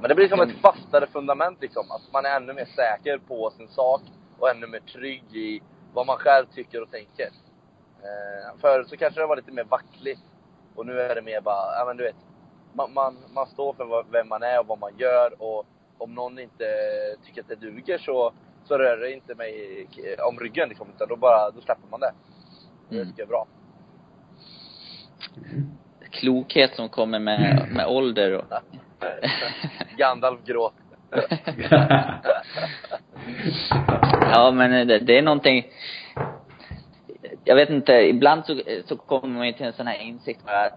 Men 0.00 0.08
det 0.08 0.14
blir 0.14 0.28
som 0.28 0.40
ett 0.40 0.60
fastare 0.60 1.06
fundament 1.06 1.58
liksom. 1.60 1.90
Att 1.90 2.12
man 2.12 2.24
är 2.24 2.36
ännu 2.36 2.52
mer 2.52 2.64
säker 2.76 3.18
på 3.18 3.50
sin 3.50 3.68
sak 3.68 4.02
och 4.38 4.50
ännu 4.50 4.66
mer 4.66 4.80
trygg 4.80 5.36
i 5.36 5.62
vad 5.92 6.06
man 6.06 6.16
själv 6.16 6.46
tycker 6.46 6.82
och 6.82 6.90
tänker. 6.90 7.30
Eh, 8.02 8.60
förut 8.60 8.88
så 8.88 8.96
kanske 8.96 9.20
det 9.20 9.26
var 9.26 9.36
lite 9.36 9.52
mer 9.52 9.64
vackligt. 9.64 10.24
Och 10.74 10.86
nu 10.86 11.00
är 11.00 11.14
det 11.14 11.22
mer 11.22 11.40
bara, 11.40 11.78
ja 11.78 11.84
men 11.86 11.96
du 11.96 12.04
vet. 12.04 12.16
Man, 12.72 12.92
man, 12.92 13.16
man 13.34 13.46
står 13.46 13.72
för 13.72 14.12
vem 14.12 14.28
man 14.28 14.42
är 14.42 14.60
och 14.60 14.66
vad 14.66 14.78
man 14.78 14.98
gör 14.98 15.42
och 15.42 15.66
om 15.98 16.14
någon 16.14 16.38
inte 16.38 16.64
tycker 17.26 17.40
att 17.40 17.48
det 17.48 17.56
duger 17.56 17.98
så, 17.98 18.32
så 18.64 18.78
rör 18.78 18.96
det 18.96 19.12
inte 19.12 19.34
mig 19.34 19.86
om 20.28 20.40
ryggen 20.40 20.68
liksom. 20.68 20.88
Utan 20.94 21.08
då 21.08 21.16
bara, 21.16 21.50
då 21.50 21.60
släpper 21.60 21.88
man 21.90 22.00
det. 22.00 22.12
Det 22.88 22.94
Mm. 22.96 23.08
tycker 23.08 23.22
jag 23.22 23.26
är 23.26 23.30
bra. 23.30 23.46
klokhet 26.10 26.74
som 26.74 26.88
kommer 26.88 27.18
med, 27.18 27.68
med 27.72 27.86
ålder 27.86 28.32
och 28.32 28.44
Gandalf 29.96 30.44
gråt. 30.44 30.74
Ja, 34.32 34.50
men 34.50 34.88
det, 34.88 34.98
det 34.98 35.18
är 35.18 35.22
någonting 35.22 35.64
Jag 37.44 37.54
vet 37.56 37.70
inte, 37.70 37.92
ibland 37.92 38.44
så, 38.46 38.60
så 38.86 38.96
kommer 38.96 39.38
man 39.38 39.46
ju 39.46 39.52
till 39.52 39.66
en 39.66 39.72
sån 39.72 39.86
här 39.86 39.98
insikt 40.02 40.44
bara 40.44 40.70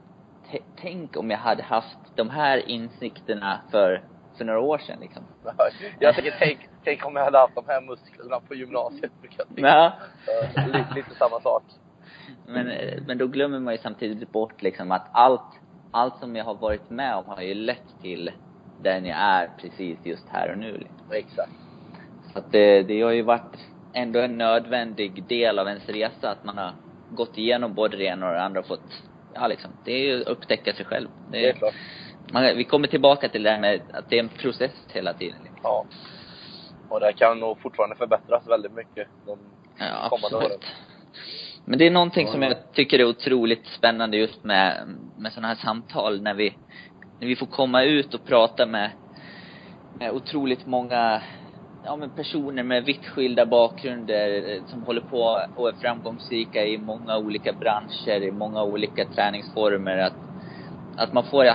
t- 0.52 0.60
Tänk 0.82 1.18
om 1.18 1.32
jag 1.32 1.38
hade 1.38 1.64
haft 1.64 1.98
de 2.16 2.30
här 2.30 2.70
insikterna 2.70 3.60
för, 3.72 4.04
för 4.38 4.46
några 4.46 4.60
år 4.60 4.78
sedan 4.78 5.00
liksom. 5.00 5.24
Jag 6.00 6.16
tänker, 6.16 6.36
tänk, 6.40 6.60
tänk 6.84 7.06
om 7.06 7.16
jag 7.16 7.24
hade 7.24 7.38
haft 7.38 7.56
de 7.56 7.64
här 7.68 7.82
musklerna 7.82 8.40
på 8.40 8.56
gymnasiet. 8.56 9.12
Ja. 9.56 9.94
Eh, 10.28 10.66
lite, 10.66 10.94
lite 10.96 11.16
samma 11.16 11.40
sak. 11.40 11.64
Men, 12.46 12.72
men 13.08 13.18
då 13.18 13.28
glömmer 13.28 13.60
man 13.60 13.74
ju 13.74 13.78
samtidigt 13.78 14.32
bort 14.32 14.62
liksom 14.62 14.92
att 14.92 15.08
allt, 15.12 15.60
allt 15.92 16.20
som 16.20 16.36
jag 16.36 16.46
har 16.46 16.56
varit 16.56 16.90
med 16.90 17.16
om 17.16 17.26
har 17.26 17.42
ju 17.42 17.54
lett 17.54 18.02
till 18.02 18.32
den 18.82 19.06
jag 19.06 19.18
är 19.18 19.50
precis 19.62 20.00
just 20.04 20.30
här 20.30 20.52
och 20.52 20.58
nu. 20.58 20.78
Liksom. 20.78 21.12
Exakt. 21.12 21.52
Så 22.34 22.40
att 22.40 22.52
det, 22.52 22.84
det 22.84 23.02
har 23.02 23.12
ju 23.12 23.22
varit 23.22 23.58
ändå 23.94 24.20
en 24.20 24.38
nödvändig 24.38 25.24
del 25.24 25.60
av 25.60 25.68
ens 25.68 25.90
resa 25.90 26.30
att 26.30 26.44
man 26.44 26.58
har 26.58 26.72
gått 27.10 27.38
igenom 27.38 27.74
både 27.74 27.98
det 27.98 28.04
ena 28.04 28.28
och 28.28 28.34
det 28.34 28.42
andra 28.42 28.60
och 28.60 28.68
fått, 28.68 29.04
ja 29.34 29.48
liksom, 29.48 29.72
det 29.86 29.92
är 29.92 30.00
ju 30.00 30.22
att 30.22 30.28
upptäcka 30.28 30.74
sig 30.74 30.86
själv. 30.86 31.08
Det 31.32 31.40
Det 31.40 31.50
är 31.50 31.54
klart. 31.54 31.74
Man, 32.34 32.58
vi 32.58 32.64
kommer 32.64 32.88
tillbaka 32.88 33.30
till 33.30 33.44
det 33.44 33.50
här 33.50 33.60
med 33.60 33.82
att 33.94 34.10
det 34.10 34.16
är 34.16 34.20
en 34.20 34.30
process 34.30 34.72
hela 34.94 35.14
tiden. 35.14 35.40
Ja. 35.64 35.86
Och 36.90 37.00
det 37.00 37.14
kan 37.14 37.40
nog 37.40 37.62
fortfarande 37.62 37.96
förbättras 37.96 38.48
väldigt 38.48 38.72
mycket 38.72 39.08
de 39.26 39.40
Ja, 39.80 40.08
kommande 40.10 40.38
åren. 40.38 40.46
absolut. 40.46 40.66
Men 41.66 41.80
det 41.80 41.86
är 41.88 41.92
någonting 41.92 42.28
som 42.28 42.42
jag 42.42 42.72
tycker 42.74 43.00
är 43.00 43.06
otroligt 43.06 43.68
spännande 43.68 44.18
just 44.18 44.44
med, 44.44 44.88
med 45.18 45.34
sådana 45.34 45.48
här 45.48 45.56
samtal 45.56 46.22
när 46.22 46.34
vi, 46.34 46.54
när 47.20 47.28
vi 47.28 47.36
får 47.36 47.46
komma 47.46 47.84
ut 47.84 48.14
och 48.14 48.26
prata 48.26 48.66
med, 48.66 48.92
med 50.00 50.12
otroligt 50.12 50.66
många 50.66 51.22
ja 51.84 51.96
men 51.96 52.10
personer 52.10 52.64
med 52.64 52.86
vitt 52.86 53.06
skilda 53.06 53.46
bakgrunder 53.46 54.50
eh, 54.50 54.62
som 54.66 54.84
håller 54.84 55.02
på 55.02 55.42
och 55.56 55.70
är 55.70 55.74
framgångsrika 55.74 56.66
i 56.66 56.78
många 56.78 57.18
olika 57.18 57.54
branscher, 57.54 58.22
i 58.24 58.32
många 58.32 58.64
olika 58.64 59.06
träningsformer. 59.06 59.98
Att, 59.98 60.18
att 60.98 61.14
man 61.14 61.24
får, 61.24 61.46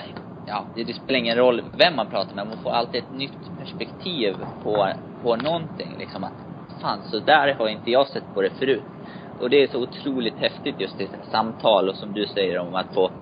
ja, 0.46 0.66
det, 0.74 0.85
det 0.85 0.94
spelar 0.94 1.18
ingen 1.20 1.37
roll 1.37 1.62
vem 1.74 1.96
man 1.96 2.09
pratar 2.09 2.35
med, 2.37 2.46
man 2.46 2.59
får 2.59 2.70
alltid 2.70 3.05
ett 3.05 3.11
nytt 3.11 3.59
perspektiv 3.59 4.37
på, 4.62 4.94
på 5.22 5.37
någonting 5.37 5.98
liksom 5.98 6.24
att 6.24 6.35
fan 6.81 7.02
så 7.05 7.20
där 7.20 7.55
har 7.55 7.68
inte 7.68 7.90
jag 7.90 8.09
sett 8.09 8.35
på 8.35 8.42
det 8.42 8.50
förut. 8.50 8.87
Och 9.38 9.50
det 9.50 9.57
är 9.57 9.68
så 9.68 9.83
otroligt 9.83 10.38
häftigt 10.38 10.81
just 10.81 11.00
i 11.00 11.11
samtal 11.31 11.88
och 11.88 11.96
som 11.96 12.14
du 12.14 12.26
säger 12.26 12.59
om 12.59 12.74
att 12.74 12.94
få, 12.94 13.12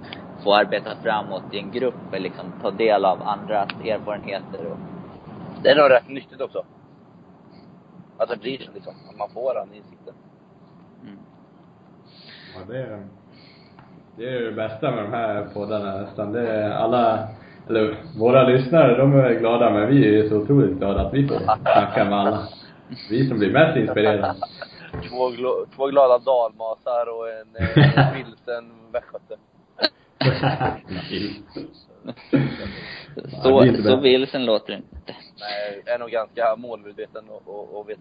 få 0.44 0.54
arbeta 0.54 0.96
framåt 0.96 1.54
i 1.54 1.59
en 1.59 1.70
grupp, 1.70 2.12
eller 2.14 2.20
liksom 2.24 2.52
ta 2.52 2.70
del 2.70 3.04
av 3.04 3.22
andras 3.22 3.70
erfarenheter 3.80 4.66
och 4.66 4.80
Det 5.62 5.70
är 5.70 5.76
nog 5.76 5.90
rätt 5.90 6.09
nyttigt 6.09 6.40
också. 6.40 6.64
Att 8.18 8.28
det 8.28 8.37
blir 8.37 8.59
så 8.59 8.72
liksom. 8.72 8.94
Att 9.11 9.18
man 9.18 9.30
får 9.30 9.54
den 9.54 9.74
insikten. 9.74 10.14
mm. 11.02 11.26
Ja, 12.54 12.64
det 12.64 12.78
är, 12.78 13.09
det 14.20 14.28
är 14.28 14.40
det 14.40 14.52
bästa 14.52 14.90
med 14.90 15.04
de 15.04 15.12
här 15.12 15.44
poddarna 15.54 16.00
nästan. 16.00 16.33
Det 16.33 16.48
är 16.48 16.70
alla, 16.70 17.28
eller 17.68 17.96
våra 18.18 18.42
lyssnare, 18.48 18.96
de 18.96 19.14
är 19.18 19.35
glada 19.35 19.70
men 19.70 19.88
vi 19.88 20.09
är 20.09 20.12
ju 20.12 20.28
så 20.28 20.37
otroligt 20.37 20.78
glada 20.78 21.00
att 21.00 21.14
vi 21.14 21.28
får 21.28 21.38
snacka 21.38 22.04
med 22.04 22.18
alla. 22.18 22.48
Vi 23.11 23.28
som 23.28 23.38
blir 23.38 23.52
mest 23.52 23.76
inspirerade. 23.76 24.35
Två, 25.09 25.30
glo- 25.30 25.66
två 25.76 25.87
glada 25.87 26.18
dalmasar 26.18 27.06
och 27.16 27.28
en 27.30 27.56
eh, 27.56 28.14
vilsen 28.14 28.92
västgöte. 28.92 29.37
Så, 33.42 33.83
så 33.83 33.96
vilsen 33.96 34.44
låter 34.44 34.72
det 34.72 34.76
inte. 34.76 35.16
Nej, 35.40 35.83
jag 35.87 35.94
är 35.94 35.98
nog 35.98 36.11
ganska 36.11 36.56
målmedveten 36.56 37.28
och, 37.28 37.48
och, 37.48 37.78
och 37.78 37.88
vet 37.88 37.98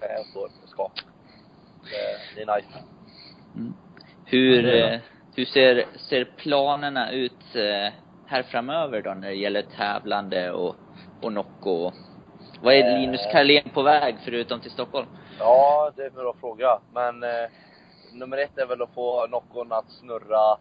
vad 0.00 0.10
jag 0.10 0.26
står 0.26 0.44
och 0.44 0.68
ska. 0.68 0.88
Det, 1.84 2.36
det 2.36 2.42
är 2.42 2.56
nice. 2.56 2.68
Mm. 3.56 3.74
Hur, 4.24 4.62
Ja, 4.62 4.98
hur 5.38 5.44
ser, 5.44 5.86
ser 6.08 6.24
planerna 6.24 7.12
ut 7.12 7.54
eh, 7.54 7.92
här 8.26 8.42
framöver 8.42 9.02
då 9.02 9.14
när 9.14 9.28
det 9.28 9.34
gäller 9.34 9.62
tävlande 9.62 10.52
och, 10.52 10.76
och 11.22 11.32
Nocco? 11.32 11.92
Vad 12.62 12.74
är 12.74 12.84
Eh. 12.84 13.00
Linus 13.00 13.20
Karlén 13.32 13.70
på 13.74 13.82
väg 13.82 14.16
förutom 14.24 14.60
till 14.60 14.70
Stockholm? 14.70 15.06
Ja, 15.38 15.92
det 15.96 16.02
är 16.02 16.06
en 16.06 16.14
bra 16.14 16.34
fråga. 16.40 16.78
Men 16.94 17.22
eh, 17.22 17.50
nummer 18.12 18.38
ett 18.38 18.58
är 18.58 18.66
väl 18.66 18.82
att 18.82 18.94
få 18.94 19.26
Noccon 19.26 19.72
att 19.72 19.90
snurra 19.90 20.56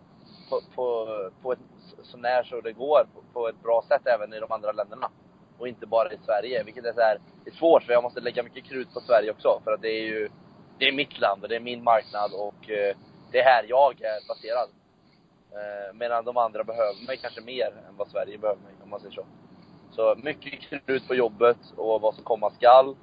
på, 0.50 0.62
på, 0.76 1.08
på 1.42 1.52
ett 1.52 1.60
så 2.04 2.18
när 2.18 2.44
så 2.44 2.62
det 2.62 2.72
går, 2.72 3.08
på, 3.14 3.22
på 3.34 3.48
ett 3.48 3.64
bra 3.64 3.84
sätt 3.88 4.08
även 4.08 4.34
i 4.34 4.40
de 4.40 4.52
andra 4.52 4.72
länderna. 4.72 5.10
Och 5.58 5.68
inte 5.68 5.86
bara 5.86 6.12
i 6.12 6.18
Sverige, 6.26 6.64
vilket 6.64 6.86
är 6.86 6.94
så 6.94 7.02
här, 7.02 7.18
är 7.46 7.52
svårt 7.52 7.84
för 7.84 7.94
jag 7.94 8.04
måste 8.04 8.20
lägga 8.20 8.44
mycket 8.44 8.64
krut 8.64 8.94
på 8.94 9.00
Sverige 9.00 9.32
också. 9.32 9.62
För 9.64 9.72
att 9.72 9.82
det 9.82 9.90
är 9.90 10.06
ju, 10.06 10.30
det 10.80 10.88
är 10.88 10.92
mitt 10.92 11.20
land 11.20 11.44
och 11.44 11.50
det 11.50 11.56
är 11.56 11.60
min 11.60 11.84
marknad 11.84 12.32
och 12.34 12.70
eh, 12.70 12.96
det 13.32 13.40
är 13.40 13.44
här 13.44 13.66
jag 13.70 14.02
är 14.02 14.28
baserad. 14.28 14.70
Eh, 15.52 15.94
medan 15.94 16.26
de 16.26 16.38
andra 16.38 16.64
behöver 16.64 17.08
mig 17.08 17.18
kanske 17.18 17.42
mer 17.42 17.66
än 17.90 17.98
vad 17.98 18.08
Sverige 18.08 18.38
behöver 18.38 18.62
mig, 18.62 18.74
om 18.84 18.90
man 18.90 19.00
säger 19.00 19.16
så. 19.16 19.26
Så 19.92 20.16
mycket 20.24 20.60
krut 20.86 21.08
på 21.08 21.16
jobbet 21.16 21.58
och 21.78 22.02
vad 22.02 22.16
som 22.16 22.24
komma 22.24 22.52
skall. 22.52 22.96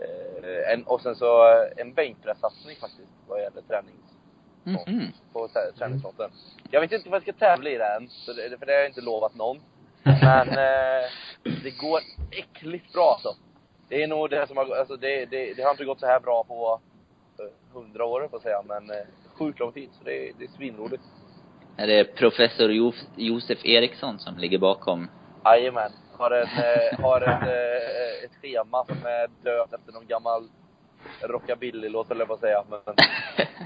Eh, 0.00 0.72
en, 0.72 0.82
och 0.84 1.00
sen 1.00 1.16
så 1.16 1.48
eh, 1.48 1.68
en 1.76 1.92
bänkpressatsning 1.94 2.76
faktiskt, 2.76 3.12
vad 3.28 3.40
gäller 3.40 3.62
tränings, 3.62 4.00
Mhm. 4.64 5.12
på 5.32 5.48
träningsfronten. 5.78 6.30
Jag 6.70 6.80
vet 6.80 6.92
inte 6.92 7.08
vad 7.10 7.16
jag 7.16 7.22
ska 7.22 7.32
tävla 7.32 7.70
i 7.70 7.76
den, 7.78 8.08
så 8.08 8.32
det, 8.32 8.58
för 8.58 8.66
det 8.66 8.72
har 8.72 8.78
jag 8.80 8.88
inte 8.90 9.00
lovat 9.00 9.34
någon. 9.34 9.60
Men 10.02 10.48
eh, 10.48 11.04
det 11.62 11.70
går 11.78 12.00
äckligt 12.30 12.92
bra 12.92 13.12
alltså. 13.12 13.36
Det 13.88 14.02
är 14.02 14.06
nog 14.06 14.30
det 14.30 14.46
som 14.46 14.56
har, 14.56 14.76
alltså 14.76 14.96
det, 14.96 15.26
det, 15.26 15.54
det 15.54 15.62
har 15.62 15.70
inte 15.70 15.84
gått 15.84 16.00
så 16.00 16.06
här 16.06 16.20
bra 16.20 16.44
på 16.44 16.80
eh, 17.38 17.74
hundra 17.74 18.04
år 18.04 18.20
får 18.20 18.28
jag 18.32 18.42
säga, 18.42 18.62
men 18.62 18.90
eh, 18.90 19.06
sjukt 19.38 19.58
lång 19.60 19.72
tid. 19.72 19.88
Så 19.98 20.04
det, 20.04 20.28
är- 20.28 20.32
det 20.38 20.44
är 20.44 20.48
svinroligt. 20.48 21.02
Är 21.76 21.86
det 21.86 22.04
professor 22.04 22.70
Jo- 22.72 22.92
Josef 23.16 23.64
Eriksson 23.64 24.18
som 24.18 24.38
ligger 24.38 24.58
bakom? 24.58 25.08
Jajamän. 25.44 25.92
Har, 26.18 26.30
en, 26.30 26.42
eh, 26.46 27.00
har 27.00 27.20
ett, 27.20 27.42
eh, 27.42 28.24
ett 28.24 28.34
schema 28.42 28.84
som 28.84 28.96
är 29.06 29.28
döpt 29.44 29.72
efter 29.72 29.92
någon 29.92 30.06
gammal 30.06 30.48
rockabilly-låt 31.20 32.10
eller 32.10 32.26
vad 32.26 32.40
säga. 32.40 32.64
Men, 32.70 32.80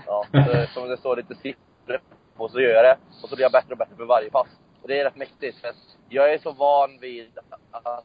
ja, 0.07 0.25
så, 0.33 0.67
som 0.81 0.89
det 0.89 0.97
står 0.97 1.17
lite 1.17 1.35
siffror 1.35 2.01
på 2.37 2.49
så 2.49 2.61
gör 2.61 2.71
jag 2.71 2.85
det. 2.85 2.97
Och 3.23 3.29
så 3.29 3.37
blir 3.37 3.45
jag 3.45 3.53
bättre 3.53 3.73
och 3.73 3.79
bättre 3.79 3.97
för 3.97 4.05
varje 4.05 4.31
pass. 4.31 4.47
Och 4.83 4.89
det 4.89 5.01
är 5.01 5.05
rätt 5.05 5.17
mäktigt. 5.17 5.61
För 5.61 5.71
jag 6.09 6.33
är 6.35 6.39
så 6.39 6.53
van 6.53 6.99
vid 7.01 7.39
att 7.71 8.05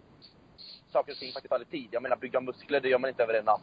saker 0.91 1.11
och 1.11 1.17
ting 1.17 1.31
faktiskt 1.31 1.49
tar 1.51 1.59
lite 1.59 1.71
tid. 1.71 1.87
Jag 1.91 2.03
menar 2.03 2.15
bygga 2.15 2.41
muskler, 2.41 2.79
det 2.81 2.89
gör 2.89 2.99
man 2.99 3.09
inte 3.09 3.23
över 3.23 3.33
en 3.33 3.45
natt. 3.45 3.61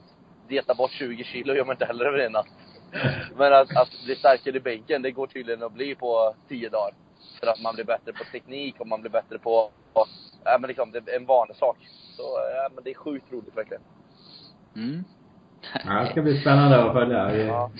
Dieta 0.49 0.75
bort 0.75 0.91
20 0.91 1.25
kilo 1.25 1.55
gör 1.55 1.65
man 1.65 1.75
inte 1.75 1.85
heller 1.85 2.05
över 2.05 2.19
en 2.19 2.33
natt. 2.33 2.47
Men 3.37 3.52
att, 3.52 3.76
att 3.76 4.05
bli 4.05 4.16
starkare 4.16 4.57
i 4.57 4.61
bänken, 4.61 5.02
det 5.02 5.11
går 5.11 5.26
tydligen 5.26 5.62
att 5.62 5.72
bli 5.72 5.94
på 5.94 6.35
10 6.48 6.68
dagar. 6.68 6.94
För 7.40 7.46
att 7.46 7.61
man 7.62 7.74
blir 7.74 7.85
bättre 7.85 8.12
på 8.12 8.24
teknik 8.24 8.81
och 8.81 8.87
man 8.87 9.00
blir 9.00 9.11
bättre 9.11 9.38
på, 9.38 9.70
på 9.92 10.07
ja 10.44 10.59
men 10.59 10.68
liksom, 10.68 10.90
det 10.92 10.98
är 11.09 11.16
en 11.16 11.26
vanesak. 11.26 11.76
Så, 12.16 12.22
ja 12.57 12.68
men 12.74 12.85
det 12.85 12.90
är 12.90 12.94
sjukt 12.94 13.33
roligt 13.33 13.57
verkligen. 13.57 13.83
Mm. 14.76 15.05
Ja, 15.85 16.00
det 16.00 16.11
ska 16.11 16.22
bli 16.22 16.40
spännande 16.40 16.85
att 16.85 16.92
följa. 16.92 17.28
Vi 17.33 17.46
Ja. 17.46 17.70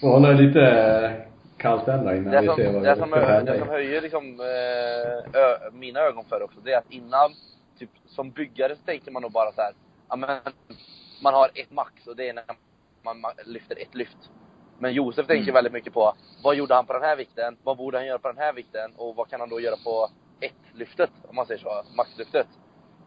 får 0.00 0.08
hålla 0.08 0.32
lite 0.32 1.26
kallt 1.56 1.88
än 1.88 2.04
då 2.04 2.12
innan 2.14 2.32
Det 2.32 2.40
vi 2.40 2.46
som, 2.46 2.56
ser 2.56 2.72
vad 2.72 2.82
det 2.82 2.94
vi 2.94 3.00
som, 3.00 3.10
tävla 3.10 3.52
det 3.52 3.58
som 3.58 3.68
höjer 3.68 4.00
liksom, 4.00 4.40
eh, 4.40 5.40
ö, 5.42 5.56
mina 5.72 6.00
ögon 6.00 6.24
för 6.24 6.42
också, 6.42 6.60
det 6.60 6.72
är 6.72 6.78
att 6.78 6.90
innan, 6.92 7.34
typ 7.78 7.90
som 8.06 8.30
byggare 8.30 8.76
så 8.76 8.82
tänker 8.82 9.10
man 9.10 9.22
nog 9.22 9.32
bara 9.32 9.52
så 9.52 9.60
här, 9.60 9.72
ja 10.08 10.16
men 10.16 10.38
man 11.22 11.34
har 11.34 11.50
ett 11.54 11.70
max 11.70 12.06
och 12.06 12.16
det 12.16 12.28
är 12.28 12.32
när 12.32 12.44
man 13.04 13.16
ma- 13.16 13.44
lyfter 13.44 13.76
ett 13.82 13.94
lyft. 13.94 14.18
Men 14.84 14.92
Josef 14.92 15.26
tänker 15.26 15.42
Mm. 15.42 15.54
väldigt 15.54 15.72
mycket 15.72 15.92
på, 15.92 16.14
vad 16.42 16.54
gjorde 16.54 16.74
han 16.74 16.86
på 16.86 16.92
den 16.92 17.02
här 17.02 17.16
vikten? 17.16 17.56
Vad 17.62 17.76
borde 17.76 17.98
han 17.98 18.06
göra 18.06 18.18
på 18.18 18.28
den 18.28 18.38
här 18.38 18.52
vikten? 18.52 18.92
Och 18.96 19.16
vad 19.16 19.28
kan 19.28 19.40
han 19.40 19.48
då 19.48 19.60
göra 19.60 19.76
på 19.76 20.08
ett 20.40 20.74
lyftet? 20.74 21.10
Om 21.28 21.36
man 21.36 21.46
säger 21.46 21.60
så, 21.60 21.82
maxlyftet. 21.96 22.46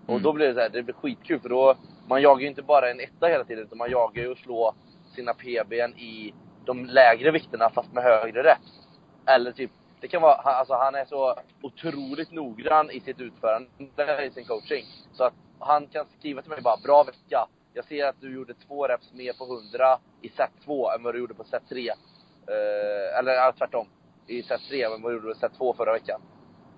Och 0.06 0.10
Mm. 0.10 0.24
då 0.24 0.34
blir 0.34 0.48
det 0.48 0.54
så 0.54 0.60
här, 0.60 0.70
det 0.70 0.84
blir 0.84 0.94
skitkul 0.96 1.40
för 1.40 1.50
då, 1.50 1.76
man 2.08 2.22
jagar 2.22 2.42
ju 2.42 2.48
inte 2.48 2.62
bara 2.62 2.92
en 2.92 3.00
etta 3.00 3.28
hela 3.28 3.44
tiden 3.44 3.64
utan 3.64 3.78
man 3.78 3.92
jagar 3.92 4.24
ju 4.24 4.32
att 4.32 4.38
slå 4.38 4.74
sina 5.16 5.34
PBn 5.34 5.94
i 5.98 6.34
de 6.66 6.86
lägre 6.86 7.32
vikterna 7.32 7.70
fast 7.70 7.94
med 7.94 8.04
högre 8.04 8.44
reps. 8.44 8.80
Eller 9.26 9.52
typ, 9.52 9.72
det 10.02 10.08
kan 10.08 10.22
vara, 10.22 10.34
alltså 10.36 10.74
han 10.74 10.96
är 10.96 11.06
så 11.06 11.36
otroligt 11.62 12.32
noggrann 12.32 12.92
i 12.92 13.00
sitt 13.00 13.20
utförande 13.20 14.26
i 14.26 14.32
sin 14.32 14.46
coaching. 14.46 14.86
Så 15.14 15.24
att 15.24 15.34
han 15.60 15.88
kan 15.88 16.06
skriva 16.20 16.42
till 16.42 16.52
mig 16.52 16.62
bara, 16.62 16.78
bra 16.78 17.04
vecka. 17.04 17.48
Jag 17.78 17.86
ser 17.86 18.06
att 18.06 18.22
du 18.22 18.34
gjorde 18.34 18.54
två 18.54 18.88
reps 18.88 19.14
mer 19.14 19.34
på 19.34 19.44
100 19.44 20.00
i 20.22 20.30
set 20.30 20.52
2 20.66 20.92
än 20.92 21.04
vad 21.04 21.14
du 21.14 21.20
gjorde 21.20 21.34
på 21.34 21.44
set 21.44 21.70
3. 21.70 21.90
Eh, 21.90 23.20
eller 23.20 23.32
ja, 23.32 23.54
tvärtom. 23.58 23.88
I 24.28 24.44
set 24.44 24.62
3 24.70 24.84
än 24.84 25.02
vad 25.02 25.12
du 25.12 25.16
gjorde 25.16 25.34
på 25.34 25.40
set 25.40 25.58
2 25.58 25.74
förra 25.74 25.94
veckan. 25.94 26.22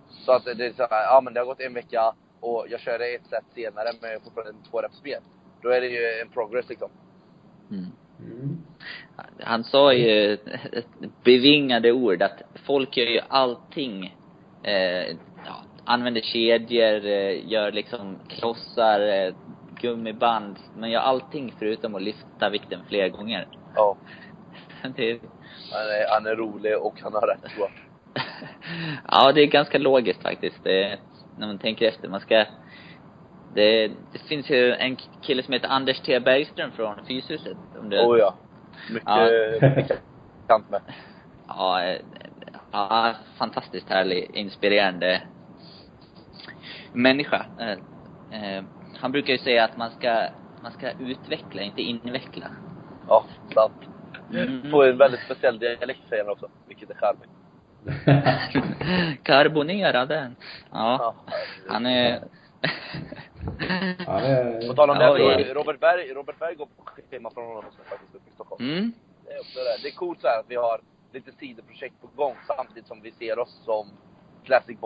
Så 0.10 0.32
att 0.32 0.46
det 0.46 0.66
är 0.66 0.74
så 0.74 0.88
här, 0.90 1.04
ja 1.04 1.22
men 1.24 1.34
det 1.34 1.40
har 1.40 1.46
gått 1.46 1.60
en 1.60 1.74
vecka 1.74 2.14
och 2.40 2.66
jag 2.70 2.80
körde 2.80 3.08
ett 3.08 3.26
set 3.30 3.44
senare 3.56 3.90
med 4.02 4.22
fortfarande 4.24 4.54
två 4.72 4.82
reps 4.82 5.04
mer. 5.04 5.20
Då 5.62 5.70
är 5.70 5.82
det 5.82 5.88
ju 5.88 6.22
en 6.22 6.30
progress 6.30 6.70
liksom. 6.70 6.90
Mm. 7.72 7.86
Mm. 8.20 8.58
Han 9.40 9.64
sa 9.64 9.94
ju 9.94 10.38
bevingade 11.24 11.92
ord 11.92 12.22
att 12.22 12.42
folk 12.66 12.98
gör 12.98 13.08
ju 13.08 13.22
allting, 13.28 14.16
eh, 14.64 15.08
ja, 15.46 15.64
använder 15.86 16.22
kedjor, 16.22 17.06
eh, 17.06 17.52
gör 17.52 17.72
liksom 17.72 18.20
klossar, 18.28 19.00
eh, 19.02 19.34
gummiband, 19.82 20.60
men 20.74 20.92
gör 20.92 21.00
allting 21.00 21.54
förutom 21.60 21.96
att 21.96 22.02
lyfta 22.02 22.50
vikten 22.50 22.84
fler 22.88 23.10
gånger. 23.10 23.48
Ja. 23.76 23.98
Det, 24.96 25.20
Han 25.72 25.82
är, 25.82 26.14
han 26.14 26.26
är 26.26 26.36
rolig 26.36 26.78
och 26.78 27.02
han 27.02 27.14
har 27.14 27.28
rätt 27.28 27.52
tror 27.52 27.70
ja, 29.12 29.32
det 29.32 29.42
är 29.42 29.46
ganska 29.46 29.78
logiskt 29.78 30.22
faktiskt. 30.22 30.64
Det, 30.64 31.00
när 31.38 31.48
man 31.48 31.58
tänker 31.60 31.88
efter. 31.88 32.08
Man 32.08 32.20
ska, 32.20 32.46
det, 33.56 33.88
det 33.88 34.20
finns 34.28 34.50
ju 34.50 34.74
en 34.74 34.98
kille 35.22 35.44
som 35.44 35.54
heter 35.54 35.68
Anders 35.68 36.00
T 36.02 36.20
Bergström 36.20 36.72
från 36.72 37.06
Fyshuset. 37.08 37.58
Om 37.80 37.90
du, 37.90 38.00
Oh 38.00 38.20
ja. 38.20 38.36
Mycket 38.92 39.10
Ja. 39.10 39.60
bekant 40.48 40.70
med. 40.70 40.82
Ja, 41.48 41.84
eh, 41.84 42.00
ja, 42.72 43.16
fantastiskt 43.38 43.90
härlig, 43.90 44.32
inspirerande 44.34 45.22
människa. 46.92 47.46
Eh, 47.60 47.72
eh, 48.42 48.64
Han 49.02 49.12
brukar 49.12 49.34
ju 49.34 49.40
säga 49.40 49.64
att 49.64 49.78
man 49.78 49.92
ska, 49.92 50.28
man 50.62 50.72
ska 50.72 50.92
utveckla, 50.92 51.62
inte 51.62 51.82
inveckla. 51.82 52.52
Ja, 53.08 53.26
sant. 53.54 53.74
Mm. 54.34 54.72
På 54.72 54.84
en 54.84 54.98
väldigt 54.98 55.20
speciell 55.22 55.60
dialekt 55.60 56.10
säger 56.10 56.24
han 56.24 56.32
också, 56.32 56.48
vilket 56.68 56.90
är 56.90 56.96
charmigt. 56.96 57.30
Karbonerade. 59.24 60.32
Ja, 60.72 61.16
han 61.70 61.86
är... 61.86 62.24
Ja, 64.08 64.20
det 64.20 64.68
På 64.68 64.74
tal 64.74 64.90
om 64.90 64.98
Ja, 65.00 65.14
det, 65.14 65.42
i- 65.50 65.54
Robert 65.54 65.80
Berg, 65.80 66.14
Robert 66.14 66.40
Berg 66.40 66.56
går 66.56 66.66
på 66.66 66.84
schema 67.10 67.32
från 67.32 67.46
honom 67.48 67.64
också 67.68 67.82
faktiskt 67.90 68.16
uppe 68.16 68.30
i 68.30 68.34
Stockholm. 68.34 68.70
Mm. 68.70 68.94
Det 69.26 69.32
är 69.32 69.40
också 69.40 69.60
det. 69.60 69.78
Det 69.84 69.88
är 69.88 69.92
coolt 69.96 70.22
så 70.22 70.28
här 70.28 70.40
att 70.40 70.46
vi 70.50 70.56
har 70.56 70.82
lite 71.14 71.32
sidoprojekt 71.32 72.02
på 72.02 72.08
gång 72.08 72.36
samtidigt 72.48 72.88
som 72.88 73.02
vi 73.02 73.12
ser 73.12 73.40
oss 73.40 73.62
som 73.66 73.92
classic 74.44 74.78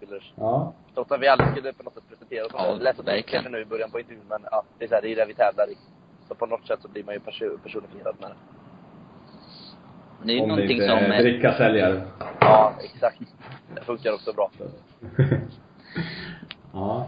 bodybuilders. 0.00 0.32
Ja. 0.36 0.72
Trots 0.94 1.12
att 1.12 1.20
vi 1.20 1.28
aldrig 1.28 1.50
skulle 1.50 1.72
på 1.72 1.82
något 1.82 1.94
sätt 1.94 2.02
representera 2.06 2.44
oss. 2.46 2.52
Ja, 2.54 2.74
det 2.74 2.84
lät 2.84 2.96
som 2.96 3.04
verkligen. 3.04 3.52
nu 3.52 3.58
i 3.60 3.64
början 3.64 3.90
på 3.90 4.00
intervjun, 4.00 4.24
men 4.28 4.40
ja, 4.50 4.62
det 4.78 4.84
är, 4.84 4.88
så 4.88 4.94
här, 4.94 5.02
det 5.02 5.12
är 5.12 5.16
det 5.16 5.24
vi 5.26 5.34
tävlar 5.34 5.70
i. 5.70 5.76
Så 6.28 6.34
på 6.34 6.46
något 6.46 6.66
sätt 6.66 6.78
så 6.82 6.88
blir 6.88 7.04
man 7.04 7.14
ju 7.14 7.20
perso- 7.20 7.58
personifierad 7.62 8.16
med 8.20 8.30
det. 8.30 8.36
Det 10.24 10.32
är 10.32 10.36
ju 10.36 10.42
Om 10.42 10.48
någonting 10.48 10.80
som... 10.80 10.88
är 10.98 11.12
eh, 11.12 11.18
drickasäljare. 11.18 12.02
Ja, 12.40 12.72
exakt. 12.84 13.20
Det 13.74 13.80
funkar 13.80 14.12
också 14.12 14.32
bra. 14.32 14.50
ja. 16.72 17.06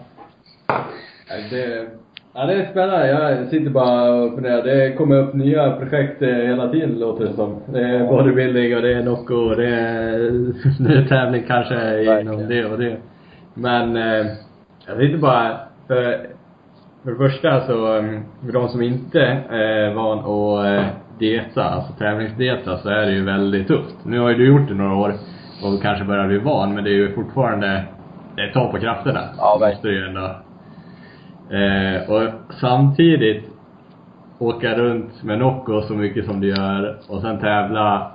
Ja, 0.66 1.37
Det, 1.51 1.90
ja, 2.38 2.46
det 2.46 2.55
är 2.55 2.70
spännande. 2.70 3.09
Jag 3.09 3.48
sitter 3.48 3.70
bara 3.70 4.12
och 4.12 4.35
funderar. 4.35 4.62
Det 4.62 4.92
kommer 4.92 5.16
upp 5.16 5.35
nya 5.35 5.70
projekt 5.70 6.22
eh, 6.22 6.29
hela 6.29 6.68
tiden 6.68 6.98
låter 6.98 7.24
det 7.24 7.33
som. 7.33 7.57
Det 7.66 7.81
är 7.81 8.07
bodybuilding 8.07 8.77
och 8.77 8.83
det 8.83 8.92
är 8.92 9.03
Nocco 9.03 9.35
och 9.35 9.57
det 9.57 9.68
är, 9.68 10.14
är 10.98 11.09
tävling 11.09 11.44
kanske 11.48 11.74
Verkligen. 11.74 12.20
inom 12.20 12.48
det 12.48 12.64
och 12.64 12.79
det. 12.79 12.96
Men 13.55 13.96
eh, 13.96 14.27
jag 14.87 14.98
tänkte 14.98 15.18
bara, 15.18 15.57
för, 15.87 16.18
för 17.05 17.11
det 17.11 17.16
första 17.16 17.61
så, 17.61 17.96
eh, 17.96 18.05
för 18.44 18.53
de 18.53 18.68
som 18.68 18.83
inte 18.83 19.20
är 19.51 19.94
van 19.94 20.18
att 20.18 20.66
eh, 20.66 20.87
dieta, 21.18 21.64
alltså 21.64 21.92
tävlingsdieta, 21.92 22.79
så 22.79 22.88
är 22.88 23.07
det 23.07 23.12
ju 23.12 23.24
väldigt 23.24 23.68
tufft. 23.68 23.96
Nu 24.05 24.18
har 24.18 24.31
ju 24.31 24.37
du 24.37 24.48
gjort 24.48 24.68
det 24.68 24.74
några 24.74 24.94
år 24.96 25.12
och 25.64 25.83
kanske 25.83 26.05
börjar 26.05 26.27
bli 26.27 26.38
van, 26.38 26.74
men 26.74 26.85
det 26.85 26.90
är 26.90 26.94
ju 26.94 27.14
fortfarande, 27.14 27.83
det 28.37 28.53
tar 28.53 28.72
på 28.72 28.79
krafterna. 28.79 29.20
Ja, 29.38 29.59
Det 29.61 29.66
måste 29.68 29.88
ju 29.88 30.07
ändå. 30.07 30.31
Eh, 31.50 32.11
och 32.11 32.32
samtidigt 32.61 33.44
åka 34.38 34.74
runt 34.74 35.22
med 35.22 35.38
Nocco 35.38 35.82
så 35.82 35.94
mycket 35.94 36.26
som 36.26 36.40
du 36.40 36.48
gör 36.48 36.98
och 37.08 37.20
sen 37.20 37.40
tävla 37.40 38.12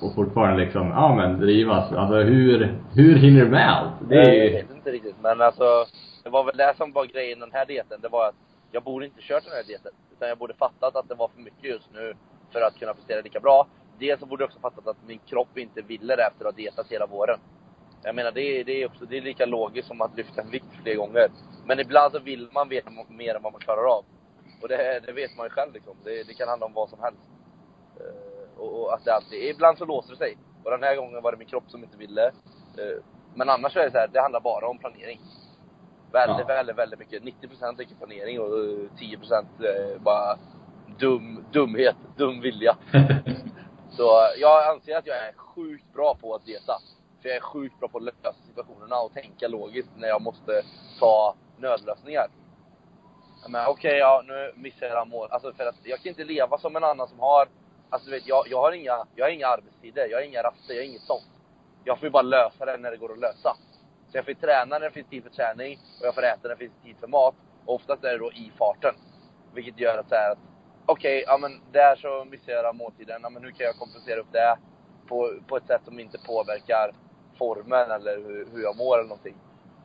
och 0.00 0.14
fortfarande 0.14 0.64
liksom, 0.64 0.88
ja 0.88 1.14
men 1.14 1.40
drivas. 1.40 1.92
Alltså 1.92 2.16
hur, 2.16 2.74
hur 2.94 3.16
hinner 3.16 3.44
du 3.44 3.50
med 3.50 3.70
allt? 3.70 3.92
Det 4.08 4.14
är 4.14 4.28
Jag 4.28 4.46
ju, 4.46 4.50
vet 4.50 4.70
inte 4.70 4.92
riktigt, 4.92 5.16
men 5.22 5.40
alltså 5.40 5.64
det 6.24 6.30
var 6.30 6.44
väl 6.44 6.56
det 6.56 6.74
som 6.76 6.92
var 6.92 7.04
grejen 7.04 7.40
den 7.40 7.52
här 7.52 7.66
dieten. 7.66 8.00
Det 8.00 8.08
var 8.08 8.28
att 8.28 8.34
jag 8.72 8.82
borde 8.82 9.04
inte 9.06 9.20
kört 9.20 9.44
den 9.44 9.52
här 9.52 9.62
dieten. 9.62 9.92
Utan 10.12 10.28
jag 10.28 10.38
borde 10.38 10.54
fattat 10.54 10.96
att 10.96 11.08
det 11.08 11.14
var 11.14 11.28
för 11.28 11.40
mycket 11.40 11.64
just 11.64 11.88
nu 11.94 12.14
för 12.52 12.60
att 12.60 12.78
kunna 12.78 12.94
prestera 12.94 13.20
lika 13.20 13.40
bra. 13.40 13.66
Dels 13.98 14.20
så 14.20 14.26
borde 14.26 14.42
jag 14.42 14.48
också 14.48 14.60
fattat 14.60 14.86
att 14.86 14.96
min 15.06 15.18
kropp 15.26 15.58
inte 15.58 15.82
ville 15.82 16.16
det 16.16 16.22
efter 16.22 16.44
att 16.44 16.52
ha 16.52 16.56
dietat 16.56 16.86
hela 16.90 17.06
våren. 17.06 17.38
Jag 18.04 18.14
menar 18.14 18.32
det 18.32 18.60
är, 18.60 18.64
det 18.64 18.82
är 18.82 18.86
också, 18.86 19.04
det 19.04 19.16
är 19.16 19.20
lika 19.22 19.46
logiskt 19.46 19.88
som 19.88 20.00
att 20.00 20.16
lyfta 20.16 20.40
en 20.40 20.50
vikt 20.50 20.66
fler 20.82 20.94
gånger. 20.94 21.28
Men 21.66 21.80
ibland 21.80 22.12
så 22.12 22.18
vill 22.18 22.48
man 22.52 22.68
veta 22.68 22.90
mer 23.08 23.34
än 23.34 23.42
vad 23.42 23.52
man 23.52 23.60
klarar 23.60 23.84
av. 23.96 24.04
Och 24.62 24.68
det, 24.68 25.00
det 25.06 25.12
vet 25.12 25.36
man 25.36 25.46
ju 25.46 25.50
själv 25.50 25.72
liksom. 25.72 25.96
Det, 26.04 26.22
det 26.22 26.34
kan 26.34 26.48
handla 26.48 26.66
om 26.66 26.72
vad 26.72 26.88
som 26.90 27.00
helst. 27.00 27.20
Eh, 28.00 28.60
och, 28.60 28.82
och 28.82 28.94
att 28.94 29.04
det 29.04 29.14
alltid, 29.14 29.44
ibland 29.44 29.78
så 29.78 29.84
låser 29.84 30.10
det 30.10 30.16
sig. 30.16 30.36
Och 30.64 30.70
den 30.70 30.82
här 30.82 30.96
gången 30.96 31.22
var 31.22 31.32
det 31.32 31.38
min 31.38 31.48
kropp 31.48 31.64
som 31.68 31.84
inte 31.84 31.96
ville. 31.96 32.26
Eh, 32.78 33.02
men 33.34 33.48
annars 33.50 33.76
är 33.76 33.84
det 33.84 33.90
så 33.90 33.98
här, 33.98 34.08
det 34.12 34.20
handlar 34.20 34.40
bara 34.40 34.68
om 34.68 34.78
planering. 34.78 35.20
Väldigt, 36.12 36.38
Ja. 36.48 36.54
väldigt, 36.54 36.78
väldigt 36.78 36.98
mycket. 36.98 37.22
90% 37.22 37.80
är 37.80 38.06
planering 38.06 38.40
och 38.40 38.58
eh, 38.58 38.88
10% 38.98 39.44
eh, 39.60 40.00
bara 40.02 40.38
dum, 40.98 41.44
dumhet, 41.52 41.96
dum 42.16 42.40
vilja. 42.40 42.76
Så 43.90 44.28
jag 44.38 44.74
anser 44.74 44.96
att 44.96 45.06
jag 45.06 45.16
är 45.16 45.32
sjukt 45.36 45.92
bra 45.92 46.14
på 46.20 46.34
att 46.34 46.44
dieta. 46.46 46.72
För 47.24 47.28
jag 47.28 47.36
är 47.36 47.40
sjukt 47.40 47.80
bra 47.80 47.88
på 47.88 47.98
att 47.98 48.04
lösa 48.04 48.32
situationerna 48.46 48.96
och 49.00 49.12
tänka 49.12 49.48
logiskt 49.48 49.90
när 49.96 50.08
jag 50.08 50.22
måste 50.22 50.62
ta 50.98 51.34
nödlösningar. 51.58 52.26
Men 53.48 53.66
okej, 53.66 53.98
ja 53.98 54.22
nu 54.26 54.52
missar 54.56 54.86
jag 54.86 55.08
mål. 55.08 55.28
Alltså 55.30 55.52
för 55.52 55.66
att 55.66 55.74
jag 55.82 55.98
kan 55.98 56.08
inte 56.08 56.24
leva 56.24 56.58
som 56.58 56.76
en 56.76 56.84
annan 56.84 57.08
som 57.08 57.20
har, 57.20 57.48
alltså 57.90 58.10
du 58.10 58.16
vet, 58.16 58.26
jag, 58.26 58.44
jag 58.48 58.60
har 58.60 58.72
inga, 58.72 59.06
jag 59.14 59.24
har 59.24 59.30
inga 59.30 59.46
arbetstider, 59.46 60.06
jag 60.10 60.18
har 60.18 60.22
inga 60.22 60.42
raster, 60.42 60.74
jag 60.74 60.82
har 60.82 60.86
inget 60.86 61.02
sånt. 61.02 61.30
Jag 61.84 61.98
får 61.98 62.06
ju 62.06 62.10
bara 62.10 62.22
lösa 62.22 62.64
det 62.64 62.76
när 62.76 62.90
det 62.90 62.96
går 62.96 63.12
att 63.12 63.18
lösa. 63.18 63.56
Så 64.08 64.16
jag 64.18 64.24
får 64.24 64.34
träna 64.34 64.78
när 64.78 64.80
det 64.80 64.90
finns 64.90 65.08
tid 65.08 65.22
för 65.22 65.30
träning 65.30 65.78
och 66.00 66.06
jag 66.06 66.14
får 66.14 66.24
äta 66.24 66.40
när 66.42 66.48
det 66.48 66.56
finns 66.56 66.82
tid 66.82 66.96
för 67.00 67.06
mat. 67.06 67.34
Och 67.64 67.74
oftast 67.74 68.04
är 68.04 68.12
det 68.12 68.18
då 68.18 68.32
i 68.32 68.52
farten. 68.58 68.94
Vilket 69.54 69.80
gör 69.80 69.98
att 69.98 70.08
så 70.08 70.14
här 70.14 70.32
att, 70.32 70.38
okej, 70.86 71.24
ja 71.26 71.38
men 71.38 71.60
där 71.72 71.96
så 71.96 72.24
missar 72.24 72.52
jag 72.52 72.76
måltiden. 72.76 73.20
Ja, 73.22 73.30
men 73.30 73.44
hur 73.44 73.50
kan 73.50 73.66
jag 73.66 73.76
kompensera 73.76 74.20
upp 74.20 74.32
det 74.32 74.56
på, 75.08 75.32
på 75.46 75.56
ett 75.56 75.66
sätt 75.66 75.82
som 75.84 76.00
inte 76.00 76.18
påverkar 76.18 76.92
formen 77.38 77.90
eller 77.90 78.16
hur, 78.16 78.46
hur 78.52 78.62
jag 78.62 78.76
mår 78.76 78.98
eller 78.98 79.08
någonting. 79.08 79.36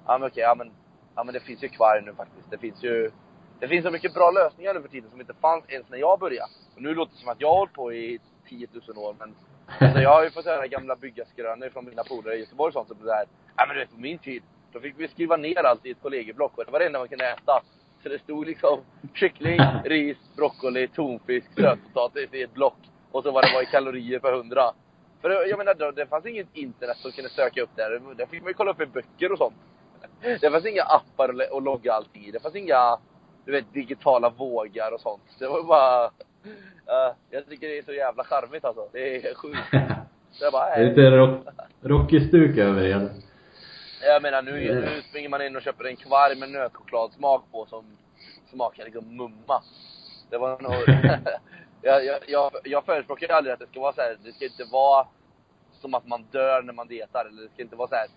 Ja 0.06 0.18
men 0.18 0.28
okej, 0.28 0.44
ja 0.44 0.56
men, 0.56 0.72
ja 1.16 1.24
men 1.24 1.34
det 1.34 1.40
finns 1.40 1.64
ju 1.64 1.70
kvar 1.70 2.02
nu 2.06 2.14
faktiskt. 2.14 2.52
Det 2.52 2.58
finns 2.58 2.84
ju, 2.84 3.12
det 3.60 3.68
finns 3.68 3.86
så 3.86 3.92
mycket 3.92 4.14
bra 4.14 4.32
lösningar 4.32 4.74
nu 4.74 4.82
för 4.82 4.90
tiden 4.90 5.10
som 5.10 5.20
inte 5.22 5.34
fanns 5.34 5.64
ens 5.68 5.90
när 5.90 5.98
jag 5.98 6.20
började. 6.20 6.52
Och 6.76 6.82
nu 6.82 6.96
låter 6.96 7.14
det 7.14 7.20
som 7.20 7.30
att 7.30 7.42
jag 7.42 7.50
har 7.50 7.58
hållit 7.58 7.74
på 7.74 7.94
i 7.94 8.20
10 8.50 8.68
000 8.88 8.98
år 8.98 9.16
men 9.20 9.36
Alltså 9.80 10.00
jag 10.00 10.10
har 10.10 10.24
ju 10.24 10.32
fått 10.32 10.46
höra 10.46 10.68
gamla 10.68 10.96
byggarskrönor 10.96 11.70
från 11.70 11.86
mina 11.86 12.04
polare 12.04 12.36
i 12.36 12.40
Göteborg 12.40 12.68
och 12.68 12.74
sånt 12.74 12.88
som 12.88 12.98
det 13.00 13.06
där. 13.06 13.26
Ja 13.58 13.66
men 13.68 13.76
du 13.76 13.82
vet 13.82 13.92
på 13.92 14.00
min 14.00 14.18
tid, 14.18 14.44
då 14.72 14.80
fick 14.80 14.94
vi 14.98 15.08
skriva 15.08 15.38
ner 15.38 15.64
allt 15.64 15.86
i 15.86 15.92
ett 15.92 16.02
kollegieblock 16.02 16.58
och 16.58 16.66
det 16.66 16.72
var 16.72 16.80
det 16.80 16.86
enda 16.86 17.00
man 17.00 17.08
kunde 17.08 17.32
äta. 17.32 17.64
Så 18.04 18.10
det 18.10 18.20
stod 18.20 18.46
liksom 18.46 18.80
kyckling, 19.14 19.60
ris, 19.86 20.18
broccoli, 20.36 20.88
tonfisk, 20.88 21.48
sötpotatis 21.56 22.34
i 22.34 22.42
ett 22.42 22.54
block. 22.54 22.78
Och 23.12 23.24
så 23.24 23.32
vad 23.32 23.44
det 23.44 23.54
var 23.54 23.62
i 23.62 23.66
kalorier 23.66 24.20
per 24.20 24.34
hundra. 24.34 24.64
För 25.22 25.30
jag 25.30 25.58
menar, 25.58 25.74
då- 25.74 25.92
det 25.92 26.06
fanns 26.06 26.26
inget 26.26 26.48
internet 26.54 26.98
som 26.98 27.12
kunde 27.12 27.30
söka 27.30 27.62
upp 27.62 27.70
här. 27.78 28.16
Det 28.16 28.28
fick 28.28 28.42
man 28.42 28.50
ju 28.50 28.54
kolla 28.54 28.72
upp 28.72 28.82
i 28.82 28.86
böcker 28.86 29.32
och 29.32 29.38
sånt. 29.38 29.56
Det 30.22 30.52
fanns 30.52 30.66
inga 30.66 30.84
appar 30.84 31.30
att 31.30 31.64
logga 31.64 31.94
allt 31.94 32.18
i. 32.18 32.32
Det 32.32 32.40
fanns 32.40 32.56
inga, 32.56 32.98
du 33.46 33.52
vet, 33.52 33.74
digitala 33.74 34.30
vågar 34.30 34.92
och 34.92 35.02
sånt. 35.02 35.22
Det 35.40 35.48
var 35.48 35.64
bara... 35.64 36.12
Uh, 36.90 37.16
jag 37.30 37.50
tycker 37.50 37.68
det 37.68 37.78
är 37.78 37.84
så 37.84 37.94
jävla 37.94 38.24
charmigt 38.24 38.66
alltså. 38.66 38.90
Det 38.92 39.16
är 39.16 39.36
sjukt. 39.36 39.60
Jag 40.42 40.52
bara, 40.52 40.66
det 40.66 40.76
är 40.76 40.84
äh. 40.84 40.90
lite 40.90 41.10
rock, 41.10 41.48
rockig-stuk 41.82 42.58
över 42.58 42.82
det. 42.82 43.10
Jag 44.02 44.22
menar 44.22 44.42
nu, 44.42 44.52
nu 44.52 45.02
springer 45.10 45.30
man 45.30 45.42
in 45.42 45.56
och 45.56 45.62
köper 45.62 45.86
en 45.86 45.96
kvarg 45.96 46.36
med 46.36 46.50
nötchokladsmak 46.50 47.44
på 47.52 47.66
som 47.66 47.86
smakar 48.52 48.86
liksom 48.86 49.18
mumma. 49.18 49.64
Det 50.30 50.38
var 50.38 50.62
nog... 50.62 50.74
jag, 51.82 52.06
jag, 52.06 52.20
jag, 52.28 52.52
jag 52.64 52.86
förespråkar 52.86 53.28
ju 53.28 53.34
aldrig 53.34 53.54
att 53.54 53.60
det 53.60 53.68
ska 53.68 53.80
vara 53.80 53.94
så 53.94 54.02
här. 54.02 54.18
det 54.24 54.32
ska 54.34 54.46
inte 54.46 54.64
vara 54.72 55.08
som 55.72 55.94
att 55.94 56.08
man 56.08 56.24
dör 56.32 56.62
när 56.62 56.74
man 56.74 56.88
dietar. 56.88 57.26
Eller 57.26 57.42
det 57.42 57.50
ska 57.50 57.62
inte 57.62 57.76
vara 57.76 57.88
så 57.88 57.96
här. 57.96 58.08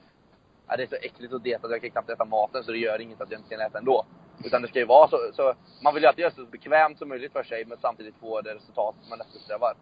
"Ja, 0.68 0.76
det 0.76 0.82
är 0.82 0.86
så 0.86 0.94
äckligt 0.94 1.32
att 1.34 1.44
dieta 1.44 1.66
att 1.66 1.72
jag 1.72 1.80
kan 1.80 1.90
knappt 1.90 2.10
äta 2.10 2.24
maten 2.24 2.64
så 2.64 2.72
det 2.72 2.78
gör 2.78 3.00
inget 3.00 3.20
att 3.20 3.30
jag 3.30 3.40
inte 3.40 3.50
kan 3.56 3.60
äta 3.66 3.78
ändå. 3.78 4.06
Utan 4.44 4.62
det 4.62 4.68
ska 4.68 4.78
ju 4.78 4.84
vara 4.84 5.08
så, 5.08 5.18
så 5.32 5.54
man 5.82 5.94
vill 5.94 6.02
ju 6.02 6.06
alltid 6.08 6.22
göra 6.22 6.30
det 6.36 6.36
så 6.36 6.46
bekvämt 6.50 6.98
som 6.98 7.08
möjligt 7.08 7.32
för 7.32 7.42
sig 7.42 7.64
men 7.64 7.78
samtidigt 7.78 8.14
få 8.20 8.40
det 8.40 8.54
resultat 8.54 8.94
man 9.10 9.20
eftersträvar. 9.20 9.74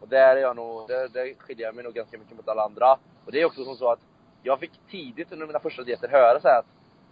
Och 0.00 0.08
där 0.08 0.36
är 0.36 0.40
jag 0.40 0.56
nog, 0.56 0.88
där, 0.88 1.08
där 1.08 1.34
skiljer 1.38 1.66
jag 1.66 1.74
mig 1.74 1.84
nog 1.84 1.94
ganska 1.94 2.18
mycket 2.18 2.36
mot 2.36 2.48
alla 2.48 2.62
andra. 2.62 2.92
Och 3.26 3.32
det 3.32 3.40
är 3.40 3.44
också 3.44 3.64
som 3.64 3.76
så 3.76 3.92
att 3.92 3.98
jag 4.42 4.60
fick 4.60 4.72
tidigt 4.90 5.32
under 5.32 5.46
mina 5.46 5.60
första 5.60 5.82
dieter 5.82 6.08
höra 6.08 6.40
så 6.40 6.48
här 6.48 6.58
att 6.58 6.66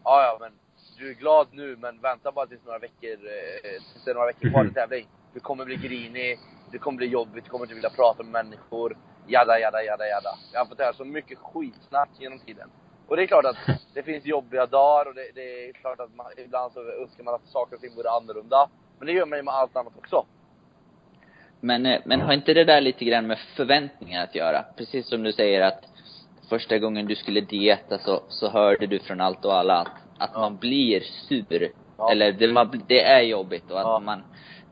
ja, 0.04 0.22
ja 0.22 0.36
men 0.40 0.52
du 0.98 1.10
är 1.10 1.14
glad 1.14 1.48
nu 1.52 1.76
men 1.76 2.00
vänta 2.00 2.32
bara 2.32 2.46
tills 2.46 2.64
några 2.64 2.78
veckor, 2.78 3.10
eh, 3.10 3.70
tills 3.92 4.04
det 4.04 4.10
är 4.10 4.14
några 4.14 4.26
veckor 4.26 4.50
kvar 4.50 4.64
till 4.64 4.74
tävling. 4.74 5.08
Du 5.38 5.42
kommer 5.42 5.64
bli 5.64 5.76
grinig, 5.76 6.38
det 6.72 6.78
kommer 6.78 6.96
bli 6.96 7.06
jobbigt, 7.06 7.44
du 7.44 7.50
kommer 7.50 7.64
inte 7.64 7.74
vilja 7.74 7.90
prata 7.90 8.22
med 8.22 8.32
människor. 8.32 8.96
Jada, 9.26 9.58
jada, 9.58 9.82
jada, 9.82 10.06
jada. 10.06 10.30
Jag 10.52 10.60
har 10.60 10.66
fått 10.66 10.78
höra 10.78 10.92
så 10.92 11.04
mycket 11.04 11.38
skitsnack 11.38 12.08
genom 12.18 12.38
tiden. 12.38 12.68
Och 13.08 13.16
det 13.16 13.22
är 13.22 13.26
klart 13.26 13.44
att 13.44 13.56
det 13.94 14.02
finns 14.02 14.26
jobbiga 14.26 14.66
dagar 14.66 15.06
och 15.08 15.14
det, 15.14 15.30
det 15.34 15.68
är 15.68 15.72
klart 15.72 16.00
att 16.00 16.14
man, 16.16 16.26
ibland 16.36 16.72
så 16.72 16.80
önskar 16.80 17.24
man 17.24 17.34
att 17.34 17.46
saker 17.46 17.74
och 17.76 17.80
ting 17.80 17.94
vore 17.96 18.10
annorlunda. 18.10 18.68
Men 18.98 19.06
det 19.06 19.12
gör 19.12 19.26
man 19.26 19.38
ju 19.38 19.42
med 19.42 19.54
allt 19.54 19.76
annat 19.76 19.92
också. 19.98 20.24
Men, 21.60 21.86
eh, 21.86 22.00
men 22.04 22.20
har 22.20 22.32
inte 22.32 22.54
det 22.54 22.64
där 22.64 22.80
lite 22.80 23.04
grann 23.04 23.26
med 23.26 23.38
förväntningar 23.56 24.24
att 24.24 24.34
göra? 24.34 24.64
Precis 24.76 25.08
som 25.08 25.22
du 25.22 25.32
säger 25.32 25.60
att 25.60 25.84
första 26.48 26.78
gången 26.78 27.06
du 27.06 27.16
skulle 27.16 27.40
dieta 27.40 27.98
så, 27.98 28.22
så 28.28 28.48
hörde 28.48 28.86
du 28.86 28.98
från 28.98 29.20
allt 29.20 29.44
och 29.44 29.54
alla 29.54 29.78
att, 29.80 29.88
att 30.18 30.30
Ja. 30.34 30.40
man 30.40 30.56
blir 30.56 31.00
sur. 31.00 31.68
Ja. 31.98 32.12
Eller 32.12 32.32
det, 32.32 32.48
man, 32.52 32.82
det 32.88 33.02
är 33.02 33.20
jobbigt 33.20 33.70
och 33.70 33.80
att 33.80 33.86
Ja. 33.86 33.98
man, 33.98 34.22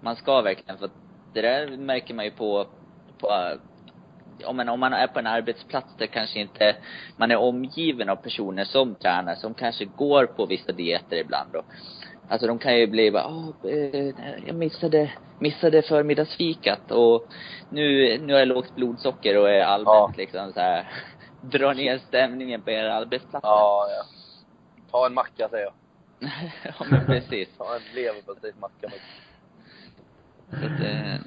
man 0.01 0.17
ska 0.17 0.41
verkligen, 0.41 0.79
för 0.79 0.91
det 1.35 1.41
där 1.43 1.77
märker 1.77 2.15
man 2.15 2.25
ju 2.25 2.31
på, 2.31 2.67
på 3.21 3.59
om 4.45 4.57
man, 4.57 4.69
om 4.69 4.81
man 4.81 4.93
är 4.93 5.07
på 5.07 5.19
en 5.19 5.27
arbetsplats 5.27 5.97
där 5.97 6.07
kanske 6.07 6.41
inte 6.41 6.77
man 7.17 7.31
är 7.31 7.37
omgiven 7.37 8.09
av 8.09 8.17
personer 8.17 8.65
som 8.65 8.95
tränar, 8.95 9.35
som 9.35 9.55
kanske 9.55 9.85
går 9.85 10.27
på 10.27 10.47
vissa 10.47 10.73
dieter 10.73 11.17
ibland 11.17 11.53
då. 11.53 11.63
Alltså 12.29 12.47
de 12.47 12.59
kan 12.59 12.79
ju 12.79 12.87
bli 12.87 13.11
bara, 13.11 13.25
eh, 13.71 14.07
jag 14.47 14.55
missade, 14.55 15.13
missade 15.39 15.83
förmiddagsfikat 15.83 16.91
och 16.91 17.27
nu, 17.69 18.19
nu 18.19 18.33
har 18.33 18.39
jag 18.41 18.49
lågt 18.49 18.75
blodsocker 18.75 19.39
och 19.39 19.51
är 19.51 19.61
allmänt 19.61 19.87
Ja. 19.87 20.13
liksom 20.17 20.53
så 20.53 20.61
här 20.61 20.89
drar 21.41 21.75
ner 21.75 21.99
stämningen 21.99 22.63
på 22.63 22.71
er 22.71 22.85
arbetsplats. 22.85 23.45
Ja, 23.45 23.87
ja. 23.91 24.05
Ta 24.91 25.07
en 25.07 25.15
macka 25.15 25.49
säger 25.49 25.65
jag. 25.65 25.75
ja 26.65 26.87
men 26.91 27.07
precis. 27.07 27.49
Ta 27.59 27.75
en 27.77 27.83
leverpastejsmacka 27.95 28.89
Så 30.51 30.67
att, 30.67 30.81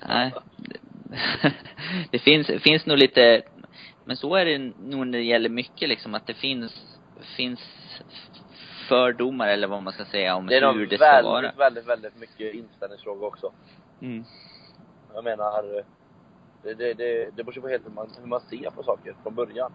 nej. 0.08 0.34
Det 2.12 2.20
finns, 2.20 2.48
finns 2.48 2.86
nog 2.86 2.98
lite, 2.98 3.42
men 4.06 4.18
så 4.18 4.36
är 4.36 4.46
det 4.46 4.58
nog 4.58 5.08
när 5.08 5.18
det 5.18 5.24
gäller 5.24 5.50
mycket 5.50 5.90
liksom, 5.90 6.16
att 6.16 6.28
det 6.28 6.34
finns, 6.34 7.00
finns 7.38 7.60
fördomar 8.88 9.48
eller 9.48 9.68
vad 9.68 9.84
man 9.84 9.94
ska 9.94 10.06
säga 10.06 10.36
om 10.36 10.48
Det 10.48 10.58
är 10.58 10.74
hur 10.74 10.88
det 10.88 10.96
ska 10.96 11.06
väldigt, 11.06 11.32
vara. 11.32 11.52
väldigt, 11.58 11.88
väldigt 11.88 12.16
mycket 12.16 12.54
inställningsfråga 12.54 13.28
också. 13.28 13.52
Mm. 14.02 14.24
Jag 15.14 15.24
menar, 15.24 15.84
det, 16.64 16.74
det, 16.74 16.94
det, 16.94 17.30
det 17.36 17.44
beror 17.44 17.62
på 17.62 17.68
helt 17.68 17.86
hur 17.86 17.92
man, 17.92 18.10
hur 18.20 18.28
man 18.28 18.42
ser 18.42 18.70
på 18.70 18.84
saker 18.84 19.16
från 19.24 19.36
början. 19.36 19.72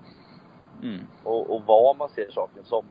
Mm. 0.82 1.00
Och, 1.22 1.54
och 1.54 1.62
vad 1.66 1.96
man 1.96 2.08
ser 2.08 2.30
saken 2.30 2.64
som. 2.64 2.84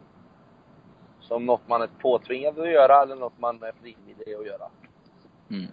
som 1.21 1.45
något 1.45 1.67
man 1.67 1.81
är 1.81 1.89
påtvingad 2.01 2.59
att 2.59 2.69
göra 2.71 3.01
eller 3.01 3.15
något 3.15 3.39
man 3.39 3.63
är 3.63 3.71
frivillig 3.81 4.33
att 4.39 4.45
göra. 4.45 4.69
Mm. 5.49 5.67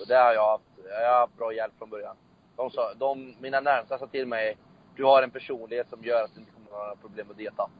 Och 0.00 0.06
det 0.06 0.16
har 0.16 0.32
jag 0.32 0.50
haft, 0.50 0.64
jag 1.00 1.10
har 1.10 1.20
haft 1.20 1.36
bra 1.36 1.52
hjälp 1.52 1.72
från 1.78 1.90
början. 1.90 2.16
De 2.56 2.70
sa, 2.70 2.94
de, 2.94 3.34
mina 3.40 3.60
närmsta 3.60 3.98
sa 3.98 4.06
till 4.06 4.26
mig, 4.26 4.56
du 4.96 5.04
har 5.04 5.22
en 5.22 5.30
personlighet 5.30 5.90
som 5.90 6.04
gör 6.04 6.24
att 6.24 6.34
du 6.34 6.40
inte 6.40 6.52
kommer 6.52 6.66
att 6.66 6.72
ha 6.72 6.82
några 6.82 6.96
problem 6.96 7.26
att 7.30 7.36
dieta. 7.36 7.70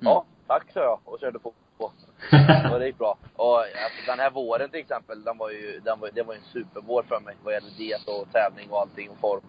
Ja, 0.00 0.24
tack 0.46 0.72
sa 0.72 0.80
jag 0.80 1.00
och 1.04 1.20
körde 1.20 1.38
på. 1.38 1.52
på. 1.78 1.84
Och 2.72 2.78
det 2.78 2.86
gick 2.86 2.98
bra. 2.98 3.18
Och 3.36 3.58
alltså, 3.58 4.06
den 4.06 4.18
här 4.18 4.30
våren 4.30 4.70
till 4.70 4.80
exempel, 4.80 5.24
den 5.24 5.38
var 5.38 5.50
ju, 5.50 5.80
den 5.84 6.00
var, 6.00 6.10
det 6.14 6.22
var 6.22 6.34
ju 6.34 6.38
en 6.38 6.46
supervår 6.52 7.02
för 7.02 7.20
mig 7.20 7.36
vad 7.44 7.54
gäller 7.54 7.70
diet 7.70 8.08
och 8.08 8.32
tävling 8.32 8.70
och 8.70 8.80
allting 8.80 9.10
och 9.10 9.18
form. 9.18 9.42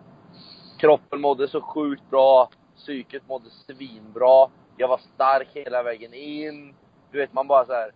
Kroppen 0.77 1.21
mådde 1.21 1.47
så 1.47 1.61
sjukt 1.61 2.09
bra, 2.09 2.49
psyket 2.75 3.27
mådde 3.27 3.49
svinbra. 3.49 4.49
Jag 4.77 4.87
var 4.87 4.97
stark 4.97 5.47
hela 5.53 5.83
vägen 5.83 6.13
in. 6.13 6.75
Du 7.11 7.17
vet 7.17 7.33
man 7.33 7.47
bara 7.47 7.65
så 7.65 7.73
här 7.73 7.91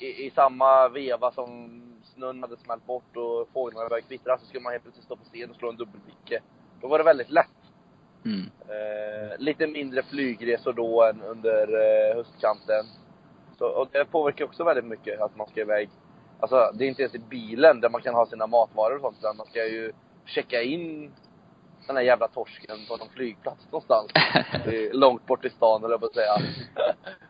i, 0.00 0.26
i 0.26 0.30
samma 0.30 0.88
veva 0.88 1.32
som 1.32 1.82
snön 2.14 2.42
hade 2.42 2.56
smält 2.56 2.86
bort 2.86 3.16
och 3.16 3.48
fåglarna 3.52 3.88
började 3.88 4.06
kvittra 4.08 4.38
så 4.38 4.46
skulle 4.46 4.62
man 4.62 4.72
helt 4.72 4.84
plötsligt 4.84 5.04
stå 5.04 5.16
på 5.16 5.24
scen 5.24 5.50
och 5.50 5.56
slå 5.56 5.68
en 5.68 5.76
dubbelvicke. 5.76 6.42
Då 6.80 6.88
var 6.88 6.98
det 6.98 7.04
väldigt 7.04 7.30
lätt. 7.30 7.46
Mm. 8.24 8.50
Eh, 8.68 9.38
lite 9.38 9.66
mindre 9.66 10.02
flygresor 10.02 10.72
då 10.72 11.02
än 11.02 11.22
under 11.22 11.68
eh, 11.68 12.16
höstkanten. 12.16 12.84
Så, 13.58 13.66
och 13.66 13.88
det 13.92 14.04
påverkar 14.04 14.44
också 14.44 14.64
väldigt 14.64 14.84
mycket 14.84 15.20
att 15.20 15.36
man 15.36 15.46
ska 15.46 15.60
iväg. 15.60 15.90
Alltså 16.40 16.72
det 16.74 16.84
är 16.84 16.88
inte 16.88 17.02
ens 17.02 17.14
i 17.14 17.18
bilen 17.18 17.80
där 17.80 17.90
man 17.90 18.02
kan 18.02 18.14
ha 18.14 18.26
sina 18.26 18.46
matvaror 18.46 18.94
och 18.94 19.00
sånt 19.00 19.16
utan 19.18 19.36
man 19.36 19.46
ska 19.46 19.66
ju 19.66 19.92
checka 20.24 20.62
in 20.62 21.12
den 21.86 21.96
här 21.96 22.02
jävla 22.02 22.28
torsken 22.28 22.76
på 22.88 22.96
någon 22.96 23.08
flygplats 23.08 23.66
någonstans. 23.70 24.10
Långt 24.92 25.26
bort 25.26 25.44
i 25.44 25.50
stan 25.50 25.84
eller 25.84 25.98
på 25.98 26.06
att 26.06 26.14
säga. 26.14 26.36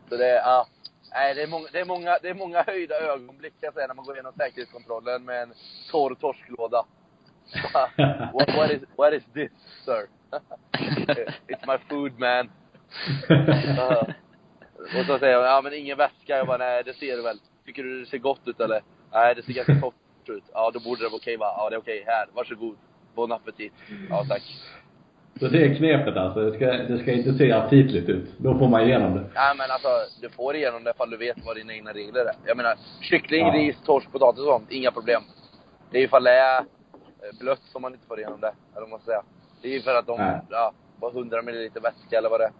Så 0.09 0.17
det 0.17 0.29
är, 0.29 0.35
ja. 0.35 0.67
Nej, 1.13 1.35
det 1.35 1.43
är 1.43 1.47
många, 1.47 1.67
det 1.71 1.79
är 1.79 1.85
många, 1.85 2.17
det 2.21 2.29
är 2.29 2.33
många 2.33 2.63
höjda 2.63 2.95
ögonblick 2.95 3.53
kan 3.53 3.67
jag 3.67 3.73
säga 3.73 3.87
när 3.87 3.95
man 3.95 4.05
går 4.05 4.15
igenom 4.15 4.33
säkerhetskontrollen 4.37 5.25
med 5.25 5.41
en 5.43 5.53
torr 5.91 6.15
torsklåda. 6.15 6.85
what, 8.33 8.55
what, 8.55 8.71
is, 8.71 8.81
what 8.97 9.13
is 9.13 9.23
this, 9.33 9.51
sir? 9.85 10.07
It's 11.47 11.67
my 11.67 11.77
food 11.89 12.19
man. 12.19 12.51
Uh, 13.29 14.09
och 14.99 15.05
så 15.05 15.19
säger 15.19 15.37
hon, 15.37 15.45
ja 15.45 15.61
men 15.63 15.73
ingen 15.73 15.97
väska. 15.97 16.37
Jag 16.37 16.47
bara, 16.47 16.57
nej 16.57 16.83
det 16.83 16.93
ser 16.93 17.17
du 17.17 17.23
väl. 17.23 17.39
Tycker 17.65 17.83
du 17.83 17.99
det 17.99 18.05
ser 18.05 18.17
gott 18.17 18.47
ut 18.47 18.59
eller? 18.59 18.81
Nej, 19.11 19.35
det 19.35 19.43
ser 19.43 19.53
ganska 19.53 19.75
torrt 19.75 20.29
ut. 20.29 20.43
Ja, 20.53 20.71
då 20.73 20.79
borde 20.79 21.03
det 21.03 21.09
vara 21.09 21.15
okej 21.15 21.37
va? 21.37 21.53
Ja, 21.57 21.69
det 21.69 21.75
är 21.75 21.79
okej. 21.79 22.03
Här, 22.07 22.27
varsågod. 22.33 22.77
Bon 23.15 23.31
appetit. 23.31 23.73
Ja, 24.09 24.25
tack. 24.29 24.41
Så 25.39 25.47
det 25.47 25.65
är 25.65 25.75
knepet 25.75 26.17
alltså. 26.17 26.39
Det 26.49 26.55
ska, 26.55 26.65
det 26.65 26.97
ska 27.01 27.11
inte 27.11 27.33
se 27.33 27.51
aptitligt 27.51 28.09
ut. 28.09 28.29
Då 28.37 28.57
får 28.57 28.67
man 28.67 28.81
igenom 28.81 29.13
det. 29.13 29.19
Nej 29.35 29.55
men 29.57 29.71
alltså, 29.71 29.89
du 30.21 30.29
får 30.29 30.55
igenom 30.55 30.83
det 30.83 30.89
ifall 30.91 31.09
du 31.09 31.17
vet 31.17 31.37
vad 31.45 31.55
dina 31.55 31.73
egna 31.73 31.93
regler 31.93 32.25
är. 32.25 32.35
Jag 32.45 32.57
menar, 32.57 32.75
kyckling, 33.01 33.47
Ja. 33.47 33.53
ris, 33.53 33.75
torsk, 33.85 34.11
potatis 34.11 34.39
och 34.39 34.45
sånt, 34.45 34.71
inga 34.71 34.91
problem. 34.91 35.21
Det 35.91 35.97
är 35.97 36.03
ifall 36.03 36.23
det 36.23 36.31
är 36.31 36.59
eh, 36.59 36.63
blött 37.39 37.61
som 37.71 37.81
man 37.81 37.93
inte 37.93 38.07
får 38.07 38.19
igenom 38.19 38.39
det. 38.41 38.53
Eller 38.71 38.81
vad 38.81 38.89
man 38.89 38.99
ska 38.99 39.05
säga. 39.11 39.23
Det 39.61 39.67
är 39.67 39.71
ju 39.73 39.81
för 39.81 39.95
att 39.95 40.07
de, 40.07 40.17
Nej. 40.17 40.39
ja, 40.49 40.73
bara 40.99 41.11
100 41.11 41.39
ml 41.41 41.69
vätska 41.81 42.17
eller 42.17 42.29
vad 42.29 42.39
det 42.39 42.45
är. 42.45 42.51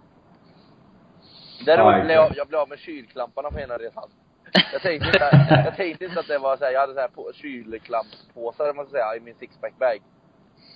Ja, 1.60 1.66
Däremot 1.66 2.06
blev 2.06 2.16
jag, 2.16 2.32
jag 2.36 2.48
blev 2.48 2.60
av 2.62 2.70
med 2.70 2.80
kylklamparna 2.80 3.52
på 3.52 3.60
ena 3.60 3.78
resan. 3.78 4.10
Jag 4.74 4.82
tänkte 4.82 5.08
inte, 5.08 5.48
jag 5.66 5.76
tänkte 5.76 6.06
inte 6.06 6.20
att 6.20 6.28
det 6.28 6.38
var 6.38 6.58
så 6.58 6.64
här, 6.66 6.72
jag 6.72 6.80
hade 6.80 6.94
så 6.94 7.00
här 7.00 7.08
på, 7.08 7.32
kylklamppåsar 7.34 8.74
man 8.74 8.86
ska 8.86 8.92
säga, 8.92 9.16
i 9.18 9.20
min 9.20 9.36
sixpack 9.36 9.74
bag. 9.80 9.98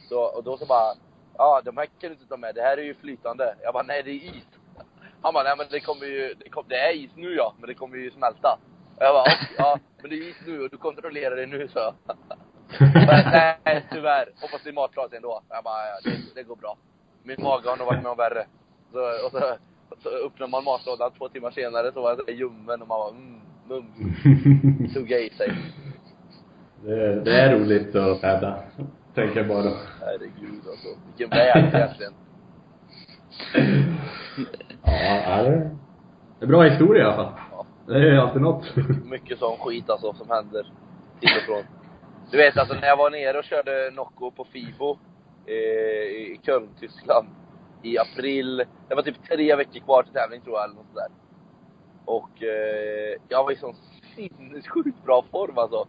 Så, 0.09 0.19
och 0.21 0.43
då 0.43 0.57
så 0.57 0.65
bara, 0.65 0.93
ja 1.37 1.61
de 1.65 1.77
här 1.77 1.85
kan 1.85 2.09
du 2.09 2.13
inte 2.13 2.25
ta 2.25 2.37
med, 2.37 2.55
det 2.55 2.61
här 2.61 2.77
är 2.77 2.81
ju 2.83 2.93
flytande. 2.93 3.55
Jag 3.63 3.73
bara, 3.73 3.83
nej 3.83 4.03
det 4.03 4.11
är 4.11 4.15
is. 4.15 4.47
Han 5.21 5.33
bara, 5.33 5.43
nej 5.43 5.53
men 5.57 5.65
det 5.71 5.79
kommer 5.79 6.05
ju, 6.05 6.33
det, 6.39 6.49
kom, 6.49 6.63
det 6.67 6.75
är 6.75 6.93
is 6.93 7.11
nu 7.15 7.35
ja, 7.35 7.53
men 7.59 7.67
det 7.67 7.73
kommer 7.73 7.97
ju 7.97 8.11
smälta. 8.11 8.59
Och 8.95 9.03
jag 9.03 9.13
bara, 9.13 9.21
"Okej, 9.21 9.55
ja 9.57 9.79
men 10.01 10.09
det 10.09 10.15
är 10.15 10.29
is 10.29 10.35
nu 10.47 10.61
och 10.63 10.69
du 10.69 10.77
kontrollerar 10.77 11.35
det 11.35 11.45
nu 11.45 11.67
så. 11.67 11.93
Men, 12.79 13.31
nej 13.65 13.85
tyvärr, 13.91 14.29
hoppas 14.41 14.63
det 14.63 14.69
är 14.69 14.73
matklart 14.73 15.13
ändå. 15.13 15.41
Jag 15.49 15.63
bara, 15.63 15.87
ja, 15.87 15.99
det, 16.03 16.17
det 16.35 16.43
går 16.43 16.55
bra. 16.55 16.77
Min 17.23 17.43
mage 17.43 17.69
har 17.69 17.77
nog 17.77 17.87
varit 17.87 18.03
med 18.03 18.11
om 18.11 18.17
värre. 18.17 18.45
Så, 18.91 18.99
och 19.25 19.31
så, 19.31 19.57
så 20.03 20.09
öppnar 20.09 20.47
man 20.47 20.63
matlådan 20.63 21.11
två 21.17 21.29
timmar 21.29 21.51
senare 21.51 21.91
så 21.93 22.01
var 22.01 22.19
här 22.27 22.33
ljummen 22.33 22.81
och 22.81 22.87
man 22.87 22.99
bara, 22.99 23.09
mm, 23.09 23.41
mm, 23.69 24.93
tugga 24.93 25.19
i 25.27 25.29
sig. 25.29 25.53
det, 26.83 27.21
det 27.21 27.39
är 27.41 27.55
roligt 27.59 27.95
att 27.95 28.21
tävla. 28.21 28.59
Tänker 29.17 29.37
jag 29.37 29.47
bara. 29.47 29.73
Herregud 30.01 30.67
alltså. 30.69 30.87
Vilken 31.05 31.29
väg 31.29 31.73
egentligen. 31.73 32.13
Ja, 34.85 35.43
det 36.39 36.45
är 36.45 36.47
bra 36.47 36.63
historia 36.63 37.03
i 37.03 37.05
alla 37.05 37.15
fall. 37.15 37.31
Ja. 37.51 37.65
Det 37.87 37.93
är 37.93 37.99
ju 37.99 38.17
alltid 38.17 38.41
något. 38.41 38.75
mycket 39.05 39.39
sån 39.39 39.57
skit 39.57 39.89
alltså 39.89 40.13
som 40.13 40.29
händer 40.29 40.73
till 41.19 41.29
och 41.37 41.43
från. 41.45 41.63
Du 42.31 42.37
vet 42.37 42.57
alltså 42.57 42.75
när 42.75 42.87
jag 42.87 42.97
var 42.97 43.09
nere 43.09 43.37
och 43.37 43.43
körde 43.43 43.91
Nocco 43.95 44.31
på 44.31 44.45
Fibo 44.45 44.97
eh, 45.45 45.53
i 45.53 46.39
Köln, 46.43 46.69
Tyskland 46.79 47.27
i 47.83 47.97
april. 47.97 48.63
Det 48.87 48.95
var 48.95 49.01
typ 49.01 49.23
tre 49.29 49.55
veckor 49.55 49.79
kvar 49.79 50.03
till 50.03 50.13
tävling 50.13 50.41
tror 50.41 50.55
jag 50.55 50.63
eller 50.63 50.75
något 50.75 50.89
sådär. 50.93 51.09
Och 52.05 52.43
eh, 52.43 53.17
jag 53.27 53.43
var 53.43 53.51
i 53.51 53.55
sån 53.55 53.75
sinnessjukt 54.15 55.03
bra 55.05 55.25
form 55.31 55.57
alltså. 55.57 55.87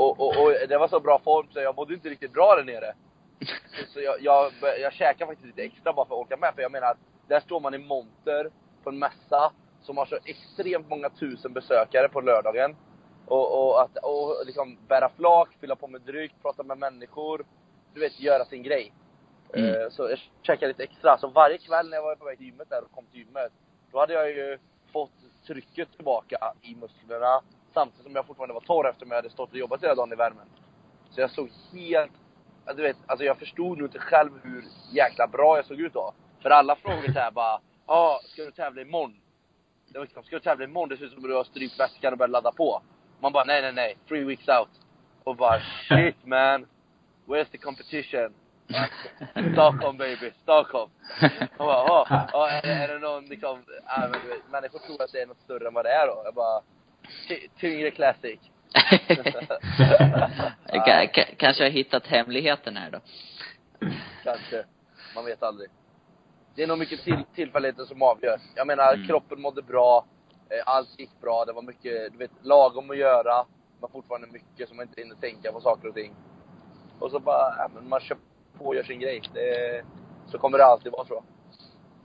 Och, 0.00 0.20
och, 0.20 0.42
och 0.42 0.52
det 0.68 0.78
var 0.78 0.88
så 0.88 1.00
bra 1.00 1.18
form 1.18 1.46
så 1.50 1.60
jag 1.60 1.76
mådde 1.76 1.94
inte 1.94 2.08
riktigt 2.08 2.32
bra 2.32 2.56
där 2.56 2.64
nere. 2.64 2.92
Så, 3.40 3.92
så 3.92 4.00
jag, 4.00 4.20
jag, 4.20 4.52
jag 4.80 4.92
käkade 4.92 5.26
faktiskt 5.26 5.46
lite 5.46 5.62
extra 5.62 5.92
bara 5.92 6.06
för 6.06 6.14
att 6.14 6.20
orka 6.20 6.36
med. 6.36 6.54
För 6.54 6.62
jag 6.62 6.72
menar 6.72 6.90
att 6.90 6.98
där 7.28 7.40
står 7.40 7.60
man 7.60 7.74
i 7.74 7.78
monter 7.78 8.50
på 8.82 8.90
en 8.90 8.98
mässa 8.98 9.52
som 9.82 9.96
har 9.96 10.06
så 10.06 10.18
extremt 10.24 10.88
många 10.88 11.10
tusen 11.10 11.52
besökare 11.52 12.08
på 12.08 12.20
lördagen. 12.20 12.76
Och, 13.26 13.68
och 13.68 13.82
att 13.82 13.96
och 14.02 14.46
liksom 14.46 14.78
bära 14.88 15.08
flak, 15.16 15.48
fylla 15.60 15.76
på 15.76 15.86
med 15.86 16.00
dryck, 16.00 16.32
prata 16.42 16.62
med 16.62 16.78
människor. 16.78 17.44
Du 17.94 18.00
vet, 18.00 18.20
göra 18.20 18.44
sin 18.44 18.62
grej. 18.62 18.92
Mm. 19.54 19.74
Eh, 19.74 19.88
Så 19.90 20.10
jag 20.10 20.18
käkade 20.42 20.68
lite 20.68 20.82
extra. 20.82 21.18
Så 21.18 21.26
varje 21.26 21.58
kväll 21.58 21.88
när 21.88 21.96
jag 21.96 22.02
var 22.02 22.16
på 22.16 22.24
väg 22.24 22.38
till 22.38 22.46
gymmet 22.46 22.70
där 22.70 22.84
och 22.84 22.92
kom 22.92 23.06
till 23.06 23.20
gymmet, 23.20 23.52
då 23.92 23.98
hade 23.98 24.12
jag 24.12 24.30
ju 24.30 24.58
fått 24.92 25.10
trycket 25.46 25.92
tillbaka 25.96 26.52
i 26.62 26.74
musklerna. 26.74 27.42
Samtidigt 27.74 28.04
som 28.04 28.14
jag 28.14 28.26
fortfarande 28.26 28.54
var 28.54 28.60
torr 28.60 28.88
eftersom 28.88 29.08
jag 29.10 29.16
hade 29.16 29.30
stått 29.30 29.50
och 29.52 29.58
jobbat 29.58 29.82
hela 29.82 29.94
dagen 29.94 30.12
i 30.12 30.16
värmen. 30.16 30.46
Så 31.10 31.20
jag 31.20 31.30
såg 31.30 31.50
helt, 31.72 32.12
du 32.76 32.82
vet, 32.82 32.96
alltså 33.06 33.24
jag 33.24 33.38
förstod 33.38 33.78
nog 33.78 33.86
inte 33.88 33.98
själv 33.98 34.30
hur 34.42 34.64
jäkla 34.92 35.26
bra 35.26 35.56
jag 35.56 35.64
såg 35.66 35.80
ut 35.80 35.92
då. 35.92 36.12
För 36.42 36.50
alla 36.50 36.76
frågade 36.76 37.12
såhär 37.12 37.30
bara, 37.30 37.60
ja, 37.86 37.94
ah, 37.94 38.20
ska 38.24 38.42
du 38.44 38.50
tävla 38.50 38.82
imorgon? 38.82 39.16
Det 39.88 39.98
var 39.98 40.04
liksom, 40.06 40.22
ska 40.22 40.36
du 40.36 40.40
tävla 40.42 40.64
imorgon? 40.64 40.88
Det 40.88 40.96
ser 40.96 41.04
ut 41.04 41.12
som 41.12 41.24
att 41.24 41.30
du 41.30 41.34
har 41.36 41.44
strypt 41.44 41.80
väskan 41.80 42.12
och 42.12 42.18
börjat 42.18 42.30
ladda 42.30 42.52
på. 42.52 42.82
Man 43.20 43.32
bara, 43.32 43.44
nej 43.44 43.62
nej 43.62 43.72
nej, 43.72 43.96
three 44.08 44.24
weeks 44.24 44.48
out. 44.48 44.68
Och 45.24 45.36
bara, 45.36 45.60
shit 45.88 46.16
man. 46.26 46.66
Where's 47.26 47.50
the 47.50 47.58
competition? 47.58 48.34
Stockholm 49.52 49.96
baby, 49.96 50.30
Stockholm. 50.42 50.90
Och 51.58 51.66
bara, 51.66 51.82
åh, 51.92 52.06
åh, 52.32 52.54
är, 52.54 52.62
det, 52.62 52.68
är 52.72 52.88
det 52.88 52.98
någon 52.98 53.24
liksom, 53.26 53.64
äh, 53.98 54.10
människor 54.50 54.78
tror 54.78 55.02
att 55.02 55.12
det 55.12 55.20
är 55.22 55.26
något 55.26 55.40
större 55.40 55.68
än 55.68 55.74
vad 55.74 55.84
det 55.84 55.90
är 55.90 56.06
då. 56.06 56.22
Jag 56.24 56.34
bara, 56.34 56.60
"Ty- 56.60 56.66
tyngre 57.60 57.90
classic. 57.90 58.38
Ka- 60.68 61.34
Kanske 61.36 61.62
har 61.64 61.70
hittat 61.70 62.06
hemligheten 62.06 62.76
här 62.76 62.90
då. 62.90 62.98
Kanske. 64.24 64.64
Man 65.14 65.24
vet 65.24 65.42
aldrig. 65.42 65.68
Det 66.54 66.62
är 66.62 66.66
nog 66.66 66.78
mycket 66.78 67.02
till, 67.04 67.18
tillfälligheter 67.34 67.84
som 67.84 68.02
avgör. 68.02 68.40
Jag 68.54 68.66
menar, 68.66 68.94
Mm. 68.94 69.06
kroppen 69.06 69.40
mådde 69.40 69.62
bra. 69.62 70.04
eh, 70.50 70.62
Allt 70.66 70.98
gick 70.98 71.20
bra. 71.20 71.44
Det 71.44 71.52
var 71.52 71.62
mycket, 71.62 72.12
du 72.12 72.18
vet, 72.18 72.30
lagom 72.42 72.90
att 72.90 72.96
göra. 72.98 73.44
Men 73.80 73.90
fortfarande 73.90 74.26
mycket 74.28 74.68
som 74.68 74.76
man 74.76 74.86
inte 74.86 75.00
hinner 75.00 75.14
tänka 75.16 75.52
på 75.52 75.60
saker 75.60 75.88
och 75.88 75.94
ting. 75.94 76.14
Och 76.98 77.10
så 77.10 77.18
bara, 77.20 77.54
ja, 77.58 77.70
men 77.74 77.88
man 77.88 78.00
kör 78.00 78.16
på 78.58 78.64
och 78.64 78.74
gör 78.74 78.82
sin 78.82 79.00
grej. 79.00 79.20
Det, 79.34 79.82
så 80.26 80.38
kommer 80.38 80.58
det 80.58 80.64
alltid 80.64 80.92
vara 80.92 81.04
tror 81.04 81.18
jag. 81.22 81.24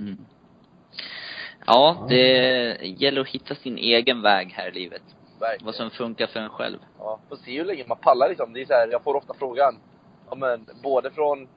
Mm. 0.07 0.25
Ja, 1.65 2.05
det 2.09 2.77
gäller 2.81 3.21
att 3.21 3.27
hitta 3.27 3.55
sin 3.55 3.77
egen 3.77 4.21
väg 4.21 4.51
här 4.51 4.67
i 4.67 4.71
livet. 4.71 5.01
Verkligen. 5.39 5.65
Vad 5.65 5.75
som 5.75 5.89
funkar 5.89 6.27
för 6.27 6.39
en 6.39 6.49
själv. 6.49 6.77
Ja, 6.99 7.19
får 7.29 7.35
se 7.35 7.57
hur 7.57 7.65
länge 7.65 7.83
man 7.87 7.97
pallar 7.97 8.29
liksom. 8.29 8.53
Det 8.53 8.61
är 8.61 8.65
så 8.65 8.73
här, 8.73 8.87
jag 8.91 9.03
får 9.03 9.15
ofta 9.15 9.33
frågan, 9.33 9.75
ja, 10.29 10.35
men, 10.35 10.65
både 10.83 11.11
från 11.11 11.47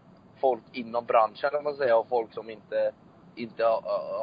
folk 0.41 0.63
inom 0.73 1.05
branschen 1.05 1.51
kan 1.51 1.65
man 1.65 1.77
säga 1.77 1.97
och 1.97 2.09
folk 2.09 2.35
som 2.35 2.51
inte, 2.51 2.91
inte 3.37 3.65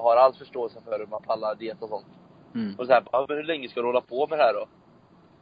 har, 0.01 0.15
alls 0.15 0.37
förståelse 0.37 0.79
för 0.85 0.99
hur 0.99 1.05
man 1.05 1.21
pallar 1.21 1.55
diet 1.55 1.81
och 1.81 1.89
sånt. 1.89 2.05
Mm. 2.55 2.75
Och 2.77 2.85
så 2.85 2.93
här, 2.93 3.03
ja, 3.11 3.25
men 3.29 3.37
hur 3.37 3.43
länge 3.43 3.67
ska 3.67 3.81
du 3.81 3.87
hålla 3.87 4.01
på 4.01 4.27
med 4.27 4.39
det 4.39 4.43
här 4.43 4.53
då? 4.53 4.67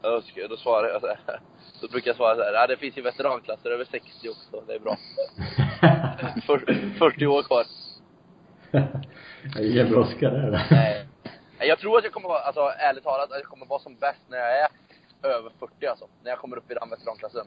Då, 0.01 0.47
då 0.49 0.57
svarar 0.57 0.87
jag 0.87 1.01
så 1.01 1.07
här, 1.07 1.17
då 1.81 1.87
brukar 1.87 2.09
jag 2.09 2.15
svara 2.15 2.35
så 2.35 2.41
här, 2.41 2.53
ja, 2.53 2.67
det 2.67 2.77
finns 2.77 2.97
ju 2.97 3.01
veteranklasser 3.01 3.71
över 3.71 3.85
60 3.85 4.29
också, 4.29 4.61
det 4.67 4.73
är 4.73 4.79
bra. 4.79 4.97
För, 6.45 6.57
40 6.99 7.25
år 7.25 7.43
kvar. 7.43 7.65
Ingen 9.59 9.89
brådska 9.89 10.29
där. 10.29 10.67
Nej. 10.71 11.07
Nej, 11.59 11.67
Jag 11.67 11.79
tror 11.79 11.97
att 11.97 12.03
jag 12.03 12.13
kommer 12.13 12.29
vara, 12.29 12.39
alltså 12.39 12.61
ärligt 12.61 13.03
talat, 13.03 13.31
att 13.31 13.37
jag 13.37 13.45
kommer 13.45 13.65
vara 13.65 13.79
som 13.79 13.95
bäst 13.95 14.21
när 14.27 14.37
jag 14.37 14.59
är 14.59 14.67
över 15.23 15.51
40 15.59 15.85
alltså. 15.85 16.07
När 16.23 16.29
jag 16.29 16.39
kommer 16.39 16.57
upp 16.57 16.71
i 16.71 16.73
den 16.73 16.89
veteranklassen. 16.89 17.45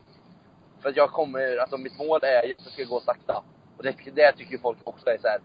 För 0.80 0.88
att 0.88 0.96
jag 0.96 1.10
kommer, 1.10 1.56
alltså 1.56 1.78
mitt 1.78 1.98
mål 1.98 2.20
är 2.22 2.38
att 2.38 2.64
det 2.64 2.70
ska 2.70 2.84
gå 2.84 3.00
sakta. 3.00 3.42
Och 3.76 3.82
det, 3.82 3.94
det 4.14 4.32
tycker 4.32 4.58
folk 4.58 4.78
också 4.84 5.06
är 5.10 5.18
såhär, 5.18 5.40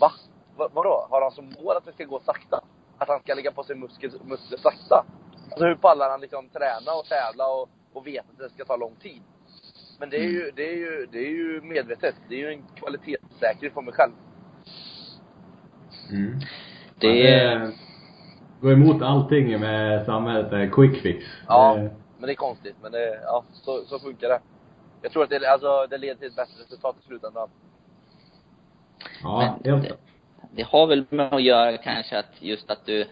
va? 0.00 0.12
va? 0.56 0.68
Vadå? 0.72 1.06
Har 1.10 1.22
han 1.22 1.30
som 1.30 1.54
mål 1.60 1.76
att 1.76 1.84
det 1.84 1.92
ska 1.92 2.04
gå 2.04 2.20
sakta? 2.20 2.60
att 2.98 3.08
han 3.08 3.20
ska 3.20 3.34
lägga 3.34 3.52
på 3.52 3.64
sig 3.64 3.76
muskler, 3.76 4.10
muskler 4.24 4.58
sakta. 4.58 5.04
Alltså 5.50 5.64
hur 5.64 5.74
pallar 5.74 6.10
han 6.10 6.20
liksom 6.20 6.48
träna 6.48 6.92
och 6.92 7.04
tävla 7.04 7.48
och, 7.48 7.68
och 7.92 8.06
veta 8.06 8.26
att 8.32 8.38
det 8.38 8.50
ska 8.50 8.64
ta 8.64 8.76
lång 8.76 8.96
tid? 8.96 9.22
Men 9.98 10.10
det 10.10 10.16
är 10.16 10.28
ju, 10.28 10.50
det 10.56 10.68
är 10.72 10.76
ju, 10.76 11.06
det 11.12 11.18
är 11.18 11.30
ju 11.30 11.60
medvetet. 11.60 12.14
Det 12.28 12.34
är 12.34 12.38
ju 12.38 12.48
en 12.48 12.62
kvalitetssäkring 12.76 13.70
för 13.70 13.80
mig 13.80 13.94
själv. 13.94 14.12
Mm. 16.10 16.40
Det 16.98 17.06
Ja, 17.18 17.28
är, 17.28 17.70
går 18.60 18.72
emot 18.72 19.02
allting 19.02 19.60
med 19.60 20.06
samhället, 20.06 20.52
eh, 20.52 20.70
quick 20.74 21.02
fix. 21.02 21.24
Ja. 21.48 21.74
Det- 21.74 21.90
Men 22.18 22.26
det 22.26 22.32
är 22.32 22.36
konstigt, 22.36 22.76
men 22.82 22.92
det, 22.92 23.20
ja, 23.24 23.44
så, 23.52 23.84
så 23.84 23.98
funkar 23.98 24.28
det. 24.28 24.40
Jag 25.02 25.12
tror 25.12 25.22
att 25.22 25.30
det, 25.30 25.46
alltså, 25.52 25.86
det 25.90 25.98
leder 25.98 26.14
till 26.14 26.26
ett 26.28 26.36
bättre 26.36 26.62
resultat 26.62 26.96
i 27.02 27.06
slutändan. 27.06 27.48
ja, 29.22 29.58
Men 29.64 29.72
helt 29.72 29.88
det, 29.88 29.96
det 30.56 30.62
har 30.62 30.86
väl 30.86 31.04
med 31.10 31.34
att 31.34 31.42
göra 31.42 31.76
kanske 31.76 32.18
att 32.18 32.42
just 32.42 32.70
att 32.70 32.86
du, 32.86 33.04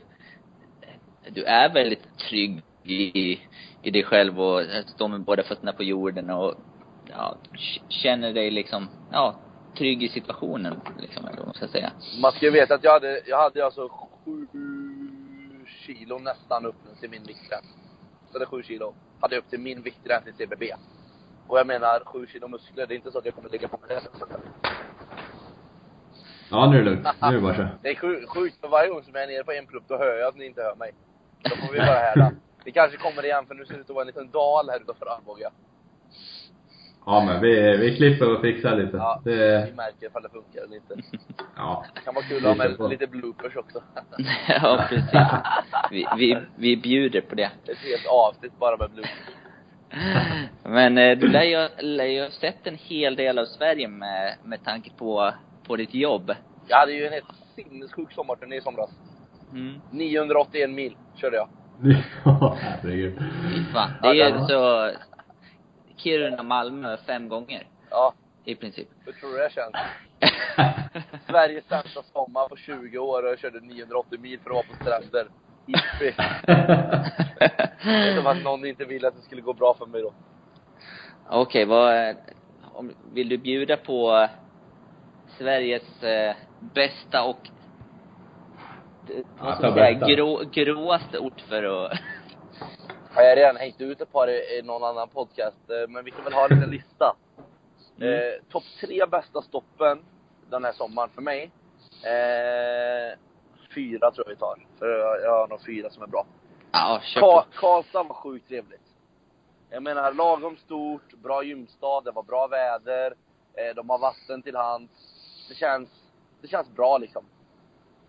du 1.30 1.45
är 1.45 1.74
väldigt 1.74 2.18
trygg 2.18 2.62
i, 2.82 3.38
i 3.82 3.90
dig 3.90 4.05
själv 4.05 4.40
och 4.40 4.62
står 4.86 5.09
med 5.09 5.20
båda 5.20 5.42
fötterna 5.42 5.72
på 5.72 5.82
jorden 5.82 6.30
och 6.30 6.55
ja, 7.11 7.38
känner 7.88 8.32
dig 8.32 8.51
liksom, 8.51 8.88
ja, 9.11 9.40
trygg 9.77 10.03
i 10.03 10.09
situationen 10.09 10.81
liksom, 10.99 11.25
eller 11.25 11.37
vad 11.37 11.47
man 11.47 11.55
ska 11.55 11.68
säga. 11.68 11.93
Man 12.22 12.33
ska 12.33 12.47
ju 12.47 12.51
veta 12.51 12.75
att 12.75 12.85
jag 12.85 12.93
hade, 12.93 13.22
jag 13.27 13.39
hade 13.39 13.64
alltså 13.64 13.89
sju 13.89 14.47
kilo 15.66 16.18
nästan 16.18 16.66
upp 16.66 17.01
till 17.01 17.11
min 17.11 17.22
viktgräns. 17.22 17.66
Eller 18.35 18.47
sju 18.47 18.62
kilo. 18.62 18.95
Hade 19.20 19.35
jag 19.35 19.43
upp 19.43 19.51
till 19.51 19.61
min 19.61 19.83
viktgräns 19.83 20.27
i 20.27 20.33
CBB. 20.33 20.64
Och 21.47 21.59
jag 21.59 21.66
menar, 21.66 22.03
sju 22.05 22.27
kilo 22.27 22.49
muskler, 22.49 22.87
det 22.87 22.95
är 22.95 22.97
inte 22.97 23.11
så 23.11 23.18
att 23.18 23.25
jag 23.25 23.35
kommer 23.35 23.51
ligga 23.51 23.68
på 23.68 23.79
mig 23.89 23.99
Ja, 26.51 26.70
nu 26.70 26.77
är 26.79 26.83
det 26.83 26.91
lugnt. 26.91 27.09
Nu 27.22 27.29
är 27.29 27.33
det 27.33 27.41
bara 27.41 27.55
köra. 27.55 27.70
Det 27.83 27.89
är 27.89 27.95
sjukt, 27.95 28.29
sjukt, 28.29 28.61
för 28.61 28.68
varje 28.68 28.89
gång 28.89 29.03
som 29.03 29.14
jag 29.14 29.22
är 29.22 29.29
nere 29.29 29.45
på 29.45 29.53
en 29.53 29.66
plupp, 29.66 29.85
då 29.89 29.99
hör 29.99 30.16
jag 30.18 30.29
att 30.29 30.37
ni 30.37 30.47
inte 30.47 30.62
hör 30.62 30.75
mig. 30.75 30.93
Då 31.43 31.57
får 31.57 31.72
vi 31.72 31.79
bara 31.79 31.99
härda. 31.99 32.33
Det 32.64 32.70
kanske 32.70 32.99
kommer 32.99 33.25
igen, 33.25 33.47
för 33.47 33.55
nu 33.55 33.66
ser 33.66 33.75
det 33.75 33.81
ut 33.81 33.91
att 33.91 33.95
vara 33.95 34.03
en 34.03 34.07
liten 34.07 34.31
dal 34.31 34.70
här 34.70 34.81
utanför 34.81 35.07
Arboga. 35.07 35.51
Ja, 37.07 37.25
men 37.27 37.41
vi, 37.43 37.77
vi 37.77 37.97
klipper 37.97 38.35
och 38.35 38.41
fixar 38.41 38.77
lite. 38.77 38.97
Ja, 38.97 39.21
Det, 39.25 39.67
vi 39.71 39.73
märker 39.77 40.07
ifall 40.07 40.23
det 40.23 40.29
funkar 40.29 40.61
eller 40.65 40.77
inte. 40.77 40.95
ja. 41.57 41.85
Det 41.95 42.01
kan 42.01 42.15
vara 42.15 42.25
kul 42.25 42.47
att 42.47 42.57
ha 42.57 42.65
Lite 42.65 42.77
på. 42.77 42.83
med 42.83 42.91
lite 42.91 43.07
bloopers 43.07 43.57
också. 43.57 43.83
ja, 44.49 44.85
precis. 44.89 45.21
Vi, 45.91 46.07
vi, 46.17 46.39
vi 46.57 46.77
bjuder 46.77 47.21
på 47.21 47.35
det. 47.35 47.43
Ett 47.45 47.79
helt 47.79 48.07
avsnitt 48.07 48.59
bara 48.59 48.77
med 48.77 48.91
bloopers. 48.91 49.11
Men 50.63 50.99
eh, 50.99 51.19
du 51.19 51.29
lär 51.29 51.43
ju, 51.43 51.69
lär 51.83 52.05
ju 52.05 52.23
ha 52.23 52.31
sett 52.31 52.67
en 52.67 52.77
hel 52.77 53.17
del 53.17 53.39
av 53.39 53.45
Sverige 53.45 53.89
med, 53.89 54.35
med 54.45 54.65
tanke 54.65 54.91
på, 54.99 55.33
på 55.67 55.77
ditt 55.77 55.95
jobb. 55.95 56.33
Jag 56.69 56.77
hade 56.77 56.93
ju 56.93 57.07
en 57.07 57.13
helt 57.13 57.33
sinnessjuk 57.55 58.13
sommarturné 58.13 58.57
i 58.57 58.61
somras. 58.61 58.91
Mm. 59.53 59.81
981 59.91 60.71
mil 60.71 60.97
körde 61.17 61.37
jag. 61.37 61.49
Ja, 62.25 62.57
herregud. 62.61 63.15
Fy 63.19 63.65
fan. 63.73 63.91
Det 64.03 64.09
är 64.09 64.15
ju 64.15 64.39
så 64.47 64.91
Kiruna, 66.05 66.43
Malmö 66.43 66.97
fem 67.07 67.29
gånger. 67.29 67.67
Ja, 67.91 68.15
I 68.45 68.55
princip. 68.55 68.89
hur 69.07 69.13
tror 69.13 69.31
du 69.31 69.37
det 69.39 69.51
känns? 69.53 69.75
Sveriges 71.27 71.65
sämsta 71.69 72.03
sommar 72.03 72.49
på 72.49 72.57
20 72.57 72.99
år 72.99 73.23
och 73.23 73.29
jag 73.29 73.39
körde 73.39 73.61
980 73.61 74.19
mil 74.21 74.41
för 74.41 74.51
att 74.51 74.55
vara 74.55 74.67
på 74.67 74.75
stränder. 74.85 75.29
Hippie. 75.67 76.15
Det 77.85 77.91
är 77.91 78.17
som 78.17 78.27
att 78.27 78.43
någon 78.45 78.67
inte 78.67 78.85
ville 78.85 79.09
att 79.09 79.17
det 79.17 79.23
skulle 79.23 79.43
gå 79.43 79.53
bra 79.53 79.75
för 79.79 79.87
mig 79.87 80.03
då. 80.03 80.13
Okej, 81.31 81.65
vad, 81.65 82.17
om, 82.73 82.93
vill 83.13 83.29
du 83.29 83.39
bjuda 83.39 83.77
på 83.77 84.29
Sveriges 85.39 86.03
eh, 86.03 86.35
bästa 86.75 87.25
och 87.25 87.49
eh, 89.09 89.25
vad 89.39 89.51
Ja, 89.51 89.55
ska 89.57 89.73
säga, 89.75 89.93
grå, 90.09 90.43
gråaste 90.53 91.19
ort 91.19 91.41
för 91.41 91.63
att 91.87 91.99
Ja, 93.15 93.23
Jag 93.23 93.29
har 93.31 93.37
redan 93.37 93.57
hängt 93.57 93.81
ut 93.81 94.01
ett 94.01 94.12
par 94.12 94.29
i, 94.29 94.59
i 94.59 94.62
någon 94.62 94.85
annan 94.85 95.09
podcast, 95.09 95.71
eh, 95.71 95.89
men 95.89 96.05
vi 96.05 96.11
kan 96.11 96.25
väl 96.25 96.33
ha 96.33 96.45
en 96.45 96.55
liten 96.57 96.71
lista. 96.71 97.17
Mm. 98.01 98.12
Eh, 98.15 98.35
Topp 98.51 98.65
tre 98.81 99.07
bästa 99.07 99.43
stoppen 99.43 100.05
den 100.51 100.65
här 100.65 100.73
sommaren 100.73 101.11
för 101.11 101.23
mig. 101.23 101.51
Eh, 102.03 103.19
fyra 103.75 104.11
tror 104.11 104.27
jag 104.27 104.35
vi 104.35 104.37
tar. 104.41 104.67
För 104.79 104.89
jag, 104.89 105.23
jag 105.23 105.31
har 105.41 105.49
nog 105.49 105.65
fyra 105.67 105.91
som 105.91 106.03
är 106.03 106.07
bra. 106.07 106.27
Ja, 106.73 107.01
Ka-. 107.15 107.45
Karlstad 107.55 108.03
var 108.03 108.15
sjukt 108.15 108.49
trevligt. 108.49 108.81
Jag 109.71 109.83
menar 109.83 110.12
lagom 110.12 110.57
stort, 110.57 111.12
bra 111.12 111.43
gymstad, 111.43 112.01
det 112.01 112.11
var 112.11 112.23
bra 112.23 112.47
väder, 112.47 113.15
eh, 113.55 113.75
de 113.75 113.91
har 113.91 113.99
vatten 113.99 114.43
till 114.43 114.57
hands. 114.57 114.91
Det 115.49 115.55
känns, 115.55 115.89
det 116.41 116.49
känns 116.49 116.69
bra 116.71 116.99
liksom. 116.99 117.25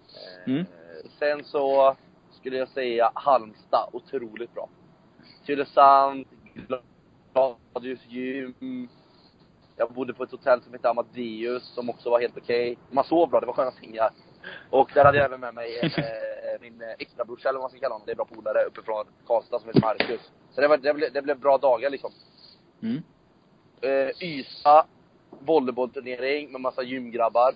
Eh, 0.07 0.51
Mm. 0.53 0.65
Sen 1.19 1.43
så 1.43 1.95
skulle 2.31 2.57
jag 2.57 2.69
säga 2.69 3.11
Halmstad, 3.15 3.89
otroligt 3.93 4.53
bra. 4.53 4.69
Tylösand, 5.45 6.25
Gladius 7.33 7.99
gym. 8.07 8.89
Jag 9.77 9.93
bodde 9.93 10.13
på 10.13 10.23
ett 10.23 10.31
hotell 10.31 10.61
som 10.61 10.73
hette 10.73 10.89
Amadeus 10.89 11.63
som 11.63 11.89
också 11.89 12.09
var 12.09 12.19
helt 12.19 12.37
okej. 12.37 12.77
Man 12.91 13.03
sov 13.03 13.29
bra, 13.29 13.39
det 13.39 13.45
var 13.45 13.53
sköna 13.53 13.71
sängar. 13.71 14.09
Och 14.69 14.91
där 14.93 15.05
hade 15.05 15.17
jag 15.17 15.25
även 15.25 15.39
med 15.39 15.53
mig 15.53 15.79
eh, 15.79 16.61
min 16.61 16.81
eh, 16.81 16.87
extra 16.99 17.25
brorsa 17.25 17.49
eller 17.49 17.59
vad 17.59 17.63
man 17.63 17.69
ska 17.69 17.79
kalla 17.79 17.95
honom. 17.95 18.05
Det 18.05 18.11
är 18.11 18.15
bra 18.15 18.25
polare 18.25 18.59
uppifrån 18.67 19.05
Karlstad 19.27 19.59
som 19.59 19.67
heter 19.67 19.81
Marcus. 19.81 20.31
Så 20.51 20.61
det, 20.61 20.67
var, 20.67 20.77
det, 20.77 20.93
blev, 20.93 21.13
det 21.13 21.21
blev 21.21 21.39
bra 21.39 21.57
dagar 21.57 21.89
liksom. 21.89 22.11
Mm. 22.81 23.03
Eh, 23.81 24.23
Ystad, 24.23 24.85
volleybollturnering 25.29 26.51
med 26.51 26.61
massa 26.61 26.83
gymgrabbar. 26.83 27.53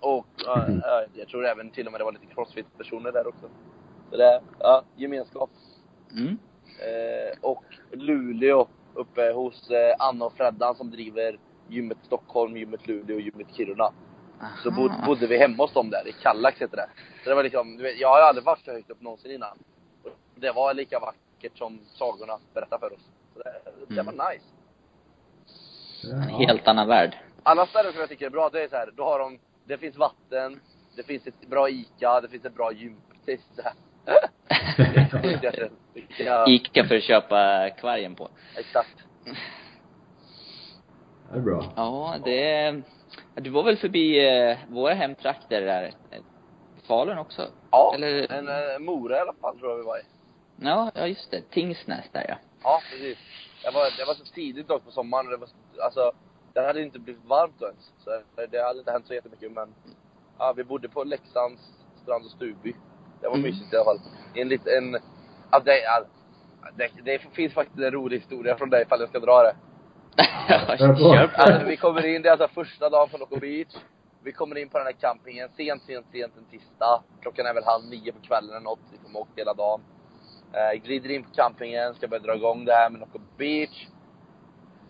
Och 0.00 0.26
eh, 0.46 0.68
eh, 0.68 1.08
jag 1.14 1.28
tror 1.28 1.46
även 1.46 1.70
till 1.70 1.86
och 1.86 1.92
med 1.92 2.00
det 2.00 2.04
var 2.04 2.12
lite 2.12 2.34
crossfit-personer 2.34 3.12
där 3.12 3.26
också. 3.26 3.50
Så 4.10 4.16
det, 4.16 4.42
ja, 4.58 4.84
gemenskap. 4.96 5.50
Mm. 6.12 6.38
Eh, 6.78 7.38
och 7.40 7.64
Luleå 7.92 8.68
uppe 8.94 9.32
hos 9.32 9.70
eh, 9.70 9.94
Anna 9.98 10.24
och 10.24 10.32
Freddan 10.36 10.74
som 10.74 10.90
driver 10.90 11.38
gymmet 11.68 11.98
Stockholm, 12.02 12.56
gymmet 12.56 12.86
Luleå 12.86 13.16
och 13.16 13.20
gymmet 13.22 13.46
Kiruna. 13.56 13.92
Så 14.62 14.68
Aha. 14.70 14.76
bod, 14.76 14.92
bodde 15.06 15.26
vi 15.26 15.38
hemma 15.38 15.56
hos 15.62 15.72
dem 15.72 15.90
där, 15.90 16.08
i 16.08 16.12
Kallax 16.12 16.62
heter 16.62 16.76
det. 16.76 16.88
Så 17.24 17.28
det 17.28 17.34
var 17.34 17.42
liksom, 17.42 17.76
vet, 17.76 17.98
jag 17.98 18.08
har 18.08 18.20
aldrig 18.20 18.44
varit 18.44 18.64
så 18.64 18.72
högt 18.72 18.90
upp 18.90 19.00
någonsin 19.00 19.30
innan. 19.30 19.58
Det 20.34 20.52
var 20.52 20.74
lika 20.74 21.00
vackert 21.00 21.58
som 21.58 21.80
sagorna 21.98 22.38
berättar 22.54 22.78
för 22.78 22.92
oss. 22.92 23.10
Så 23.34 23.38
det, 23.42 23.52
det 23.94 24.00
Mm. 24.00 24.16
var 24.16 24.30
nice. 24.32 24.44
En 26.12 26.22
helt 26.22 26.68
annan 26.68 26.88
värld. 26.88 27.16
Alla 27.42 27.66
ställen 27.66 27.92
som 27.92 28.00
jag 28.00 28.08
tycker 28.08 28.26
är 28.26 28.30
bra, 28.30 28.48
det 28.48 28.62
är 28.64 28.68
så 28.68 28.76
här, 28.76 28.90
då 28.96 29.04
har 29.04 29.18
de, 29.18 29.38
det 29.64 29.78
finns 29.78 29.96
vatten, 29.96 30.60
det 30.96 31.02
finns 31.02 31.26
ett 31.26 31.46
bra 31.48 31.68
ICA, 31.68 32.20
det 32.20 32.28
finns 32.28 32.44
ett 32.44 32.54
bra 32.54 32.72
gym. 32.72 32.96
Precis 33.24 33.46
det 33.56 33.62
här. 33.62 33.74
Det 34.76 35.46
är 35.46 35.70
Ica 36.46 36.84
för 36.84 36.94
att 36.96 37.02
köpa 37.02 37.70
kvargen 37.70 38.14
på. 38.14 38.28
exakt. 38.56 38.98
Det 41.32 41.36
är 41.38 41.40
bra. 41.40 41.72
Ja, 41.76 42.16
det... 42.24 42.82
Du 43.34 43.50
var 43.50 43.62
väl 43.62 43.76
förbi 43.76 44.26
eh, 44.28 44.58
våra 44.68 44.94
hemtrakter 44.94 45.60
där? 45.60 45.82
eh, 46.10 46.18
Falun 46.88 47.18
också? 47.18 47.48
Ja, 47.70 47.92
Eller- 47.94 48.32
en 48.32 48.48
eh, 48.48 48.78
Mora 48.78 49.16
i 49.16 49.20
alla 49.20 49.32
fall 49.32 49.58
tror 49.58 49.70
jag 49.70 49.78
vi 49.78 49.84
var 49.84 49.98
i. 49.98 50.02
Ja, 50.56 50.90
ja 50.94 51.06
just 51.06 51.30
det. 51.30 51.50
Tingsnäs 51.50 52.04
där 52.12 52.24
ja. 52.28 52.36
Ja, 52.62 52.80
precis. 52.90 53.18
Det 53.62 53.70
var, 53.70 53.84
det 53.98 54.04
var 54.04 54.14
så 54.14 54.24
tidigt 54.24 54.68
dock 54.68 54.84
på 54.84 54.90
sommaren. 54.90 55.26
Det 55.30 55.36
var, 55.36 55.46
så- 55.46 55.82
alltså, 55.82 56.12
det 56.52 56.60
hade 56.60 56.82
inte 56.82 56.98
blivit 56.98 57.24
varmt 57.24 57.54
då 57.58 57.66
ens. 57.66 57.92
Så 58.04 58.10
det, 58.36 58.46
det 58.46 58.62
hade 58.62 58.78
inte 58.78 58.92
hänt 58.92 59.06
så 59.06 59.14
jättemycket 59.14 59.52
men, 59.52 59.74
ja, 60.38 60.52
vi 60.56 60.64
bodde 60.64 60.88
på 60.88 61.04
Leksands 61.04 61.62
strand 62.02 62.24
och 62.24 62.30
Stugby. 62.30 62.74
Det 63.20 63.26
var 63.28 63.34
Mm. 63.36 63.50
mysigt 63.50 63.72
i 63.72 63.76
alla 63.76 63.84
fall. 63.84 64.00
En 64.34 64.48
liten, 64.48 64.98
ja, 65.54 65.60
det, 65.64 65.80
ja, 65.80 66.04
det, 66.76 66.90
det 67.04 67.18
finns 67.32 67.54
faktiskt 67.54 67.78
en 67.78 67.90
rolig 67.90 68.18
historia 68.18 68.56
från 68.56 68.70
dig 68.70 68.82
ifall 68.82 69.00
jag 69.00 69.08
ska 69.08 69.18
dra 69.18 69.42
det. 69.42 69.54
Kör 70.78 70.94
på. 70.94 71.42
Alltså, 71.42 71.66
vi 71.66 71.76
kommer 71.76 72.06
in, 72.06 72.22
det 72.22 72.28
är 72.28 72.32
alltså 72.32 72.48
första 72.48 72.90
dagen 72.90 73.08
på 73.08 73.18
Loco 73.18 73.40
Beach. 73.40 73.74
Vi 74.22 74.32
kommer 74.32 74.58
in 74.58 74.68
på 74.68 74.78
den 74.78 74.86
här 74.86 74.92
campingen 74.92 75.48
sent, 75.56 75.82
sent, 75.82 76.06
sent 76.12 76.32
en 76.38 76.44
tisdag. 76.44 77.02
Klockan 77.22 77.46
är 77.46 77.54
väl 77.54 77.64
halv 77.64 77.84
nio 77.84 78.12
på 78.12 78.20
kvällen 78.20 78.50
eller 78.50 78.60
något. 78.60 78.78
Vi 78.92 78.98
kommer 78.98 79.20
åkt 79.20 79.38
hela 79.38 79.54
dagen. 79.54 79.80
Eh, 80.52 80.80
glider 80.82 81.10
in 81.10 81.24
på 81.24 81.30
campingen, 81.30 81.94
ska 81.94 82.08
börja 82.08 82.22
dra 82.22 82.34
igång 82.34 82.64
det 82.64 82.72
här 82.72 82.90
med 82.90 83.00
Loco 83.00 83.18
Beach. 83.36 83.86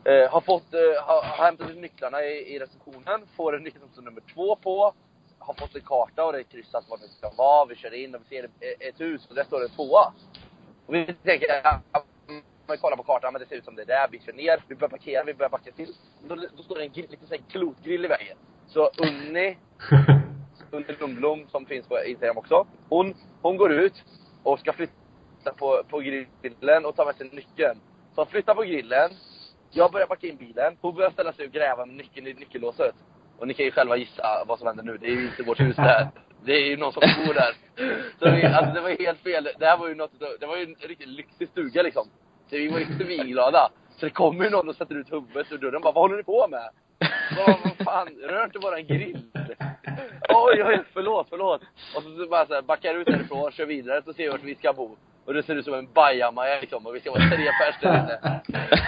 Eh, 0.04 0.30
har 0.30 0.40
fått, 0.40 0.74
eh, 0.74 1.04
har, 1.06 1.22
har 1.22 1.44
hämtat 1.44 1.70
ut 1.70 1.76
nycklarna 1.76 2.22
i, 2.22 2.54
i 2.54 2.58
receptionen. 2.58 3.26
Får 3.36 3.56
en 3.56 3.62
nyckel 3.62 3.80
som 3.94 4.04
nummer 4.04 4.22
två 4.34 4.56
på. 4.56 4.94
Har 5.38 5.54
fått 5.54 5.74
en 5.74 5.80
karta 5.80 6.24
och 6.24 6.32
det 6.32 6.38
är 6.38 6.42
kryssat 6.42 6.84
vart 6.88 7.00
det 7.00 7.08
ska 7.08 7.30
vara. 7.30 7.64
Vi 7.64 7.76
kör 7.76 7.94
in 7.94 8.14
och 8.14 8.20
vi 8.20 8.36
ser 8.36 8.44
ett, 8.44 8.80
ett 8.80 9.00
hus 9.00 9.26
och 9.28 9.34
där 9.34 9.44
står 9.44 9.60
det 9.60 9.66
en 9.66 9.70
tvåa. 9.70 10.12
Och 10.87 10.95
vi 10.95 11.14
tänker, 11.24 11.47
ja, 11.64 11.80
man 12.66 12.78
kollar 12.78 12.97
på 12.97 13.03
kartan, 13.03 13.32
men 13.32 13.43
det 13.43 13.49
ser 13.49 13.57
ut 13.57 13.64
som 13.64 13.76
det 13.76 13.82
är 13.82 13.87
där. 13.87 14.09
Vi 14.11 14.20
kör 14.20 14.32
ner, 14.32 14.64
vi 14.68 14.74
börjar 14.74 14.91
parkera, 14.91 15.24
vi 15.24 15.35
börjar 15.35 15.51
backa 15.51 15.70
till. 15.72 15.93
Då, 16.28 16.35
då 16.57 16.62
står 16.62 16.76
det 16.76 16.82
en 16.82 16.93
grill, 16.93 17.07
liten 17.11 17.28
sån 17.28 17.39
klotgrill 17.49 18.05
i 18.05 18.09
vägen. 18.09 18.37
Så 18.66 18.91
Unni, 18.99 19.57
Unni 20.70 20.97
Lundblom, 21.01 21.49
som 21.49 21.66
finns 21.66 21.87
på 21.87 22.05
Instagram 22.05 22.39
också. 22.39 22.66
Hon, 22.89 23.14
hon 23.43 23.57
går 23.57 23.72
ut 23.72 24.05
och 24.43 24.59
ska 24.59 24.72
flytta 24.72 25.53
på, 25.57 25.82
på 25.89 25.99
grillen 25.99 26.85
och 26.87 26.97
ta 26.97 27.05
med 27.05 27.14
sig 27.14 27.30
nyckeln. 27.32 27.80
Så 28.14 28.20
hon 28.20 28.26
flyttar 28.26 28.55
på 28.55 28.62
grillen. 28.62 29.11
Jag 29.70 29.93
börjar 29.93 30.07
packa 30.07 30.26
in 30.26 30.37
bilen. 30.37 30.76
Hon 30.80 30.95
börjar 30.95 31.11
ställa 31.11 31.32
sig 31.32 31.47
och 31.47 31.53
gräva 31.53 31.87
med 31.87 31.97
nyckeln 31.97 32.26
i 32.26 32.35
nyckellåset. 32.35 32.95
Och 33.39 33.49
ni 33.49 33.55
kan 33.55 33.64
ju 33.64 33.70
själva 33.70 33.97
gissa 33.97 34.45
vad 34.47 34.59
som 34.59 34.66
händer 34.66 34.85
nu. 34.85 34.99
Det 34.99 35.07
är 35.07 35.11
ju 35.11 35.26
inte 35.26 35.43
vårt 35.43 35.61
hus 35.61 35.76
det 35.76 35.82
här. 35.82 36.09
Det 36.45 36.53
är 36.53 36.66
ju 36.66 36.76
någon 36.76 36.92
som 36.92 37.01
bor 37.01 37.34
där. 37.34 37.55
Så 38.18 38.30
vi, 38.30 38.45
alltså, 38.45 38.74
det 38.74 38.80
var 38.80 39.05
helt 39.05 39.20
fel. 39.20 39.49
Det 39.59 39.66
här 39.66 39.76
var 39.76 39.88
ju 39.88 39.95
något, 39.95 40.12
det 40.40 40.47
var 40.47 40.57
ju 40.57 40.62
en 40.62 40.74
riktigt 40.88 41.09
lyxig 41.09 41.49
stuga 41.49 41.82
liksom. 41.82 42.09
Så 42.51 42.57
vi 42.57 42.68
var 42.68 42.78
ju 42.78 42.86
svinglada. 42.86 43.70
Så 43.97 44.07
det 44.07 44.11
kommer 44.11 44.45
ju 44.45 44.51
någon 44.51 44.68
och 44.68 44.76
sätter 44.76 44.95
ut 44.95 45.12
huvudet 45.12 45.53
ur 45.53 45.59
dörren 45.59 45.82
bara, 45.82 45.92
vad 45.92 46.05
håller 46.05 46.16
ni 46.16 46.22
på 46.22 46.49
med? 46.49 46.68
Vad, 47.36 47.57
vad 47.64 47.86
fan, 47.86 48.09
rör 48.09 48.45
inte 48.45 48.59
bara 48.59 48.78
en 48.78 48.86
grill. 48.86 49.22
Oj, 50.28 50.64
oj, 50.64 50.82
förlåt, 50.92 51.26
förlåt. 51.30 51.62
Och 51.97 52.03
så, 52.03 52.16
så 52.16 52.26
bara 52.28 52.47
så 52.47 52.55
här, 52.55 52.62
backar 52.62 52.95
ut 52.95 53.07
därifrån, 53.07 53.53
kör 53.53 53.66
vidare, 53.66 54.03
så 54.03 54.12
ser 54.12 54.22
vi 54.22 54.28
vart 54.28 54.42
vi 54.42 54.55
ska 54.55 54.72
bo. 54.72 54.97
Och 55.24 55.34
det 55.34 55.42
ser 55.42 55.55
ut 55.55 55.64
som 55.64 55.74
en 55.74 55.92
bajamaja 55.92 56.61
liksom, 56.61 56.86
och 56.86 56.95
vi 56.95 57.01
ska 57.01 57.11
vara 57.11 57.30
tre 57.30 57.51
pers 57.61 57.80
där 57.80 57.88
inne. 57.88 58.40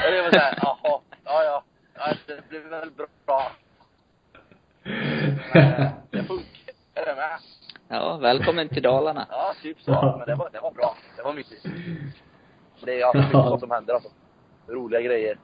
Och 0.07 0.13
det 0.13 0.23
var 0.23 0.31
såhär, 0.31 0.59
jaha, 0.63 1.01
ja, 1.25 1.45
ja. 1.45 1.65
ja 1.95 2.15
det 2.27 2.49
blir 2.49 2.61
väl 2.61 2.91
bra. 3.27 3.53
Men 5.53 5.83
eh, 5.83 5.91
det 6.11 6.25
funkar 6.25 6.56
det 7.05 7.15
med. 7.17 7.39
Ja, 7.89 8.17
välkommen 8.17 8.69
till 8.69 8.83
Dalarna. 8.83 9.27
Ja, 9.31 9.55
typ 9.63 9.81
så. 9.81 9.91
Men 10.19 10.27
det 10.27 10.35
var, 10.35 10.49
det 10.53 10.61
var 10.61 10.71
bra. 10.71 10.97
Det 11.17 11.23
var 11.23 11.33
mysigt. 11.33 11.67
Det 12.85 13.01
är 13.01 13.07
alltid 13.07 13.21
mycket 13.23 13.33
sånt 13.33 13.61
som 13.61 13.71
händer 13.71 13.95
alltså. 13.95 14.09
Roliga 14.69 15.01
grejer. 15.01 15.39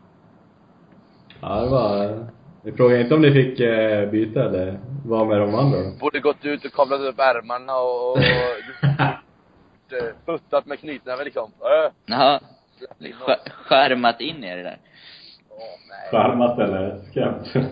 Ja, 1.40 1.60
det 1.60 1.68
var... 1.70 2.26
Vi 2.64 2.72
frågade 2.72 3.00
inte 3.00 3.14
om 3.14 3.22
ni 3.22 3.32
fick 3.32 3.60
eh, 3.60 4.10
byta 4.10 4.44
eller 4.44 4.78
vara 5.06 5.24
med 5.24 5.38
de 5.40 5.54
andra 5.54 5.78
då? 5.78 5.90
Borde 6.00 6.20
gått 6.20 6.44
ut 6.44 6.64
och 6.64 6.72
kavlat 6.72 7.00
upp 7.00 7.18
ärmarna 7.18 7.76
och, 7.76 8.10
och 8.12 8.18
eh, 9.92 10.14
puttat 10.26 10.66
med 10.66 10.78
knytnäven 10.80 11.24
liksom. 11.24 11.50
Äh. 12.08 12.38
Sk- 13.00 13.50
skärmat 13.50 14.20
in 14.20 14.44
er 14.44 14.56
där. 14.56 14.78
Åh, 15.50 15.56
nej. 15.88 16.10
Charmat 16.10 16.58
eller 16.58 16.98
skrämt? 17.10 17.48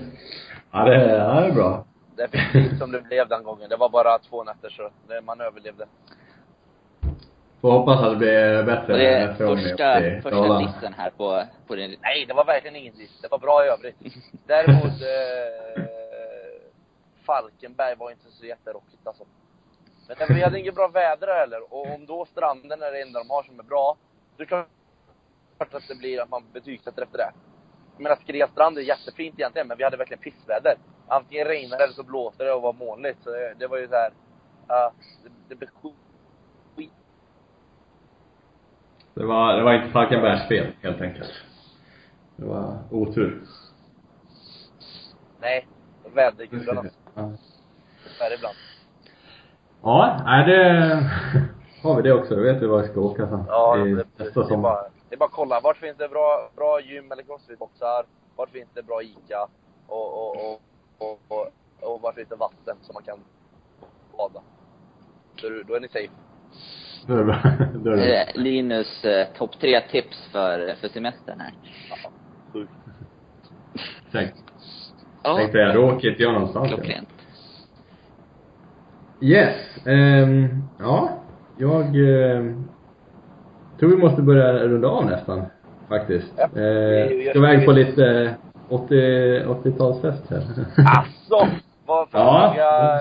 ja, 0.73 0.85
det, 0.85 0.95
ja, 1.17 1.41
det 1.41 1.47
är 1.47 1.53
bra. 1.53 1.85
Bli 2.29 2.79
som 2.79 2.93
det 2.93 3.01
blev 3.01 3.29
den 3.29 3.43
gången. 3.43 3.71
Det 3.71 3.77
var 3.77 3.89
bara 3.89 4.19
två 4.19 4.45
nätter 4.45 4.71
så 4.71 4.91
man 5.23 5.41
överlevde. 5.41 5.87
Får 7.61 7.73
hoppas 7.73 8.03
att 8.03 8.11
det 8.11 8.17
blir 8.17 8.63
bättre 8.63 8.97
det 8.97 9.09
är 9.09 9.35
första, 9.35 10.21
första 10.23 10.59
dissen 10.59 10.95
här 10.97 11.11
på, 11.11 11.43
på 11.67 11.75
din... 11.75 11.97
Nej, 12.01 12.27
det 12.27 12.35
var 12.35 12.45
verkligen 12.45 12.77
ingen 12.77 12.95
diss. 12.95 13.21
Det 13.23 13.29
var 13.31 13.39
bra 13.39 13.65
i 13.65 13.69
övrigt. 13.69 13.97
Däremot, 14.47 14.85
eh, 14.85 15.83
Falkenberg 17.27 17.97
var 17.97 18.11
inte 18.11 18.31
så 18.31 18.47
jätterockigt 18.47 19.07
alltså. 19.07 19.25
Men 20.19 20.37
vi 20.37 20.43
hade 20.43 20.59
inget 20.61 20.75
bra 20.75 20.89
väder 20.89 21.27
heller. 21.27 21.75
Och 21.75 21.95
om 21.95 22.07
då 22.07 22.25
stranden 22.25 22.83
är 22.83 22.93
det 22.93 23.03
enda 23.03 23.19
de 23.19 23.31
har 23.31 23.43
som 23.43 23.59
är 23.59 23.65
bra, 23.65 23.97
då 24.37 24.43
är 24.43 24.47
det 24.47 24.49
klart 24.49 25.75
att 25.75 25.89
det 25.89 25.95
blir 25.95 26.23
att 26.23 26.31
man 26.31 26.43
betygsätter 26.53 27.03
efter 27.03 27.19
det. 27.19 27.33
Jag 27.97 28.03
menar, 28.03 28.17
Skrestrand 28.17 28.79
är 28.79 28.83
jättefint 28.83 29.39
egentligen, 29.39 29.69
men 29.69 29.79
vi 29.79 29.85
hade 29.85 29.97
verkligen 29.97 30.23
pissväder. 30.23 30.75
Antingen 31.11 31.47
regnar 31.47 31.79
det 31.79 31.85
eller 31.85 31.95
så 31.95 32.03
blåser 32.03 32.45
det 32.45 32.53
och 32.53 32.63
var 32.63 32.73
molnigt. 32.73 33.23
Så 33.25 33.31
det, 33.31 33.55
det 33.59 33.67
var 33.67 33.79
ju 33.79 33.89
så 33.89 33.95
här, 33.95 34.11
ja, 34.69 34.93
det, 35.25 35.31
det 35.49 35.55
blev 35.55 35.69
skit. 35.69 35.95
Det 39.15 39.25
var, 39.25 39.57
det 39.57 39.63
var 39.63 39.75
inte 39.75 39.91
Falkenbergs 39.91 40.49
fel, 40.49 40.67
helt 40.83 41.01
enkelt. 41.01 41.31
Det 42.37 42.45
var 42.45 42.79
otur. 42.91 43.43
Nej, 45.41 45.67
vädergudarna. 46.15 46.85
Ja. 47.15 47.23
Är 48.21 48.31
det 48.31 48.35
ibland. 48.35 48.57
Ja, 49.83 50.23
nej 50.25 50.47
det... 50.47 51.11
Har 51.83 51.97
vi 51.97 52.03
det 52.03 52.13
också, 52.13 52.37
då 52.37 52.43
vet 52.43 52.63
vi 52.63 52.67
var 52.67 52.83
vi 52.83 52.89
ska 52.89 53.01
åka 53.01 53.29
sen. 53.29 53.45
Ja, 53.49 53.87
I 53.87 53.95
det, 53.95 54.07
nästa 54.17 54.43
det, 54.43 54.55
är 54.55 54.59
bara, 54.59 54.83
det 55.09 55.15
är 55.15 55.19
bara 55.19 55.25
att 55.25 55.33
kolla. 55.33 55.61
Vart 55.61 55.77
finns 55.77 55.97
det 55.97 56.09
bra, 56.09 56.51
bra 56.57 56.81
gym 56.81 57.13
eller 57.13 57.23
crossfitboxar? 57.23 58.05
Vart 58.37 58.51
finns 58.51 58.69
det 58.75 58.83
bra 58.83 59.03
ICA? 59.03 59.49
Och, 59.87 60.19
och, 60.19 60.53
och, 60.53 60.61
och, 61.01 61.21
och, 61.29 61.47
och 61.95 62.01
vart 62.01 62.17
det 62.17 62.37
vatten 62.37 62.77
som 62.83 62.95
man 62.95 63.03
kan 63.03 63.19
bada? 64.19 64.41
Så 65.41 65.49
då- 65.69 65.75
är 65.75 65.81
ni 65.81 65.89
safe. 65.89 66.13
Då 67.07 67.15
är 67.15 67.19
det 67.19 67.25
bra. 67.25 67.41
Då 67.85 67.91
är 67.91 67.97
det 67.97 68.03
bra. 68.03 68.05
Eh, 68.05 68.29
Linus 68.35 69.05
eh, 69.05 69.27
topp 69.39 69.61
tre 69.61 69.81
tips 69.81 70.29
för, 70.33 70.75
för 70.81 70.89
semestern 70.89 71.41
här. 71.41 71.53
Ja, 71.91 72.11
sjukt. 72.53 72.73
Tänk, 74.13 74.31
Ja, 75.23 75.37
tänkte 75.37 75.59
jag, 75.59 75.75
då 75.75 75.81
åker 75.91 76.11
inte 76.11 76.23
jag 76.23 76.33
någonstans. 76.33 76.69
klockrent. 76.69 77.09
Yes. 79.21 79.57
ehm, 79.87 80.49
ja, 80.79 81.23
jag 81.59 81.97
ehm, 81.97 82.65
tror 83.79 83.91
vi 83.91 83.97
måste 83.97 84.23
börja 84.23 84.53
runda 84.53 84.89
av 84.89 85.07
nästan, 85.07 85.43
faktiskt. 85.89 86.33
Ja, 86.37 86.49
vi 86.55 87.25
gör 87.25 87.33
ska 87.55 87.61
så. 87.61 87.65
på 87.67 87.73
lite 87.73 88.35
80, 88.71 88.95
80-talsfest 89.45 90.31
här. 90.31 90.43
Alltså! 90.97 91.57
Vad 91.87 92.09
fan 92.11 92.21
Ja. 92.21 92.49
många 92.49 93.01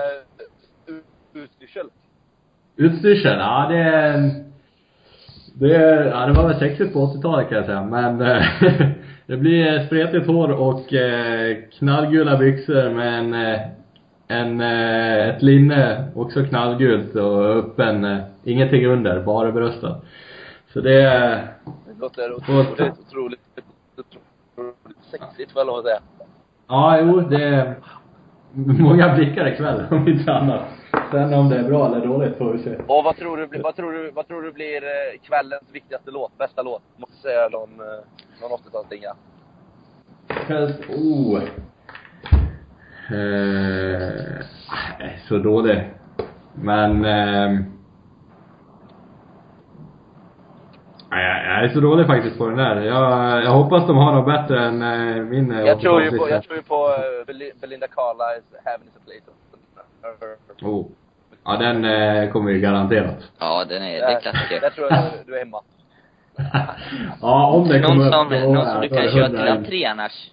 ut- 0.98 1.04
utstyrsel. 1.44 1.86
Utstyrseln, 2.76 3.38
ja 3.38 3.66
det. 3.70 4.34
Det, 5.54 5.74
är, 5.76 6.04
ja, 6.04 6.26
det 6.26 6.32
var 6.32 6.48
väl 6.48 6.58
sexigt 6.58 6.92
på 6.92 6.98
80-talet 7.06 7.48
kan 7.48 7.56
jag 7.56 7.66
säga, 7.66 7.82
men 7.84 8.18
det 9.26 9.36
blir 9.36 9.86
spretigt 9.86 10.26
hår 10.26 10.50
och 10.50 10.92
eh, 10.94 11.56
knallgula 11.78 12.36
byxor 12.36 12.90
med 12.94 13.18
en, 13.18 13.34
eh, 13.34 13.60
en, 14.28 14.60
eh, 14.60 15.28
ett 15.28 15.42
linne, 15.42 16.04
också 16.14 16.44
knallgult 16.44 17.14
och 17.14 17.44
öppen, 17.56 18.20
ingenting 18.44 18.86
under, 18.86 19.20
bara 19.22 19.52
bröstet. 19.52 19.96
Så 20.72 20.80
det 20.80 21.02
är, 21.02 21.30
Det 21.64 22.00
låter 22.00 22.32
otroligt, 22.34 22.98
otroligt 23.08 23.39
sexigt 25.10 25.52
får 25.52 25.60
jag 25.60 25.66
lov 25.66 25.76
att 25.78 25.84
säga. 25.84 26.00
ja 26.68 26.98
jo, 27.00 27.20
det 27.20 27.44
är 27.44 27.74
många 28.52 29.14
blickar 29.14 29.46
ikväll 29.48 29.84
om 29.90 30.08
inte 30.08 30.32
annat. 30.32 30.62
Sen 31.10 31.34
om 31.34 31.48
det 31.48 31.58
är 31.58 31.64
bra 31.64 31.86
eller 31.86 32.06
dåligt 32.06 32.36
får 32.38 32.52
vi 32.52 32.58
se. 32.62 32.76
Och 32.76 33.04
vad 33.04 33.16
tror 33.16 33.36
du, 33.36 33.46
blir- 33.46 33.62
vad 33.62 33.76
tror 33.76 33.92
du, 33.92 34.10
vad 34.10 34.28
tror 34.28 34.42
du 34.42 34.52
blir 34.52 34.82
eh, 34.82 35.20
kvällens 35.22 35.62
viktigaste 35.72 36.10
låt? 36.10 36.38
Bästa 36.38 36.62
låt? 36.62 36.82
Måste 36.96 37.16
säga 37.16 37.48
någon, 37.48 37.70
eh, 37.80 38.00
någon 38.40 38.58
80-talsdinga. 38.58 39.12
Kväll... 40.46 40.72
Oh. 40.88 41.42
Eh, 43.16 44.44
så 45.28 45.38
dålig. 45.38 45.90
Men... 46.54 47.04
ehm, 47.04 47.64
nej, 51.10 51.24
jag 51.26 51.56
jag 51.56 51.64
är 51.64 51.68
så 51.74 51.80
dålig 51.80 52.06
faktiskt 52.06 52.38
på 52.38 52.46
den 52.46 52.56
där. 52.56 52.80
Jag, 52.80 53.42
jag 53.44 53.50
hoppas 53.50 53.86
de 53.86 53.96
har 53.96 54.12
något 54.12 54.26
bättre 54.26 54.64
än 54.64 54.82
eh, 54.82 55.24
min 55.24 55.52
eh, 55.52 55.60
Jag 55.66 55.80
tror 55.80 56.02
ju 56.02 56.10
på, 56.10 56.16
80-talslista. 56.16 56.30
jag 56.30 56.42
tror 56.44 56.56
ju 56.56 56.62
på 56.62 56.74
eh, 56.88 57.26
Beli- 57.26 57.52
Belinda 57.60 57.86
Carlisle, 57.86 58.58
Heaven 58.64 58.86
is 58.86 58.96
a 58.96 59.00
place. 59.04 59.30
Oh. 60.62 60.86
Ja, 61.44 61.56
den 61.56 61.84
eh, 61.84 62.30
kommer 62.30 62.50
ju 62.50 62.60
garanterat. 62.60 63.30
Ja, 63.38 63.64
den 63.68 63.82
är, 63.82 63.92
det 63.98 64.04
är 64.04 64.20
klassiker. 64.20 64.60
där 64.60 64.70
tror 64.70 64.86
jag 64.92 65.02
du, 65.04 65.32
du 65.32 65.34
är 65.34 65.38
hemma. 65.38 65.60
ja, 67.20 67.46
om 67.46 67.68
den 67.68 67.80
Någon 67.80 67.90
kommer 67.90 68.10
som, 68.10 68.26
upp 68.26 68.32
då, 68.42 68.52
någon 68.52 68.66
som 68.66 68.80
du 68.80 68.88
då 68.88 68.94
är 68.94 68.98
kan 68.98 69.06
det 69.06 69.12
köra 69.12 69.24
100 69.26 69.42
till 69.42 69.52
entré 69.52 69.84
annars. 69.84 70.30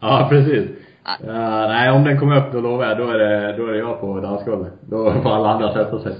Ja, 0.00 0.26
precis. 0.30 0.70
Ah. 1.02 1.14
Ja, 1.26 1.66
nej, 1.68 1.90
om 1.90 2.04
den 2.04 2.18
kommer 2.20 2.36
upp 2.36 2.52
då 2.52 2.60
lovar 2.60 2.84
jag, 2.86 2.98
då 2.98 3.08
är 3.10 3.18
det, 3.18 3.56
då 3.56 3.66
är 3.66 3.72
det 3.72 3.78
jag 3.78 4.00
på 4.00 4.20
dansgolvet. 4.20 4.72
Då 4.80 5.12
får 5.12 5.30
alla 5.34 5.48
andra 5.48 5.72
sätta 5.72 5.98
sig. 5.98 6.16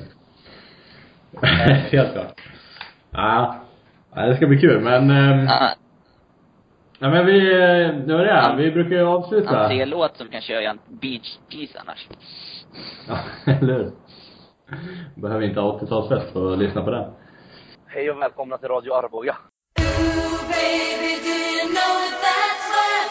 Helt 1.90 2.12
klart. 2.12 2.40
Ja. 3.14 3.54
ja, 4.14 4.22
det 4.26 4.36
ska 4.36 4.46
bli 4.46 4.60
kul, 4.60 4.80
men... 4.80 5.10
ehm, 5.10 5.48
Ah, 5.48 5.70
Ja, 6.98 7.10
men 7.10 7.26
vi, 7.26 7.52
eh, 7.52 7.88
det 8.06 8.14
var 8.16 8.24
det. 8.24 8.54
Vi 8.56 8.70
brukar 8.70 8.90
ju 8.96 9.02
avsluta. 9.06 9.60
entrélåt 9.62 10.16
som 10.16 10.28
kan 10.28 10.40
köra 10.40 10.70
en 10.70 10.78
Beach 10.88 11.38
Bees 11.50 11.76
annars. 11.76 12.08
Ja, 13.08 13.18
eller 13.52 13.74
hur? 13.74 13.90
Behöver 15.14 15.44
inte 15.46 15.60
ha 15.60 15.78
80-talsfest 15.78 16.32
för 16.32 16.52
att 16.52 16.58
lyssna 16.58 16.82
på 16.82 16.90
den. 16.90 17.10
Hej 17.86 18.10
och 18.10 18.22
välkomna 18.22 18.58
till 18.58 18.68
Radio 18.68 18.92
Arboga. 18.92 19.36
Ooh, 19.80 20.48
baby, 20.48 21.12
do 21.22 21.34
you 21.34 21.64
know 21.74 21.94
that 22.00 22.16
that's 22.24 22.66
where? 22.74 23.06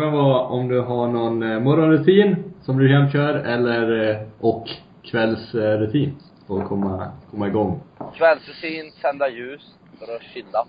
Frågan 0.00 0.14
var 0.14 0.46
om 0.46 0.68
du 0.68 0.80
har 0.80 1.08
någon 1.08 1.42
eh, 1.42 1.60
morgonrutin 1.60 2.52
som 2.62 2.78
du 2.78 2.92
jämt 2.92 3.12
kör 3.12 3.34
eller 3.34 4.10
eh, 4.10 4.26
och 4.40 4.68
kvällsrutin 5.02 6.16
för 6.46 6.58
att 6.60 6.68
komma, 6.68 7.12
komma 7.30 7.46
igång. 7.48 7.80
Kvällsrutin, 8.14 8.92
tända 9.02 9.28
ljus 9.28 9.74
för 9.98 10.16
att 10.16 10.22
chilla. 10.22 10.66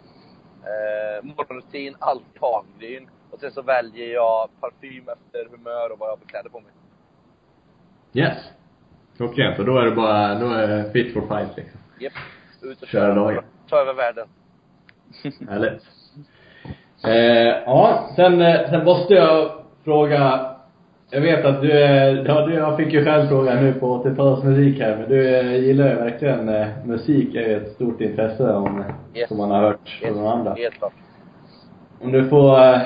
Eh, 0.64 1.26
morgonrutin, 1.26 1.96
alltid 2.00 2.42
havregryn. 2.42 3.10
Och 3.32 3.40
sen 3.40 3.52
så 3.52 3.62
väljer 3.62 4.14
jag 4.14 4.50
parfym 4.60 5.04
efter 5.10 5.58
humör 5.58 5.92
och 5.92 6.00
vad 6.00 6.10
jag 6.10 6.16
har 6.16 6.26
kläder 6.28 6.50
på 6.50 6.60
mig. 6.60 6.72
Yes. 8.14 8.38
Klockrent. 9.18 9.60
Och 9.60 9.66
då 9.66 9.78
är 9.78 9.86
det 9.86 9.96
bara, 9.96 10.40
då 10.40 10.48
är 10.50 10.68
det 10.68 10.92
fit 10.92 11.14
for 11.14 11.22
fight 11.22 11.58
liksom. 11.58 11.80
Japp. 12.00 12.14
Ut 12.62 12.82
och 12.82 12.88
Köra 12.88 13.16
köra. 13.16 13.16
dagen. 13.16 13.44
Ta 13.70 13.78
över 13.78 13.94
världen. 13.94 14.28
Härligt. 15.50 16.01
Eh, 17.04 17.56
ja, 17.66 18.10
sen, 18.16 18.42
eh, 18.42 18.70
sen 18.70 18.86
måste 18.86 19.14
jag 19.14 19.52
fråga 19.84 20.48
jag 21.14 21.22
vet 21.22 21.46
att 21.46 21.62
du 21.62 21.72
är, 21.72 22.26
ja, 22.28 22.46
du, 22.46 22.54
jag 22.54 22.78
fick 22.78 22.94
ju 22.94 23.06
själv 23.06 23.28
frågan 23.28 23.64
nu 23.64 23.74
på 23.74 24.04
80-talsmusik 24.04 24.80
här, 24.84 24.96
men 25.00 25.10
du 25.10 25.36
eh, 25.40 25.56
gillar 25.56 25.90
ju 25.90 25.96
verkligen 25.96 26.50
eh, 26.50 26.68
musik, 26.86 27.36
är 27.36 27.42
ju 27.48 27.58
ett 27.58 27.72
stort 27.72 28.02
intresse 28.02 28.54
om, 28.54 28.84
Yes. 29.14 29.28
som 29.28 29.38
man 29.38 29.52
har 29.52 29.62
hört 29.62 30.00
från 30.02 30.28
andra. 30.28 30.54
helt 30.54 30.74
klart. 30.74 30.94
Om 32.02 32.12
du 32.12 32.30
får, 32.30 32.60
eh, 32.60 32.80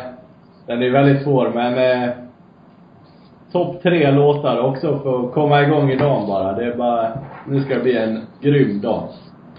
den 0.68 0.84
är 0.84 0.90
väldigt 0.90 1.24
svår, 1.24 1.52
men 1.54 1.78
eh, 2.04 2.10
topp 3.52 3.82
tre 3.84 4.12
låtar 4.12 4.60
också 4.60 5.00
för 5.00 5.26
att 5.26 5.34
komma 5.34 5.62
igång 5.62 5.92
i 5.92 5.96
dagen 5.96 6.28
bara. 6.28 6.54
Det 6.54 6.66
är 6.66 6.76
bara, 6.76 7.08
nu 7.48 7.62
ska 7.64 7.74
det 7.76 7.80
bli 7.84 7.98
en 7.98 8.22
grym 8.42 8.82
dag. 8.82 9.04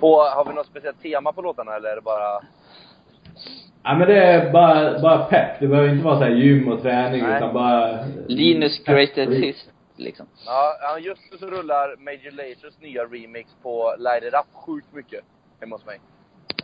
På, 0.01 0.17
har 0.17 0.45
vi 0.49 0.55
något 0.55 0.67
speciellt 0.67 1.03
tema 1.03 1.33
på 1.33 1.43
låtarna 1.43 1.77
eller 1.77 1.89
är 1.89 1.97
det 1.97 2.03
bara... 2.03 2.41
Ja 3.89 3.95
men 3.95 4.09
det 4.09 4.17
är 4.25 4.53
bara, 4.53 4.99
bara 5.01 5.25
pepp. 5.25 5.61
Det 5.61 5.67
behöver 5.67 5.89
inte 5.89 6.05
vara 6.05 6.19
så 6.19 6.25
här 6.25 6.31
gym 6.31 6.69
och 6.73 6.83
träning 6.83 7.23
Nej. 7.23 7.37
utan 7.37 7.55
bara... 7.55 7.99
Linus 8.27 8.85
greatest 8.85 9.33
hits, 9.33 9.69
liksom. 9.97 10.27
Ja, 10.47 10.99
just 10.99 11.21
nu 11.33 11.39
så 11.39 11.47
rullar 11.47 11.97
Major 11.99 12.31
Lazers 12.31 12.81
nya 12.81 13.05
remix 13.05 13.51
på 13.63 13.95
Light 13.99 14.25
It 14.25 14.35
Up 14.35 14.47
sjukt 14.53 14.93
mycket 14.93 15.21
hemma 15.61 15.77
hos 15.77 15.87
mig. 15.87 16.01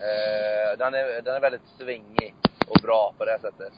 Eh, 0.01 0.79
den, 0.79 0.95
är, 0.95 1.23
den 1.23 1.35
är 1.35 1.41
väldigt 1.41 1.67
svängig 1.79 2.35
och 2.69 2.77
bra 2.83 3.15
på 3.19 3.25
det 3.25 3.31
här 3.31 3.39
sättet. 3.39 3.73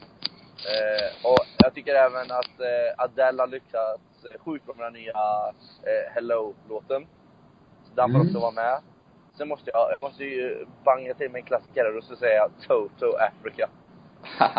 Eh, 0.71 1.27
och 1.31 1.45
jag 1.63 1.73
tycker 1.73 1.95
även 1.95 2.31
att 2.31 2.59
eh, 2.59 3.03
Adele 3.03 3.41
har 3.41 3.47
lyckats 3.47 4.01
sjukt 4.45 4.65
bra 4.65 4.75
med 4.75 4.85
den 4.85 4.93
nya 4.93 5.13
Hello-låten. 6.13 7.07
Så 7.89 7.95
den 7.95 8.11
får 8.11 8.15
Mm. 8.19 8.27
också 8.27 8.39
vara 8.39 8.51
med. 8.51 8.77
Sen 9.37 9.47
måste 9.47 9.71
jag, 9.73 9.91
jag 9.91 10.07
måste 10.07 10.23
ju 10.23 10.65
banga 10.83 11.13
till 11.13 11.31
mig 11.31 11.39
en 11.39 11.45
klassiker 11.45 11.97
och 11.97 12.03
så 12.03 12.15
säger 12.15 12.35
jag 12.35 12.51
Toto 12.67 13.15
Africa. 13.17 13.69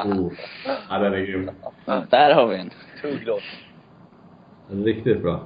Oh. 0.05 0.33
Ja 0.89 0.99
den 0.99 1.15
är 1.15 1.19
grym. 1.19 1.51
Där 2.11 2.35
har 2.35 2.47
vi 2.47 2.57
en. 2.57 2.71
Tung 3.01 3.21
låt. 3.25 3.43
Riktigt 4.69 5.23
bra. 5.23 5.41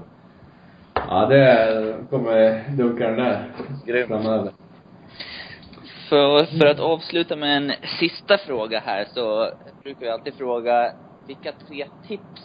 Ja 0.95 1.27
det 1.27 2.07
kommer 2.11 2.65
dunka 2.77 3.07
den 3.07 3.17
där. 3.17 3.53
Grym. 3.87 4.09
Framöver. 4.09 4.53
För, 6.09 6.59
för 6.59 6.67
att 6.67 6.81
avsluta 6.81 7.37
med 7.37 7.57
en 7.57 7.73
sista 8.01 8.39
fråga 8.39 8.81
här 8.81 9.05
så 9.15 9.51
brukar 9.83 10.07
vi 10.07 10.13
alltid 10.13 10.35
fråga 10.35 10.93
vilka 11.27 11.53
tre 11.53 11.87
tips 12.07 12.43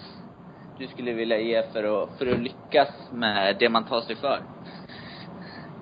du 0.77 0.87
skulle 0.87 1.13
vilja 1.13 1.39
ge 1.39 1.63
för 1.63 2.03
att, 2.03 2.17
för 2.17 2.27
att 2.27 2.39
lyckas 2.39 2.89
med 3.09 3.55
det 3.59 3.69
man 3.69 3.85
tar 3.85 4.01
sig 4.01 4.15
för? 4.15 4.39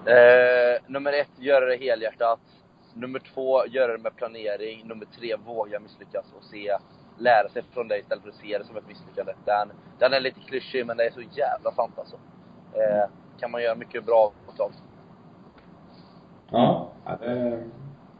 Eh, 0.06 0.82
nummer 0.88 1.14
ett, 1.14 1.30
göra 1.40 1.66
det 1.66 1.76
helhjärtat. 1.76 2.40
Nummer 2.94 3.20
två, 3.34 3.66
göra 3.68 3.92
det 3.92 4.04
med 4.04 4.16
planering. 4.16 4.88
Nummer 4.88 5.06
tre, 5.20 5.36
våga 5.46 5.80
misslyckas 5.80 6.26
och 6.38 6.44
se, 6.44 6.78
lära 7.18 7.50
sig 7.50 7.64
från 7.74 7.88
det 7.88 8.00
istället 8.00 8.24
för 8.24 8.30
att 8.30 8.36
se 8.36 8.58
det 8.58 8.66
som 8.66 8.78
ett 8.78 8.88
misslyckande. 8.88 9.34
Den, 9.46 9.72
den 10.00 10.14
är 10.14 10.20
lite 10.20 10.40
klyschig 10.40 10.86
men 10.86 10.98
det 10.98 11.04
är 11.04 11.12
så 11.12 11.22
jävla 11.22 11.72
sant 11.72 11.94
alltså. 11.98 12.16
Eh, 12.74 13.10
kan 13.40 13.52
man 13.52 13.64
göra 13.64 13.76
mycket 13.76 14.06
bra 14.06 14.32
av. 14.58 14.72
Ja, 16.52 16.92
ja 17.06 17.18
det 17.22 17.60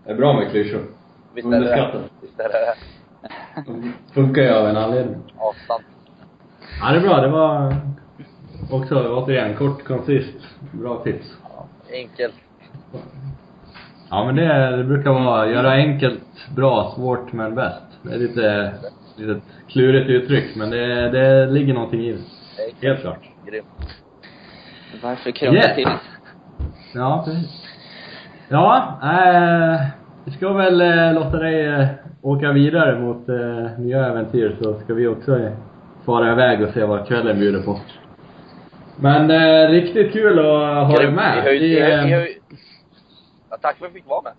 är, 0.06 0.16
bra 0.16 0.34
med 0.34 0.52
klyschor. 0.52 0.86
Visst 1.34 1.48
är 1.48 1.60
det. 1.62 2.02
Visst 2.22 2.40
är 2.40 2.50
det 2.50 2.60
det? 2.60 2.76
De 3.72 3.94
funkar 4.14 4.42
ju 4.42 4.50
av 4.50 4.68
en 4.68 4.78
anledning. 4.78 5.16
Ja, 5.38 5.54
sant. 5.68 5.86
Ja 6.80 6.92
det 6.92 6.98
är 6.98 7.02
bra. 7.02 7.22
Det 7.22 7.28
var 7.28 7.76
också 8.72 9.14
återigen 9.14 9.56
kort, 9.56 9.84
koncist. 9.84 10.38
Bra 10.72 11.04
tips. 11.04 11.38
Ja, 11.94 12.00
enkelt. 12.00 12.34
Ja 14.10 14.26
men 14.26 14.36
det, 14.36 14.78
det 14.78 14.84
brukar 14.84 15.12
vara, 15.12 15.48
göra 15.50 15.72
enkelt, 15.72 16.22
bra, 16.56 16.94
svårt 16.96 17.34
men 17.34 17.56
bäst. 17.56 17.84
Det 18.02 18.14
är 18.14 18.18
lite, 18.20 18.74
lite 19.16 19.42
klurigt 19.68 20.10
uttryck 20.10 20.56
men 20.56 20.70
det, 20.70 21.10
det 21.10 21.46
ligger 21.46 21.74
någonting 21.74 22.02
i 22.02 22.12
det. 22.12 22.88
Helt 22.88 23.02
klart. 23.02 23.20
Grym. 23.46 23.64
Varför 25.04 25.32
krångla 25.32 25.60
Yeah. 25.60 25.76
till? 25.76 25.88
Ja, 26.94 27.24
precis. 27.26 27.64
Ja, 28.50 29.00
eh, 29.04 29.82
vi 30.26 30.32
ska 30.32 30.54
väl 30.54 30.82
eh, 30.82 31.14
låta 31.14 31.38
dig 31.38 31.66
eh, 31.66 31.88
åka 32.22 32.52
vidare 32.52 33.00
mot 33.00 33.30
eh, 33.30 33.80
nya 33.80 34.06
äventyr 34.06 34.56
så 34.62 34.80
ska 34.80 34.94
vi 34.94 35.08
också 35.08 35.40
fara 36.06 36.32
iväg 36.32 36.62
och 36.62 36.70
se 36.74 36.84
vad 36.84 37.08
kvällen 37.08 37.40
bjuder 37.40 37.62
på. 37.62 37.80
Men 38.96 39.32
eh, 39.32 39.70
riktigt 39.70 40.14
kul 40.14 40.40
att 40.40 40.88
ha 40.88 40.98
dig 40.98 41.12
med. 41.12 41.44
Vi, 41.44 41.60
ni 41.76 41.82
har- 42.14 42.22
eh, 42.22 42.28
Ja, 43.50 43.58
tack 43.62 43.78
för 43.78 43.86
att 43.86 43.90
jag 43.90 44.02
fick 44.02 44.10
vara 44.10 44.22
med. 44.22 44.34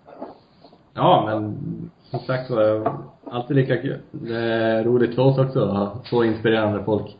Ja, 0.93 1.23
men 1.25 1.55
som 2.09 2.19
sagt 2.19 2.49
var, 2.49 2.91
alltid 3.31 3.55
lika 3.55 3.77
kul. 3.77 3.99
Det 4.11 4.35
är 4.37 4.83
roligt 4.83 5.15
för 5.15 5.21
oss 5.21 5.37
också 5.37 5.63
att 5.63 5.77
ha 5.77 6.01
så 6.05 6.23
inspirerande 6.23 6.83
folk. 6.83 7.17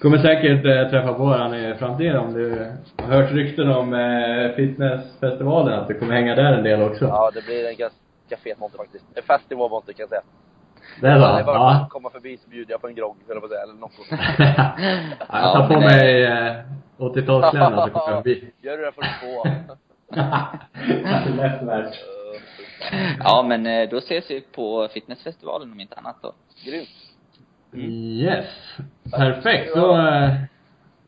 Kommer 0.00 0.18
säkert 0.18 0.64
eh, 0.66 0.90
träffa 0.90 1.12
på 1.14 1.24
varandra 1.24 1.58
i 1.58 1.74
framtiden 1.74 2.16
om 2.16 2.32
du 2.34 2.66
har 2.96 3.06
hört 3.06 3.32
rykten 3.32 3.68
om 3.70 3.94
eh, 3.94 4.56
fitnessfestivalen, 4.56 5.78
att 5.80 5.88
du 5.88 5.94
kommer 5.98 6.14
hänga 6.14 6.34
där 6.34 6.52
en 6.52 6.64
del 6.64 6.82
också. 6.82 7.04
Ja, 7.04 7.30
det 7.34 7.44
blir 7.46 7.68
en 7.68 7.76
ganska 7.76 8.36
fet 8.44 8.58
monter 8.60 8.78
faktiskt. 8.78 9.04
En 9.14 9.22
festival 9.22 9.70
monter 9.70 9.92
kan 9.92 10.00
jag 10.02 10.08
säga. 10.08 10.22
Det 11.00 11.08
är 11.08 11.20
så? 11.20 11.26
Det 11.26 11.40
är 11.40 11.44
bara 11.44 11.56
Ja. 11.56 11.74
att 11.74 11.90
komma 11.90 12.10
förbi 12.10 12.36
så 12.36 12.48
bjuder 12.50 12.72
jag 12.72 12.80
på 12.80 12.88
en 12.88 12.94
grogg, 12.94 13.16
eller 13.30 13.40
på 13.40 13.48
säga, 13.48 13.62
eller 13.62 13.74
något 13.74 13.92
sånt. 13.92 14.08
jag 15.32 15.52
tar 15.52 15.68
på 15.68 15.80
mig 15.80 16.24
eh, 16.24 16.56
80-talskläderna 16.98 17.84
så 17.84 17.90
kommer 17.90 18.12
jag 18.12 18.22
förbi. 18.22 18.52
Gör 18.62 18.78
du 18.78 18.84
det 18.84 18.92
får 18.92 19.02
du 19.02 19.08
få. 19.20 19.48
Lätt 21.42 21.62
värt. 21.62 21.94
Ja, 23.18 23.44
men 23.48 23.66
eh, 23.66 23.88
då 23.88 23.96
ses 23.98 24.30
vi 24.30 24.40
på 24.40 24.88
fitnessfestivalen 24.94 25.72
om 25.72 25.80
inte 25.80 25.94
annat 25.96 26.16
då. 26.22 26.32
Grymt. 26.64 26.88
Yes. 27.72 28.46
Perfekt. 29.16 29.72
Så, 29.72 29.98
eh, 29.98 30.34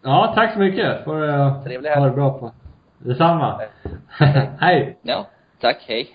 ja, 0.03 0.33
tack 0.35 0.53
så 0.53 0.59
mycket. 0.59 1.05
Får 1.05 1.23
uh, 1.23 1.95
ha 1.97 2.05
det 2.05 2.11
bra 2.11 2.39
på. 2.39 2.53
Detsamma. 2.99 3.61
Hej. 4.61 4.97
Ja, 5.03 5.27
tack, 5.61 5.85
hej. 5.89 6.11